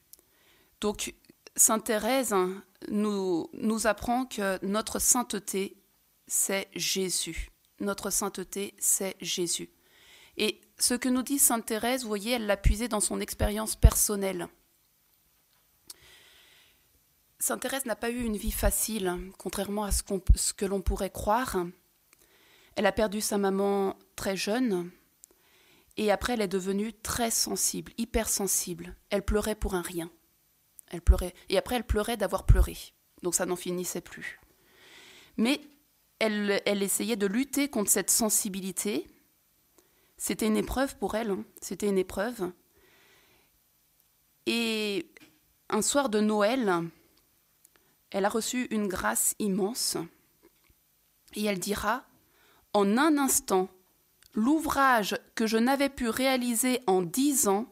Donc, 0.80 1.14
Sainte 1.56 1.84
Thérèse 1.84 2.32
hein, 2.32 2.62
nous, 2.88 3.48
nous 3.54 3.86
apprend 3.86 4.26
que 4.26 4.64
notre 4.64 4.98
sainteté, 4.98 5.76
c'est 6.26 6.68
Jésus. 6.74 7.50
Notre 7.80 8.10
sainteté, 8.10 8.74
c'est 8.78 9.16
Jésus. 9.20 9.70
Et 10.36 10.60
ce 10.78 10.94
que 10.94 11.08
nous 11.08 11.22
dit 11.22 11.38
Sainte 11.38 11.66
Thérèse, 11.66 12.02
vous 12.02 12.08
voyez, 12.08 12.32
elle 12.32 12.46
l'a 12.46 12.56
puisé 12.56 12.88
dans 12.88 13.00
son 13.00 13.20
expérience 13.20 13.76
personnelle. 13.76 14.48
Sainte 17.46 17.60
Thérèse 17.60 17.84
n'a 17.84 17.94
pas 17.94 18.08
eu 18.08 18.24
une 18.24 18.38
vie 18.38 18.50
facile, 18.50 19.14
contrairement 19.36 19.84
à 19.84 19.90
ce, 19.90 20.02
que 20.54 20.64
l'on 20.64 20.80
pourrait 20.80 21.10
croire. 21.10 21.58
Elle 22.74 22.86
a 22.86 22.90
perdu 22.90 23.20
sa 23.20 23.36
maman 23.36 23.98
très 24.16 24.34
jeune, 24.34 24.90
et 25.98 26.10
après 26.10 26.32
elle 26.32 26.40
est 26.40 26.48
devenue 26.48 26.94
très 26.94 27.30
sensible, 27.30 27.92
hypersensible. 27.98 28.96
Elle 29.10 29.26
pleurait 29.26 29.56
pour 29.56 29.74
un 29.74 29.82
rien. 29.82 30.10
Elle 30.86 31.02
pleurait, 31.02 31.34
et 31.50 31.58
après 31.58 31.76
elle 31.76 31.84
pleurait 31.84 32.16
d'avoir 32.16 32.46
pleuré. 32.46 32.78
Donc 33.22 33.34
ça 33.34 33.44
n'en 33.44 33.56
finissait 33.56 34.00
plus. 34.00 34.40
Mais 35.36 35.60
elle, 36.20 36.62
elle 36.64 36.82
essayait 36.82 37.16
de 37.16 37.26
lutter 37.26 37.68
contre 37.68 37.90
cette 37.90 38.08
sensibilité. 38.08 39.06
C'était 40.16 40.46
une 40.46 40.56
épreuve 40.56 40.96
pour 40.96 41.14
elle, 41.14 41.32
hein. 41.32 41.44
c'était 41.60 41.88
une 41.90 41.98
épreuve. 41.98 42.52
Et 44.46 45.10
un 45.68 45.82
soir 45.82 46.08
de 46.08 46.20
Noël, 46.20 46.88
elle 48.14 48.24
a 48.24 48.28
reçu 48.28 48.68
une 48.70 48.86
grâce 48.86 49.34
immense 49.40 49.96
et 51.34 51.44
elle 51.44 51.58
dira 51.58 52.06
En 52.72 52.96
un 52.96 53.18
instant, 53.18 53.68
l'ouvrage 54.34 55.16
que 55.34 55.48
je 55.48 55.56
n'avais 55.56 55.88
pu 55.88 56.08
réaliser 56.08 56.80
en 56.86 57.02
dix 57.02 57.48
ans, 57.48 57.66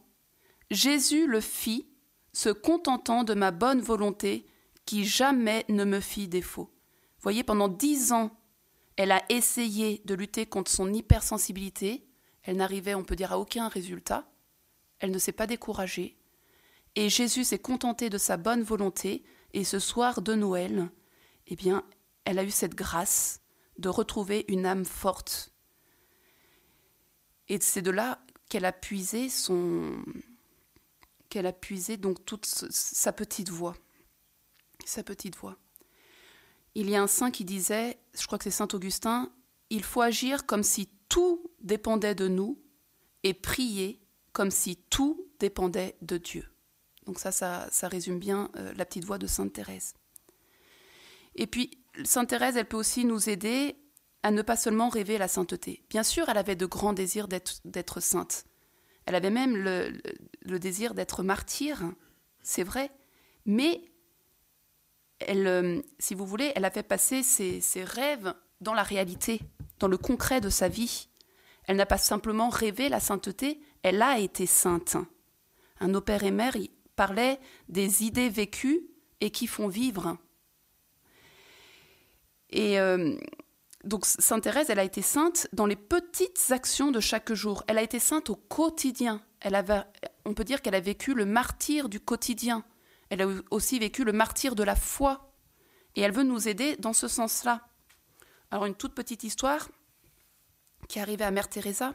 Jésus 0.73 1.29
le 1.29 1.41
fit, 1.41 1.87
se 2.33 2.49
contentant 2.49 3.23
de 3.23 3.35
ma 3.35 3.53
bonne 3.53 3.81
volonté 3.81 4.45
qui 4.85 5.05
jamais 5.05 5.65
ne 5.69 5.85
me 5.85 6.01
fit 6.01 6.27
défaut. 6.27 6.75
Voyez, 7.21 7.45
pendant 7.45 7.69
dix 7.69 8.11
ans, 8.11 8.37
elle 8.97 9.13
a 9.13 9.23
essayé 9.29 10.03
de 10.07 10.15
lutter 10.15 10.47
contre 10.47 10.73
son 10.73 10.93
hypersensibilité. 10.93 12.05
Elle 12.43 12.57
n'arrivait, 12.57 12.97
on 12.97 13.05
peut 13.05 13.15
dire, 13.15 13.33
à 13.33 13.39
aucun 13.39 13.69
résultat. 13.69 14.29
Elle 14.99 15.13
ne 15.13 15.19
s'est 15.19 15.31
pas 15.31 15.47
découragée. 15.47 16.19
Et 16.97 17.09
Jésus 17.09 17.45
s'est 17.45 17.61
contenté 17.61 18.11
de 18.11 18.19
sa 18.19 18.37
bonne 18.37 18.65
volonté 18.65 19.23
et 19.53 19.65
ce 19.65 19.79
soir 19.79 20.23
de 20.23 20.35
Noël, 20.35 20.91
eh 21.47 21.57
bien, 21.57 21.85
elle 22.25 22.39
a 22.39 22.45
eu 22.45 22.51
cette 22.51 22.75
grâce 22.75 23.41
de 23.79 23.89
retrouver 23.89 24.45
une 24.49 24.67
âme 24.67 24.85
forte. 24.85 25.53
Et 27.49 27.59
c'est 27.61 27.83
de 27.83 27.91
là 27.91 28.25
qu'elle 28.49 28.65
a 28.65 28.73
puisé 28.73 29.29
son 29.29 30.05
qu'elle 31.29 31.47
a 31.47 31.53
puisé 31.53 31.97
donc 31.97 32.27
toute 32.27 32.45
sa 32.45 33.11
petite 33.11 33.49
voix. 33.49 33.75
Sa 34.85 35.03
petite 35.03 35.35
voix. 35.37 35.57
Il 36.75 36.91
y 36.91 36.97
a 36.97 37.03
un 37.03 37.07
saint 37.07 37.31
qui 37.31 37.47
disait, 37.47 37.99
je 38.15 38.27
crois 38.27 38.37
que 38.37 38.45
c'est 38.45 38.51
saint 38.51 38.69
Augustin, 38.75 39.33
il 39.71 39.83
faut 39.83 40.03
agir 40.03 40.45
comme 40.45 40.63
si 40.63 40.91
tout 41.09 41.51
dépendait 41.61 42.15
de 42.15 42.29
nous 42.29 42.63
et 43.23 43.33
prier 43.33 44.03
comme 44.33 44.51
si 44.51 44.77
tout 44.77 45.27
dépendait 45.39 45.97
de 46.03 46.19
Dieu. 46.19 46.52
Donc 47.07 47.19
ça, 47.19 47.33
ça, 47.33 47.89
résume 47.89 48.19
bien 48.19 48.51
euh, 48.57 48.73
la 48.77 48.85
petite 48.85 49.05
voix 49.05 49.19
de 49.19 49.27
Sainte 49.27 49.53
Thérèse. 49.53 49.95
Et 51.35 51.47
puis, 51.47 51.83
Sainte 52.05 52.29
Thérèse, 52.29 52.57
elle 52.57 52.69
peut 52.69 52.77
aussi 52.77 53.05
nous 53.05 53.29
aider 53.29 53.77
à 54.23 54.31
ne 54.31 54.43
pas 54.43 54.57
seulement 54.57 54.89
rêver 54.89 55.19
la 55.19 55.29
sainteté. 55.29 55.85
Bien 55.91 56.03
sûr, 56.03 56.29
elle 56.29 56.39
avait 56.39 56.57
de 56.57 56.67
grands 56.67 56.93
désirs 56.93 57.27
d'être 57.29 58.01
sainte. 58.01 58.45
Elle 59.07 59.17
avait 59.17 59.31
même 59.31 59.57
le, 59.57 60.59
désir 60.59 60.95
d'être 60.95 61.23
martyre, 61.25 61.83
c'est 62.43 62.63
vrai. 62.63 62.91
Mais, 63.47 63.83
elle, 65.19 65.47
euh, 65.47 65.83
si 65.99 66.15
vous 66.15 66.27
voulez, 66.27 66.53
elle 66.55 66.65
a 66.65 66.71
fait 66.71 66.85
passer 66.85 67.25
ses, 67.25 67.61
ses 67.61 67.83
rêves 67.83 68.33
dans 68.61 68.75
la 68.75 68.85
réalité, 68.85 69.41
dans 69.81 69.89
le 69.89 69.99
concret 69.99 70.41
de 70.41 70.51
sa 70.51 70.69
vie. 70.69 71.09
Elle 71.65 71.77
n'a 71.77 71.87
pas 71.87 71.99
simplement 71.99 72.49
rêvé 72.49 72.89
la 72.89 73.01
sainteté, 73.01 73.61
elle 73.83 74.03
a 74.03 74.19
été 74.19 74.47
sainte. 74.47 74.97
Un 75.81 75.89
nos 75.89 76.01
pères 76.01 76.23
et 76.23 76.31
mères, 76.31 76.57
parlait 76.97 77.41
des 77.69 78.05
idées 78.05 78.29
vécues 78.29 78.87
et 79.21 79.31
qui 79.31 79.47
font 79.47 79.69
vivre. 79.69 80.19
Et 82.51 82.79
euh, 82.79 83.17
donc 83.85 84.05
Sainte 84.05 84.43
Thérèse, 84.43 84.71
elle 84.71 84.79
a 84.79 84.85
été 84.85 85.03
sainte 85.03 85.49
dans 85.53 85.67
les 85.67 85.77
petites 85.77 86.51
actions 86.51 86.91
de 86.91 87.01
chaque 87.01 87.33
jour. 87.33 87.65
Elle 87.67 87.79
a 87.79 87.83
été 87.83 87.99
sainte 87.99 88.31
au 88.31 88.37
quotidien. 88.37 89.23
On 90.25 90.35
peut 90.35 90.45
dire 90.45 90.63
qu'elle 90.63 90.75
a 90.75 90.81
vécu 90.81 91.15
le 91.15 91.25
martyr 91.25 91.89
du 91.89 91.99
quotidien. 91.99 92.65
Elle 93.11 93.23
a 93.23 93.27
aussi 93.51 93.79
vécu 93.79 94.05
le 94.05 94.13
martyr 94.13 94.55
de 94.55 94.63
la 94.63 94.77
foi. 94.77 95.33
Et 95.97 96.03
elle 96.03 96.13
veut 96.13 96.23
nous 96.23 96.49
aider 96.49 96.77
dans 96.77 96.93
ce 96.93 97.09
sens-là. 97.09 97.69
Alors 98.51 98.67
une 98.67 98.75
toute 98.75 98.95
petite 98.95 99.25
histoire 99.25 99.69
qui 100.89 100.99
est 100.99 101.03
arrivée 101.03 101.25
à 101.25 101.31
Mère 101.31 101.49
Teresa. 101.49 101.95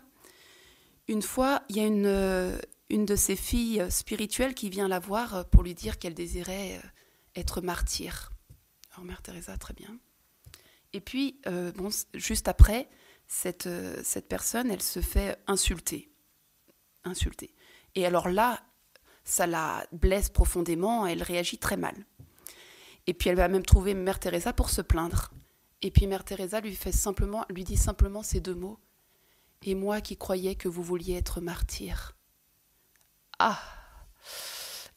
Une 1.08 1.22
fois, 1.22 1.62
il 1.70 1.78
y 1.78 1.80
a 1.80 1.86
une, 1.86 2.06
euh, 2.06 2.58
une 2.90 3.06
de 3.06 3.16
ses 3.16 3.36
filles 3.36 3.86
spirituelles 3.90 4.54
qui 4.54 4.70
vient 4.70 4.88
la 4.88 5.00
voir 5.00 5.36
euh, 5.36 5.44
pour 5.44 5.64
lui 5.64 5.74
dire 5.74 6.00
qu'elle 6.00 6.14
désirait 6.14 6.78
euh, 6.78 6.88
être 7.36 7.62
martyre. 7.62 8.32
Alors 8.94 9.06
Mère 9.06 9.22
Teresa, 9.22 9.58
très 9.58 9.74
bien. 9.74 9.98
Et 10.94 11.02
puis, 11.02 11.42
euh, 11.48 11.72
bon, 11.74 11.90
juste 12.14 12.48
après, 12.48 12.90
cette, 13.28 13.70
cette 14.04 14.30
personne, 14.30 14.72
elle 14.72 14.82
se 14.82 15.02
fait 15.02 15.38
insulter. 15.48 16.10
Insulter. 17.04 17.54
Et 17.94 18.06
alors 18.06 18.30
là, 18.30 18.64
ça 19.24 19.46
la 19.46 19.86
blesse 19.92 20.30
profondément, 20.30 21.06
elle 21.06 21.22
réagit 21.22 21.58
très 21.58 21.76
mal. 21.76 22.06
Et 23.06 23.14
puis 23.14 23.30
elle 23.30 23.36
va 23.36 23.50
même 23.50 23.66
trouver 23.66 23.94
Mère 23.94 24.20
Teresa 24.20 24.54
pour 24.54 24.70
se 24.70 24.82
plaindre. 24.82 25.32
Et 25.82 25.92
puis 25.92 26.08
Mère 26.08 26.24
Teresa 26.24 26.62
lui 26.62 26.76
fait 26.76 26.92
simplement, 26.92 27.46
lui 27.50 27.64
dit 27.64 27.78
simplement 27.78 28.24
ces 28.24 28.40
deux 28.40 28.56
mots. 28.56 28.80
Et 29.64 29.76
moi 29.76 30.02
qui 30.02 30.18
croyais 30.18 30.56
que 30.56 30.70
vous 30.70 30.84
vouliez 30.84 31.16
être 31.16 31.42
martyr. 31.42 32.17
Ah 33.40 33.60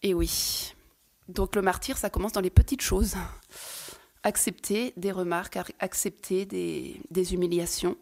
Et 0.03 0.15
oui. 0.15 0.73
Donc 1.29 1.55
le 1.57 1.63
martyr, 1.63 1.97
ça 1.97 2.11
commence 2.11 2.33
dans 2.33 2.41
les 2.41 2.51
petites 2.51 2.83
choses. 2.83 3.15
Accepter 4.23 4.93
des 4.97 5.13
remarques, 5.13 5.59
accepter 5.79 6.45
des, 6.45 7.35
humiliations. 7.35 7.97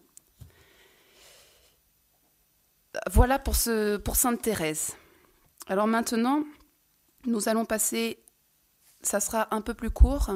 Voilà 3.11 3.39
pour 3.39 3.57
Sainte 3.57 4.43
Thérèse. 4.43 4.97
Alors 5.67 5.87
maintenant, 5.87 6.45
nous 7.27 7.49
allons 7.49 7.65
passer, 7.65 8.19
ça 9.03 9.21
sera 9.21 9.55
un 9.55 9.61
peu 9.61 9.75
plus 9.75 9.91
court, 9.91 10.31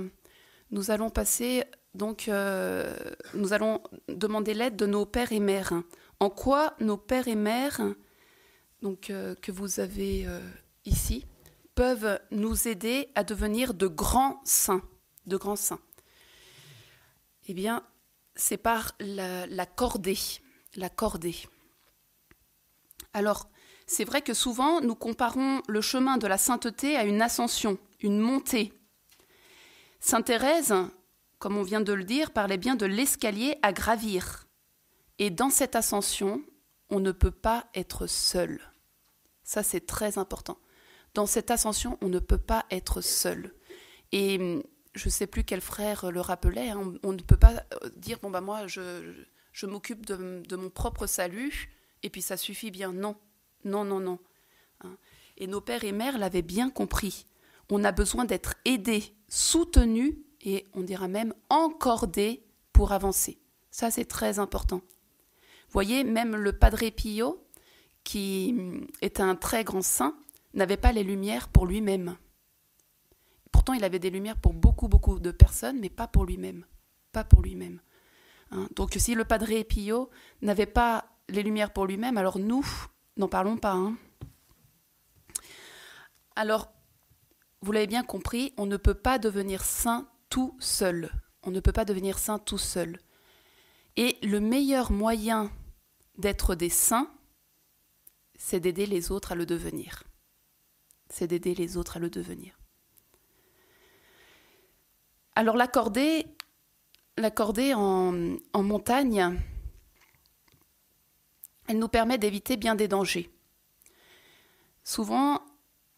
nous 0.70 0.90
allons 0.90 1.10
passer, 1.10 1.64
donc, 1.94 2.28
euh, 2.28 2.94
nous 3.34 3.52
allons 3.52 3.82
demander 4.08 4.54
l'aide 4.54 4.76
de 4.76 4.86
nos 4.86 5.04
pères 5.04 5.32
et 5.32 5.40
mères. 5.40 5.72
En 6.20 6.30
quoi 6.30 6.74
nos 6.80 6.96
pères 6.96 7.28
et 7.28 7.34
mères 7.34 7.82
donc, 8.82 9.10
euh, 9.10 9.34
que 9.36 9.52
vous 9.52 9.80
avez 9.80 10.26
euh, 10.26 10.40
ici 10.84 11.24
peuvent 11.74 12.20
nous 12.32 12.68
aider 12.68 13.08
à 13.14 13.24
devenir 13.24 13.74
de 13.74 13.86
grands 13.86 14.40
saints. 14.44 14.82
De 15.26 15.36
grands 15.36 15.56
saints. 15.56 15.80
Eh 17.46 17.54
bien, 17.54 17.84
c'est 18.34 18.56
par 18.56 18.92
la, 18.98 19.46
la 19.46 19.66
cordée. 19.66 20.18
La 20.74 20.90
cordée. 20.90 21.36
Alors, 23.14 23.48
c'est 23.86 24.04
vrai 24.04 24.20
que 24.20 24.34
souvent, 24.34 24.80
nous 24.80 24.94
comparons 24.96 25.62
le 25.68 25.80
chemin 25.80 26.18
de 26.18 26.26
la 26.26 26.38
sainteté 26.38 26.96
à 26.96 27.04
une 27.04 27.22
ascension, 27.22 27.78
une 28.00 28.18
montée. 28.18 28.72
Sainte 30.00 30.26
Thérèse, 30.26 30.74
comme 31.38 31.56
on 31.56 31.62
vient 31.62 31.80
de 31.80 31.92
le 31.92 32.04
dire, 32.04 32.32
parlait 32.32 32.58
bien 32.58 32.74
de 32.74 32.86
l'escalier 32.86 33.56
à 33.62 33.72
gravir. 33.72 34.48
Et 35.18 35.30
dans 35.30 35.50
cette 35.50 35.76
ascension, 35.76 36.42
on 36.90 37.00
ne 37.00 37.12
peut 37.12 37.30
pas 37.30 37.66
être 37.74 38.06
seul. 38.06 38.71
Ça, 39.44 39.62
c'est 39.62 39.86
très 39.86 40.18
important. 40.18 40.58
Dans 41.14 41.26
cette 41.26 41.50
ascension, 41.50 41.98
on 42.00 42.08
ne 42.08 42.18
peut 42.18 42.38
pas 42.38 42.64
être 42.70 43.00
seul. 43.00 43.52
Et 44.12 44.38
hum, 44.38 44.62
je 44.94 45.06
ne 45.06 45.10
sais 45.10 45.26
plus 45.26 45.44
quel 45.44 45.60
frère 45.60 46.10
le 46.10 46.20
rappelait, 46.20 46.70
hein, 46.70 46.94
on, 47.02 47.12
ne 47.12 47.22
peut 47.22 47.36
pas 47.36 47.52
euh, 47.52 47.90
dire, 47.96 48.18
bon, 48.20 48.30
bah 48.30 48.40
moi, 48.40 48.66
je, 48.66 49.24
je 49.52 49.66
m'occupe 49.66 50.06
de, 50.06 50.56
mon 50.56 50.70
propre 50.70 51.06
salut, 51.06 51.70
et 52.02 52.10
puis 52.10 52.22
ça 52.22 52.36
suffit 52.36 52.70
bien. 52.70 52.92
Non, 52.92 53.16
non, 53.64 53.84
non, 53.84 54.00
non. 54.00 54.18
Hein. 54.80 54.96
Et 55.38 55.46
nos 55.46 55.60
pères 55.60 55.84
et 55.84 55.92
mères 55.92 56.18
l'avaient 56.18 56.42
bien 56.42 56.70
compris. 56.70 57.26
On 57.70 57.84
a 57.84 57.92
besoin 57.92 58.24
d'être 58.24 58.54
aidés, 58.64 59.14
soutenus, 59.28 60.14
et 60.42 60.66
on 60.74 60.82
dira 60.82 61.08
même 61.08 61.34
encordés 61.48 62.42
pour 62.72 62.92
avancer. 62.92 63.38
Ça, 63.70 63.90
c'est 63.90 64.04
très 64.04 64.38
important. 64.38 64.82
Voyez, 65.70 66.04
même 66.04 66.36
le 66.36 66.52
Padre 66.52 66.90
Pio, 66.90 67.46
qui 68.04 68.54
hum, 68.56 68.86
est 69.00 69.20
un 69.20 69.34
très 69.34 69.64
grand 69.64 69.82
saint, 69.82 70.16
n'avait 70.54 70.76
pas 70.76 70.92
les 70.92 71.04
lumières 71.04 71.48
pour 71.48 71.66
lui-même. 71.66 72.16
Pourtant, 73.50 73.74
il 73.74 73.84
avait 73.84 73.98
des 73.98 74.10
lumières 74.10 74.36
pour 74.36 74.54
beaucoup, 74.54 74.88
beaucoup 74.88 75.18
de 75.18 75.30
personnes, 75.30 75.78
mais 75.78 75.90
pas 75.90 76.08
pour 76.08 76.24
lui-même. 76.24 76.64
Pas 77.12 77.24
pour 77.24 77.42
lui-même. 77.42 77.80
Hein. 78.50 78.68
Donc, 78.74 78.94
si 78.96 79.14
le 79.14 79.24
Padre 79.24 79.62
Pio 79.62 80.10
n'avait 80.40 80.66
pas 80.66 81.04
les 81.28 81.42
lumières 81.42 81.72
pour 81.72 81.86
lui-même, 81.86 82.16
alors 82.16 82.38
nous, 82.38 82.66
n'en 83.16 83.28
parlons 83.28 83.56
pas. 83.56 83.72
Hein. 83.72 83.96
Alors, 86.34 86.72
vous 87.60 87.72
l'avez 87.72 87.86
bien 87.86 88.02
compris, 88.02 88.52
on 88.56 88.66
ne 88.66 88.76
peut 88.76 88.94
pas 88.94 89.18
devenir 89.18 89.62
saint 89.62 90.08
tout 90.30 90.56
seul. 90.58 91.12
On 91.44 91.50
ne 91.50 91.60
peut 91.60 91.72
pas 91.72 91.84
devenir 91.84 92.18
saint 92.18 92.38
tout 92.38 92.58
seul. 92.58 92.98
Et 93.96 94.16
le 94.22 94.40
meilleur 94.40 94.90
moyen 94.90 95.50
d'être 96.18 96.54
des 96.54 96.70
saints, 96.70 97.10
c'est 98.36 98.60
d'aider 98.60 98.86
les 98.86 99.10
autres 99.10 99.32
à 99.32 99.34
le 99.34 99.46
devenir 99.46 100.04
c'est 101.12 101.26
d'aider 101.26 101.54
les 101.54 101.76
autres 101.76 101.98
à 101.98 102.00
le 102.00 102.08
devenir. 102.08 102.58
Alors 105.36 105.56
l'accorder, 105.56 106.26
l'accorder 107.18 107.74
en, 107.74 108.38
montagne, 108.54 109.38
elle 111.68 111.78
nous 111.78 111.88
permet 111.88 112.16
d'éviter 112.16 112.56
bien 112.56 112.74
des 112.74 112.88
dangers. 112.88 113.30
Souvent, 114.84 115.42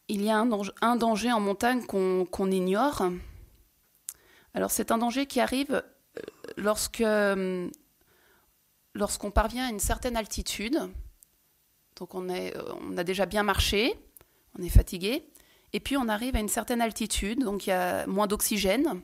il 0.08 0.22
y 0.22 0.30
a 0.30 0.38
un 0.38 0.96
danger, 0.96 1.32
en 1.32 1.40
montagne 1.40 1.84
qu'on 1.86 2.50
ignore. 2.50 3.04
Alors 4.52 4.70
c'est 4.72 4.90
un 4.90 4.98
danger 4.98 5.26
qui 5.26 5.40
arrive 5.40 5.82
euh, 6.18 6.20
lorsque 6.56 7.04
lorsqu'on 8.94 9.30
parvient 9.30 9.66
à 9.66 9.70
une 9.70 9.80
certaine 9.80 10.16
altitude. 10.16 10.90
Donc 11.96 12.14
on, 12.14 12.28
est, 12.28 12.54
on 12.80 12.96
a 12.96 13.04
déjà 13.04 13.26
bien 13.26 13.42
marché, 13.42 13.94
on 14.58 14.62
est 14.62 14.68
fatigué. 14.68 15.28
Et 15.72 15.80
puis 15.80 15.96
on 15.96 16.08
arrive 16.08 16.36
à 16.36 16.40
une 16.40 16.48
certaine 16.48 16.80
altitude, 16.80 17.40
donc 17.40 17.66
il 17.66 17.70
y 17.70 17.72
a 17.72 18.06
moins 18.06 18.26
d'oxygène, 18.26 19.00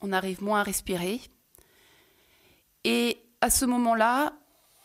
on 0.00 0.12
arrive 0.12 0.42
moins 0.42 0.60
à 0.60 0.62
respirer. 0.62 1.20
Et 2.84 3.18
à 3.40 3.50
ce 3.50 3.64
moment-là, 3.64 4.34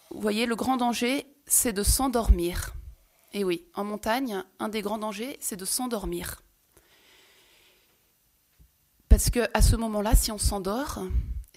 vous 0.10 0.20
voyez, 0.20 0.46
le 0.46 0.56
grand 0.56 0.78
danger, 0.78 1.28
c'est 1.46 1.74
de 1.74 1.84
s'endormir. 1.84 2.74
Et 3.34 3.44
oui, 3.44 3.66
en 3.74 3.84
montagne, 3.84 4.44
un 4.60 4.70
des 4.70 4.82
grands 4.82 4.98
dangers, 4.98 5.38
c'est 5.40 5.58
de 5.58 5.66
s'endormir. 5.66 6.42
Parce 9.10 9.30
que 9.30 9.48
à 9.54 9.62
ce 9.62 9.76
moment-là, 9.76 10.16
si 10.16 10.32
on 10.32 10.38
s'endort, 10.38 11.00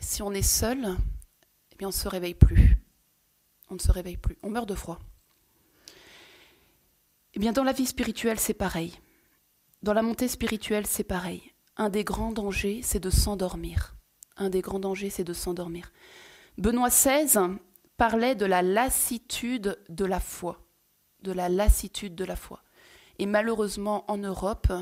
si 0.01 0.23
on 0.23 0.33
est 0.33 0.43
seul, 0.43 0.97
eh 1.73 1.77
bien 1.77 1.89
on 1.89 1.91
ne 1.91 1.97
se 1.97 2.09
réveille 2.09 2.35
plus. 2.35 2.77
On 3.71 3.75
ne 3.75 3.81
se 3.81 3.91
réveille 3.91 4.17
plus. 4.17 4.39
On 4.43 4.51
meurt 4.51 4.69
de 4.69 4.75
froid. 4.75 4.99
Eh 7.41 7.53
dans 7.53 7.63
la 7.63 7.73
vie 7.73 7.87
spirituelle, 7.87 8.41
c'est 8.41 8.55
pareil. 8.55 8.99
Dans 9.83 9.93
la 9.93 10.03
montée 10.03 10.27
spirituelle, 10.27 10.89
c'est 10.89 11.05
pareil. 11.05 11.53
Un 11.77 11.89
des 11.89 12.03
grands 12.03 12.33
dangers, 12.33 12.81
c'est 12.83 12.99
de 12.99 13.11
s'endormir. 13.11 13.95
Un 14.37 14.51
des 14.51 14.61
grands 14.61 14.81
dangers, 14.81 15.11
c'est 15.11 15.23
de 15.23 15.33
s'endormir. 15.33 15.93
Benoît 16.57 16.89
XVI 16.89 17.57
parlait 17.97 18.35
de 18.35 18.45
la 18.45 18.63
lassitude 18.63 19.79
de 19.89 20.05
la 20.05 20.19
foi. 20.19 20.65
De 21.23 21.31
la 21.31 21.49
lassitude 21.49 22.17
de 22.17 22.25
la 22.25 22.35
foi. 22.35 22.61
Et 23.21 23.27
malheureusement, 23.27 24.05
en 24.11 24.17
Europe, 24.17 24.73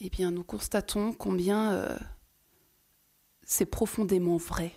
eh 0.00 0.08
bien, 0.08 0.30
nous 0.30 0.44
constatons 0.44 1.12
combien 1.12 1.72
euh, 1.72 1.98
c'est 3.42 3.66
profondément 3.66 4.38
vrai. 4.38 4.72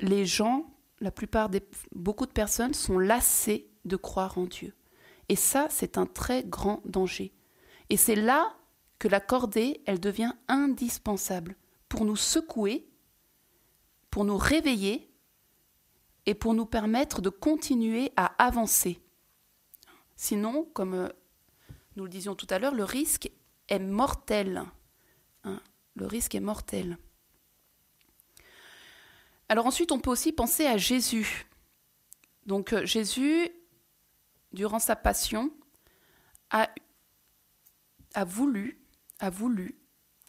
Les 0.00 0.26
gens, 0.26 0.66
la 1.00 1.12
plupart 1.12 1.48
des 1.48 1.62
beaucoup 1.92 2.26
de 2.26 2.32
personnes 2.32 2.74
sont 2.74 2.98
lassées 2.98 3.70
de 3.84 3.96
croire 3.96 4.36
en 4.36 4.46
Dieu. 4.46 4.74
Et 5.28 5.36
ça, 5.36 5.68
c'est 5.70 5.98
un 5.98 6.06
très 6.06 6.42
grand 6.44 6.82
danger. 6.84 7.32
Et 7.90 7.96
c'est 7.96 8.14
là 8.14 8.54
que 8.98 9.08
la 9.08 9.20
cordée, 9.20 9.82
elle 9.86 10.00
devient 10.00 10.32
indispensable 10.48 11.56
pour 11.88 12.04
nous 12.04 12.16
secouer, 12.16 12.88
pour 14.10 14.24
nous 14.24 14.36
réveiller 14.36 15.10
et 16.26 16.34
pour 16.34 16.54
nous 16.54 16.66
permettre 16.66 17.22
de 17.22 17.30
continuer 17.30 18.12
à 18.16 18.26
avancer. 18.44 19.00
Sinon, 20.16 20.64
comme 20.74 20.94
euh, 20.94 21.08
nous 21.96 22.04
le 22.04 22.10
disions 22.10 22.34
tout 22.34 22.46
à 22.50 22.58
l'heure, 22.58 22.74
le 22.74 22.84
risque 22.84 23.30
est 23.68 23.78
mortel. 23.78 24.64
Hein. 25.44 25.60
le 25.94 26.06
risque 26.06 26.34
est 26.34 26.40
mortel. 26.40 26.98
Alors 29.48 29.66
ensuite, 29.66 29.92
on 29.92 30.00
peut 30.00 30.10
aussi 30.10 30.32
penser 30.32 30.66
à 30.66 30.76
Jésus. 30.76 31.46
Donc 32.46 32.72
euh, 32.72 32.84
Jésus, 32.84 33.48
durant 34.52 34.78
sa 34.78 34.96
passion, 34.96 35.50
a, 36.50 36.68
a 38.14 38.24
voulu, 38.24 38.80
a 39.18 39.30
voulu 39.30 39.78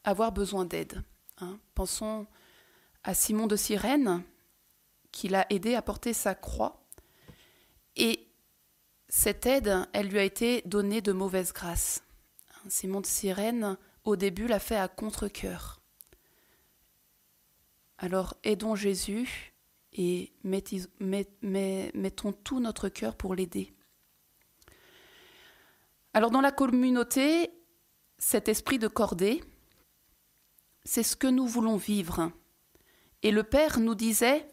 avoir 0.04 0.32
besoin 0.32 0.66
d'aide. 0.66 1.04
Hein. 1.38 1.60
Pensons 1.76 2.28
à 3.04 3.14
Simon 3.14 3.48
de 3.48 3.56
Cyrène, 3.56 4.24
qui 5.12 5.30
l'a 5.30 5.46
aidé 5.50 5.76
à 5.76 5.82
porter 5.82 6.14
sa 6.14 6.36
croix. 6.36 6.86
Et 7.96 8.28
cette 9.08 9.46
aide, 9.46 9.88
elle 9.94 10.08
lui 10.08 10.20
a 10.20 10.24
été 10.24 10.62
donnée 10.66 11.02
de 11.02 11.12
mauvaise 11.12 11.54
grâce. 11.54 12.04
Hein, 12.52 12.70
Simon 12.70 13.02
de 13.02 13.06
Cyrène, 13.06 13.78
au 14.04 14.16
début, 14.16 14.48
l'a 14.48 14.60
fait 14.60 14.76
à 14.76 14.88
contre-coeur. 14.88 15.82
Alors 17.98 18.36
aidons 18.44 18.76
Jésus 18.76 19.54
et 19.92 20.32
mettons 20.44 22.32
tout 22.32 22.60
notre 22.62 22.88
cœur 22.88 23.16
pour 23.16 23.36
l'aider. 23.36 23.76
Alors 26.14 26.32
dans 26.32 26.42
la 26.42 26.52
communauté, 26.52 27.52
cet 28.18 28.50
esprit 28.50 28.80
de 28.80 28.88
cordée, 28.88 29.44
c'est 30.84 31.04
ce 31.04 31.16
que 31.16 31.28
nous 31.28 31.46
voulons 31.46 31.78
vivre. 31.78 32.32
Et 33.22 33.32
le 33.32 33.44
Père 33.44 33.80
nous 33.80 33.96
disait, 33.96 34.48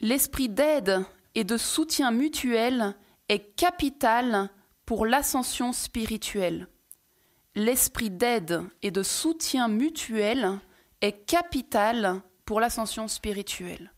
l'esprit 0.00 0.48
d'aide 0.48 1.04
et 1.34 1.44
de 1.44 1.56
soutien 1.56 2.10
mutuel 2.10 2.94
est 3.28 3.56
capital 3.56 4.50
pour 4.84 5.06
l'ascension 5.06 5.72
spirituelle. 5.72 6.68
L'esprit 7.54 8.10
d'aide 8.10 8.62
et 8.82 8.90
de 8.90 9.02
soutien 9.02 9.68
mutuel 9.68 10.58
est 11.00 11.24
capital 11.26 12.20
pour 12.44 12.60
l'ascension 12.60 13.08
spirituelle. 13.08 13.92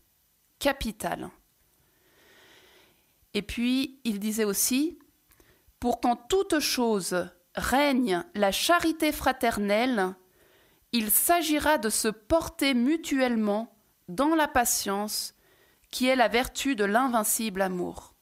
Capital. 0.59 1.29
Et 3.33 3.41
puis, 3.41 3.99
il 4.03 4.19
disait 4.19 4.45
aussi, 4.45 4.97
pour 5.79 6.01
qu'en 6.01 6.15
toute 6.15 6.59
chose 6.59 7.29
règne 7.55 8.23
la 8.35 8.51
charité 8.51 9.11
fraternelle, 9.11 10.15
il 10.91 11.11
s'agira 11.11 11.77
de 11.77 11.89
se 11.89 12.07
porter 12.07 12.73
mutuellement 12.73 13.77
dans 14.07 14.35
la 14.35 14.47
patience 14.47 15.35
qui 15.91 16.07
est 16.07 16.15
la 16.15 16.27
vertu 16.27 16.75
de 16.75 16.85
l'invincible 16.85 17.61
amour. 17.61 18.13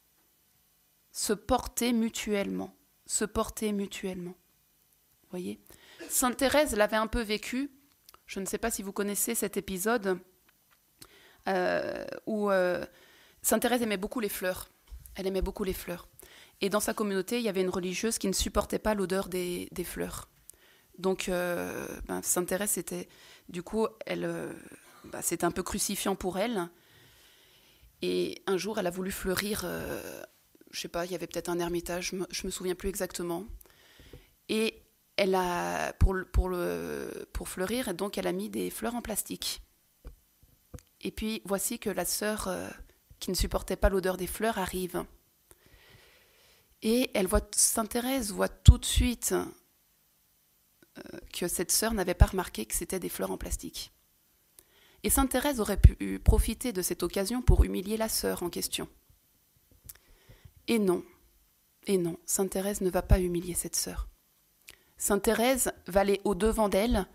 Se 1.12 1.34
porter 1.34 1.94
mutuellement, 1.94 2.76
se 3.06 3.26
porter 3.26 3.72
mutuellement. 3.72 4.36
Voyez? 5.30 5.60
Sainte 6.10 6.38
Thérèse 6.38 6.76
l'avait 6.76 6.98
un 6.98 7.08
peu 7.08 7.22
vécu. 7.22 7.72
Je 8.26 8.40
ne 8.40 8.46
sais 8.46 8.58
pas 8.58 8.72
si 8.72 8.84
vous 8.84 8.92
connaissez 8.92 9.36
cet 9.36 9.58
épisode 9.58 10.20
euh, 11.48 12.06
où 12.26 12.50
euh, 12.50 12.86
Sainte 13.42 13.62
Thérèse 13.62 13.82
aimait 13.82 13.98
beaucoup 13.98 14.20
les 14.20 14.30
fleurs. 14.30 14.70
Elle 15.16 15.28
aimait 15.28 15.42
beaucoup 15.42 15.64
les 15.64 15.74
fleurs. 15.74 16.08
Et 16.62 16.70
dans 16.70 16.80
sa 16.80 16.94
communauté, 16.94 17.38
il 17.38 17.44
y 17.44 17.50
avait 17.50 17.62
une 17.62 17.70
religieuse 17.70 18.18
qui 18.18 18.28
ne 18.28 18.34
supportait 18.34 18.80
pas 18.80 18.94
l'odeur 18.94 19.28
des, 19.28 19.70
fleurs. 19.84 20.30
Donc, 20.98 21.28
euh, 21.28 21.88
ben, 22.08 22.22
Thérèse, 22.22 22.72
c'était, 22.72 23.08
du 23.50 23.62
coup, 23.62 23.88
elle, 24.06 24.24
euh, 24.26 24.54
bah, 25.06 25.22
c'était 25.22 25.46
un 25.46 25.52
peu 25.52 25.64
crucifiant 25.64 26.16
pour 26.16 26.38
elle. 26.38 26.70
Et 28.02 28.42
un 28.48 28.58
jour, 28.58 28.80
elle 28.80 28.88
a 28.88 28.92
voulu 28.92 29.12
fleurir, 29.12 29.62
euh, 29.66 30.24
je 30.72 30.80
sais 30.80 30.88
pas, 30.88 31.06
il 31.06 31.12
y 31.12 31.16
avait 31.16 31.28
peut-être 31.28 31.50
un 31.50 31.60
ermitage, 31.60 32.12
je 32.12 32.16
me, 32.16 32.26
me 32.44 32.52
souviens 32.52 32.76
plus 32.76 32.90
exactement. 32.90 33.46
Et 34.48 34.82
elle 35.18 35.36
a, 35.36 35.94
pour, 35.94 36.16
pour, 36.32 36.52
pour 37.34 37.50
fleurir, 37.50 37.94
donc 37.94 38.18
elle 38.18 38.28
a 38.28 38.34
mis 38.34 38.50
des 38.50 38.70
fleurs 38.70 38.96
en 38.96 39.02
plastique. 39.02 39.62
Et 41.06 41.12
puis 41.12 41.44
voici 41.46 41.78
que 41.78 41.92
la 41.92 42.04
sœur, 42.04 42.48
euh, 42.48 42.68
qui 43.20 43.30
ne 43.30 43.36
supportait 43.36 43.76
pas 43.76 43.90
l'odeur 43.90 44.18
des 44.18 44.26
fleurs, 44.26 44.58
arrive. 44.58 45.06
Et 46.82 47.10
elle 47.14 47.28
voit, 47.28 47.48
Sainte 47.56 47.90
Thérèse 47.90 48.32
voit 48.32 48.50
tout 48.50 48.78
de 48.78 48.86
suite 48.86 49.34
euh, 49.34 51.02
que 51.34 51.48
cette 51.48 51.72
sœur 51.72 51.94
n'avait 51.94 52.14
pas 52.14 52.28
remarqué 52.28 52.66
que 52.66 52.76
c'était 52.76 53.00
des 53.00 53.10
fleurs 53.10 53.32
en 53.32 53.38
plastique. 53.38 53.92
Et 55.04 55.10
Sainte 55.10 55.30
Thérèse 55.30 55.60
aurait 55.60 55.80
pu 55.80 56.20
profiter 56.20 56.74
de 56.74 56.82
cette 56.82 57.04
occasion 57.04 57.42
pour 57.42 57.64
humilier 57.64 57.98
la 57.98 58.10
sœur 58.10 58.44
en 58.44 58.50
question. 58.50 58.88
Et 60.68 60.80
non, 60.80 61.04
et 61.86 61.98
non, 61.98 62.18
Sainte 62.26 62.52
Thérèse 62.52 62.82
ne 62.82 62.90
va 62.90 63.04
pas 63.04 63.20
humilier 63.20 63.54
cette 63.54 63.76
sœur. 63.76 64.10
Sainte 64.98 65.24
Thérèse 65.24 65.72
va 65.88 66.02
aller 66.02 66.22
au-devant 66.24 66.70
d'elle, 66.70 67.08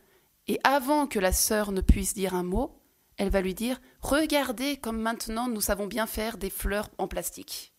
et 0.47 0.61
avant 0.63 1.07
que 1.07 1.19
la 1.19 1.33
sœur 1.33 1.73
ne 1.73 1.81
puisse 1.81 2.15
dire 2.15 2.35
un 2.35 2.43
mot, 2.43 2.81
elle 3.17 3.31
va 3.31 3.41
lui 3.41 3.55
dire 3.55 3.81
Regardez 4.01 4.77
comme 4.77 5.01
maintenant 5.01 5.49
nous 5.49 5.61
savons 5.61 5.87
bien 5.87 6.07
faire 6.07 6.39
des 6.39 6.51
fleurs 6.51 6.91
en 6.99 7.09
plastique. 7.09 7.75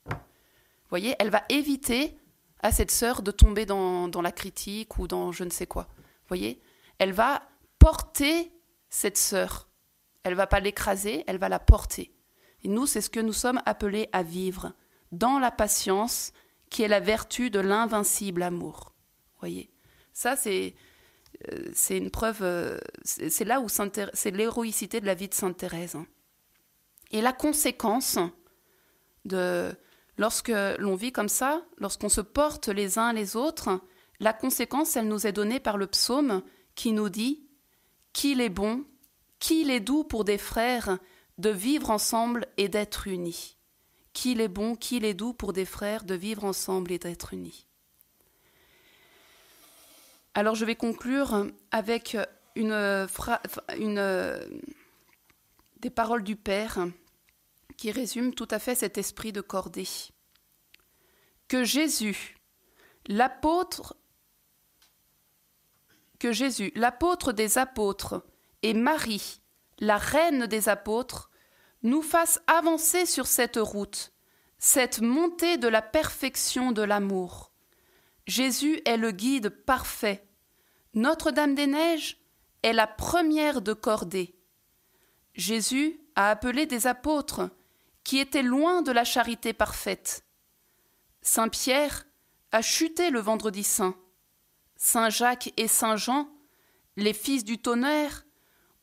Voyez, 0.91 1.15
elle 1.17 1.31
va 1.31 1.43
éviter 1.49 2.15
à 2.59 2.71
cette 2.71 2.91
sœur 2.91 3.23
de 3.23 3.31
tomber 3.31 3.65
dans, 3.65 4.21
la 4.21 4.31
critique 4.31 4.99
ou 4.99 5.07
dans 5.07 5.31
je 5.31 5.43
ne 5.43 5.49
sais 5.49 5.65
quoi. 5.65 5.87
Voyez, 6.27 6.61
elle 6.99 7.13
va 7.13 7.41
porter 7.79 8.51
cette 8.89 9.17
sœur 9.17 9.71
elle 10.23 10.35
va 10.35 10.47
pas 10.47 10.59
l'écraser, 10.59 11.23
elle 11.27 11.37
va 11.37 11.49
la 11.49 11.59
porter. 11.59 12.13
Et 12.63 12.67
nous, 12.67 12.85
c'est 12.85 13.01
ce 13.01 13.09
que 13.09 13.19
nous 13.19 13.33
sommes 13.33 13.61
appelés 13.65 14.09
à 14.11 14.23
vivre 14.23 14.73
dans 15.11 15.39
la 15.39 15.51
patience, 15.51 16.31
qui 16.69 16.83
est 16.83 16.87
la 16.87 16.99
vertu 16.99 17.49
de 17.49 17.59
l'invincible 17.59 18.43
amour. 18.43 18.93
Voyez, 19.39 19.71
ça 20.13 20.35
c'est 20.35 20.75
euh, 21.49 21.71
c'est 21.73 21.97
une 21.97 22.11
preuve, 22.11 22.43
euh, 22.43 22.77
c'est 23.03 23.45
là 23.45 23.59
où 23.59 23.67
c'est 23.67 24.31
l'héroïcité 24.31 25.01
de 25.01 25.05
la 25.05 25.15
vie 25.15 25.27
de 25.27 25.33
Sainte 25.33 25.57
Thérèse. 25.57 25.95
Hein. 25.95 26.05
Et 27.09 27.21
la 27.21 27.33
conséquence 27.33 28.19
de 29.25 29.75
lorsque 30.17 30.51
l'on 30.77 30.95
vit 30.95 31.11
comme 31.11 31.29
ça, 31.29 31.63
lorsqu'on 31.77 32.09
se 32.09 32.21
porte 32.21 32.67
les 32.67 32.99
uns 32.99 33.13
les 33.13 33.35
autres, 33.35 33.81
la 34.19 34.33
conséquence, 34.33 34.95
elle 34.95 35.07
nous 35.07 35.25
est 35.25 35.31
donnée 35.31 35.59
par 35.59 35.77
le 35.77 35.87
psaume 35.87 36.43
qui 36.75 36.91
nous 36.91 37.09
dit 37.09 37.47
qu'il 38.13 38.41
est 38.41 38.49
bon 38.49 38.85
qu'il 39.41 39.71
est 39.71 39.81
doux 39.81 40.05
pour 40.05 40.23
des 40.23 40.37
frères 40.37 40.99
de 41.37 41.49
vivre 41.49 41.89
ensemble 41.89 42.45
et 42.55 42.69
d'être 42.69 43.07
unis. 43.07 43.57
Qu'il 44.13 44.39
est 44.39 44.47
bon, 44.47 44.75
qu'il 44.75 45.03
est 45.03 45.15
doux 45.15 45.33
pour 45.33 45.51
des 45.51 45.65
frères 45.65 46.05
de 46.05 46.13
vivre 46.13 46.45
ensemble 46.45 46.91
et 46.91 46.99
d'être 46.99 47.33
unis. 47.33 47.65
Alors 50.33 50.55
je 50.55 50.63
vais 50.63 50.75
conclure 50.75 51.47
avec 51.71 52.15
une, 52.55 53.07
une 53.77 54.39
des 55.79 55.89
paroles 55.89 56.23
du 56.23 56.35
Père 56.35 56.87
qui 57.81 57.91
résument 57.91 58.31
tout 58.31 58.47
à 58.51 58.59
fait 58.59 58.75
cet 58.75 58.99
esprit 58.99 59.33
de 59.33 59.41
cordée. 59.41 59.87
Que 61.47 61.63
Jésus, 61.63 62.37
l'apôtre, 63.07 63.97
que 66.19 66.31
Jésus, 66.31 66.71
l'apôtre 66.75 67.31
des 67.31 67.57
apôtres, 67.57 68.23
et 68.61 68.75
Marie, 68.75 69.41
la 69.79 69.97
reine 69.97 70.45
des 70.45 70.69
apôtres, 70.69 71.31
nous 71.81 72.03
fasse 72.03 72.39
avancer 72.45 73.07
sur 73.07 73.25
cette 73.25 73.57
route, 73.57 74.13
cette 74.59 75.01
montée 75.01 75.57
de 75.57 75.67
la 75.67 75.81
perfection 75.81 76.71
de 76.71 76.83
l'amour. 76.83 77.51
Jésus 78.27 78.79
est 78.85 78.97
le 78.97 79.09
guide 79.09 79.49
parfait. 79.49 80.29
Notre-Dame 80.93 81.55
des 81.55 81.65
Neiges 81.65 82.19
est 82.61 82.73
la 82.73 82.85
première 82.85 83.63
de 83.63 83.73
cordée. 83.73 84.35
Jésus 85.33 85.99
a 86.13 86.29
appelé 86.29 86.67
des 86.67 86.85
apôtres 86.85 87.49
qui 88.03 88.19
étaient 88.19 88.43
loin 88.43 88.81
de 88.81 88.91
la 88.91 89.03
charité 89.03 89.53
parfaite. 89.53 90.25
Saint 91.21 91.49
Pierre 91.49 92.05
a 92.51 92.61
chuté 92.61 93.09
le 93.09 93.19
vendredi 93.19 93.63
saint. 93.63 93.95
Saint 94.75 95.09
Jacques 95.09 95.53
et 95.57 95.67
Saint 95.67 95.95
Jean, 95.95 96.29
les 96.97 97.13
fils 97.13 97.43
du 97.43 97.59
tonnerre, 97.59 98.25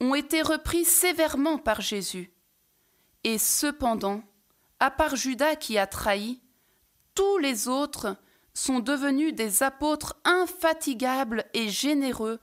ont 0.00 0.14
été 0.14 0.42
repris 0.42 0.84
sévèrement 0.84 1.58
par 1.58 1.80
Jésus. 1.80 2.32
Et 3.24 3.38
cependant, 3.38 4.22
à 4.80 4.90
part 4.90 5.16
Judas 5.16 5.56
qui 5.56 5.76
a 5.76 5.86
trahi, 5.86 6.40
tous 7.14 7.38
les 7.38 7.66
autres 7.66 8.16
sont 8.54 8.78
devenus 8.78 9.34
des 9.34 9.62
apôtres 9.62 10.16
infatigables 10.24 11.44
et 11.52 11.68
généreux 11.68 12.38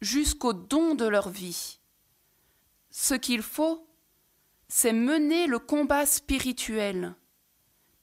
jusqu'au 0.00 0.52
don 0.52 0.94
de 0.94 1.04
leur 1.04 1.28
vie. 1.28 1.80
Ce 2.90 3.14
qu'il 3.14 3.42
faut, 3.42 3.89
c'est 4.72 4.92
mener 4.92 5.48
le 5.48 5.58
combat 5.58 6.06
spirituel, 6.06 7.16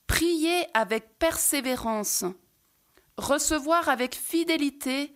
prier 0.05 0.65
avec 0.73 1.17
persévérance, 1.17 2.25
recevoir 3.17 3.87
avec 3.87 4.13
fidélité 4.13 5.15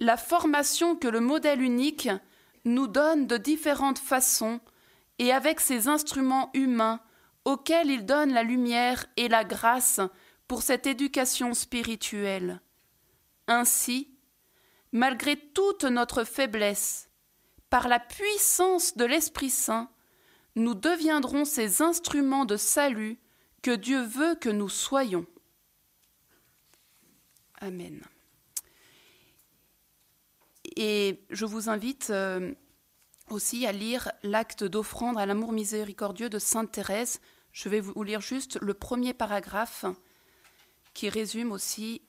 la 0.00 0.16
formation 0.16 0.96
que 0.96 1.06
le 1.06 1.20
modèle 1.20 1.62
unique 1.62 2.08
nous 2.64 2.88
donne 2.88 3.28
de 3.28 3.36
différentes 3.36 4.00
façons 4.00 4.60
et 5.20 5.32
avec 5.32 5.60
ces 5.60 5.86
instruments 5.86 6.50
humains 6.52 7.00
auxquels 7.44 7.90
il 7.90 8.04
donne 8.04 8.32
la 8.32 8.42
lumière 8.42 9.06
et 9.16 9.28
la 9.28 9.44
grâce 9.44 10.00
pour 10.48 10.62
cette 10.62 10.88
éducation 10.88 11.54
spirituelle. 11.54 12.60
Ainsi, 13.46 14.10
malgré 14.90 15.36
toute 15.36 15.84
notre 15.84 16.24
faiblesse, 16.24 17.08
par 17.70 17.86
la 17.86 18.00
puissance 18.00 18.96
de 18.96 19.04
l'Esprit 19.04 19.50
Saint, 19.50 19.90
nous 20.58 20.74
deviendrons 20.74 21.44
ces 21.44 21.82
instruments 21.82 22.44
de 22.44 22.56
salut 22.56 23.18
que 23.62 23.74
Dieu 23.74 24.02
veut 24.02 24.34
que 24.34 24.48
nous 24.48 24.68
soyons. 24.68 25.26
Amen. 27.60 28.02
Et 30.76 31.24
je 31.30 31.44
vous 31.44 31.68
invite 31.68 32.10
euh, 32.10 32.54
aussi 33.30 33.66
à 33.66 33.72
lire 33.72 34.12
l'acte 34.22 34.64
d'offrande 34.64 35.18
à 35.18 35.26
l'amour 35.26 35.52
miséricordieux 35.52 36.28
de 36.28 36.38
Sainte 36.38 36.72
Thérèse. 36.72 37.20
Je 37.52 37.68
vais 37.68 37.80
vous 37.80 38.02
lire 38.02 38.20
juste 38.20 38.58
le 38.60 38.74
premier 38.74 39.14
paragraphe 39.14 39.84
qui 40.94 41.08
résume 41.08 41.52
aussi 41.52 42.02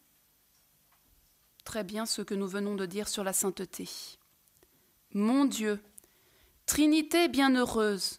très 1.63 1.83
bien 1.83 2.05
ce 2.05 2.21
que 2.21 2.33
nous 2.35 2.47
venons 2.47 2.75
de 2.75 2.85
dire 2.85 3.07
sur 3.07 3.23
la 3.23 3.33
sainteté. 3.33 3.87
Mon 5.13 5.45
Dieu, 5.45 5.81
Trinité 6.65 7.27
bienheureuse, 7.27 8.18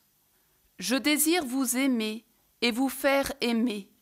je 0.81 0.97
désire 0.97 1.45
vous 1.45 1.77
aimer 1.77 2.25
et 2.63 2.73
vous 2.73 2.89
faire 2.89 3.33
aimer. 3.43 3.93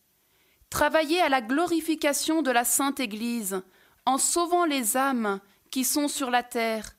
Travailler 0.71 1.21
à 1.21 1.29
la 1.29 1.41
glorification 1.41 2.41
de 2.41 2.53
la 2.53 2.65
Sainte 2.65 3.01
Église 3.01 3.63
en 4.07 4.17
sauvant 4.17 4.65
les 4.65 4.97
âmes 4.97 5.41
qui 5.73 5.85
sont 5.85 6.09
sur 6.09 6.31
la 6.31 6.43
terre, 6.43 6.95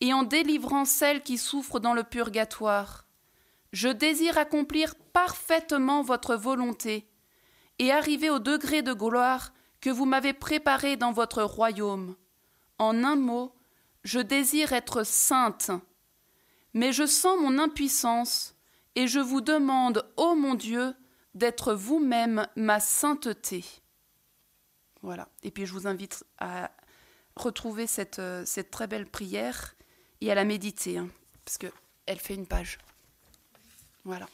et 0.00 0.12
en 0.12 0.22
délivrant 0.22 0.84
celles 0.84 1.22
qui 1.22 1.36
souffrent 1.36 1.80
dans 1.80 1.94
le 1.94 2.04
purgatoire. 2.04 3.06
Je 3.72 3.88
désire 3.88 4.38
accomplir 4.38 4.94
parfaitement 5.12 6.02
votre 6.02 6.36
volonté, 6.36 7.08
et 7.78 7.90
arriver 7.90 8.30
au 8.30 8.38
degré 8.38 8.82
de 8.82 8.92
gloire 8.92 9.52
que 9.80 9.90
vous 9.90 10.06
m'avez 10.06 10.32
préparé 10.32 10.96
dans 10.96 11.12
votre 11.12 11.42
royaume. 11.42 12.16
En 12.78 13.02
un 13.02 13.16
mot, 13.16 13.54
je 14.04 14.20
désire 14.20 14.72
être 14.72 15.04
sainte. 15.04 15.70
Mais 16.72 16.92
je 16.92 17.04
sens 17.04 17.38
mon 17.40 17.58
impuissance, 17.58 18.53
et 18.96 19.06
je 19.06 19.20
vous 19.20 19.40
demande, 19.40 20.08
ô 20.16 20.34
mon 20.34 20.54
Dieu, 20.54 20.94
d'être 21.34 21.74
vous-même 21.74 22.46
ma 22.56 22.80
sainteté. 22.80 23.64
Voilà. 25.02 25.28
Et 25.42 25.50
puis 25.50 25.66
je 25.66 25.72
vous 25.72 25.86
invite 25.86 26.24
à 26.38 26.70
retrouver 27.36 27.86
cette, 27.86 28.20
euh, 28.20 28.44
cette 28.46 28.70
très 28.70 28.86
belle 28.86 29.06
prière 29.06 29.74
et 30.20 30.30
à 30.30 30.34
la 30.34 30.44
méditer, 30.44 30.98
hein, 30.98 31.08
parce 31.44 31.58
qu'elle 31.58 32.18
fait 32.18 32.34
une 32.34 32.46
page. 32.46 32.78
Voilà. 34.04 34.26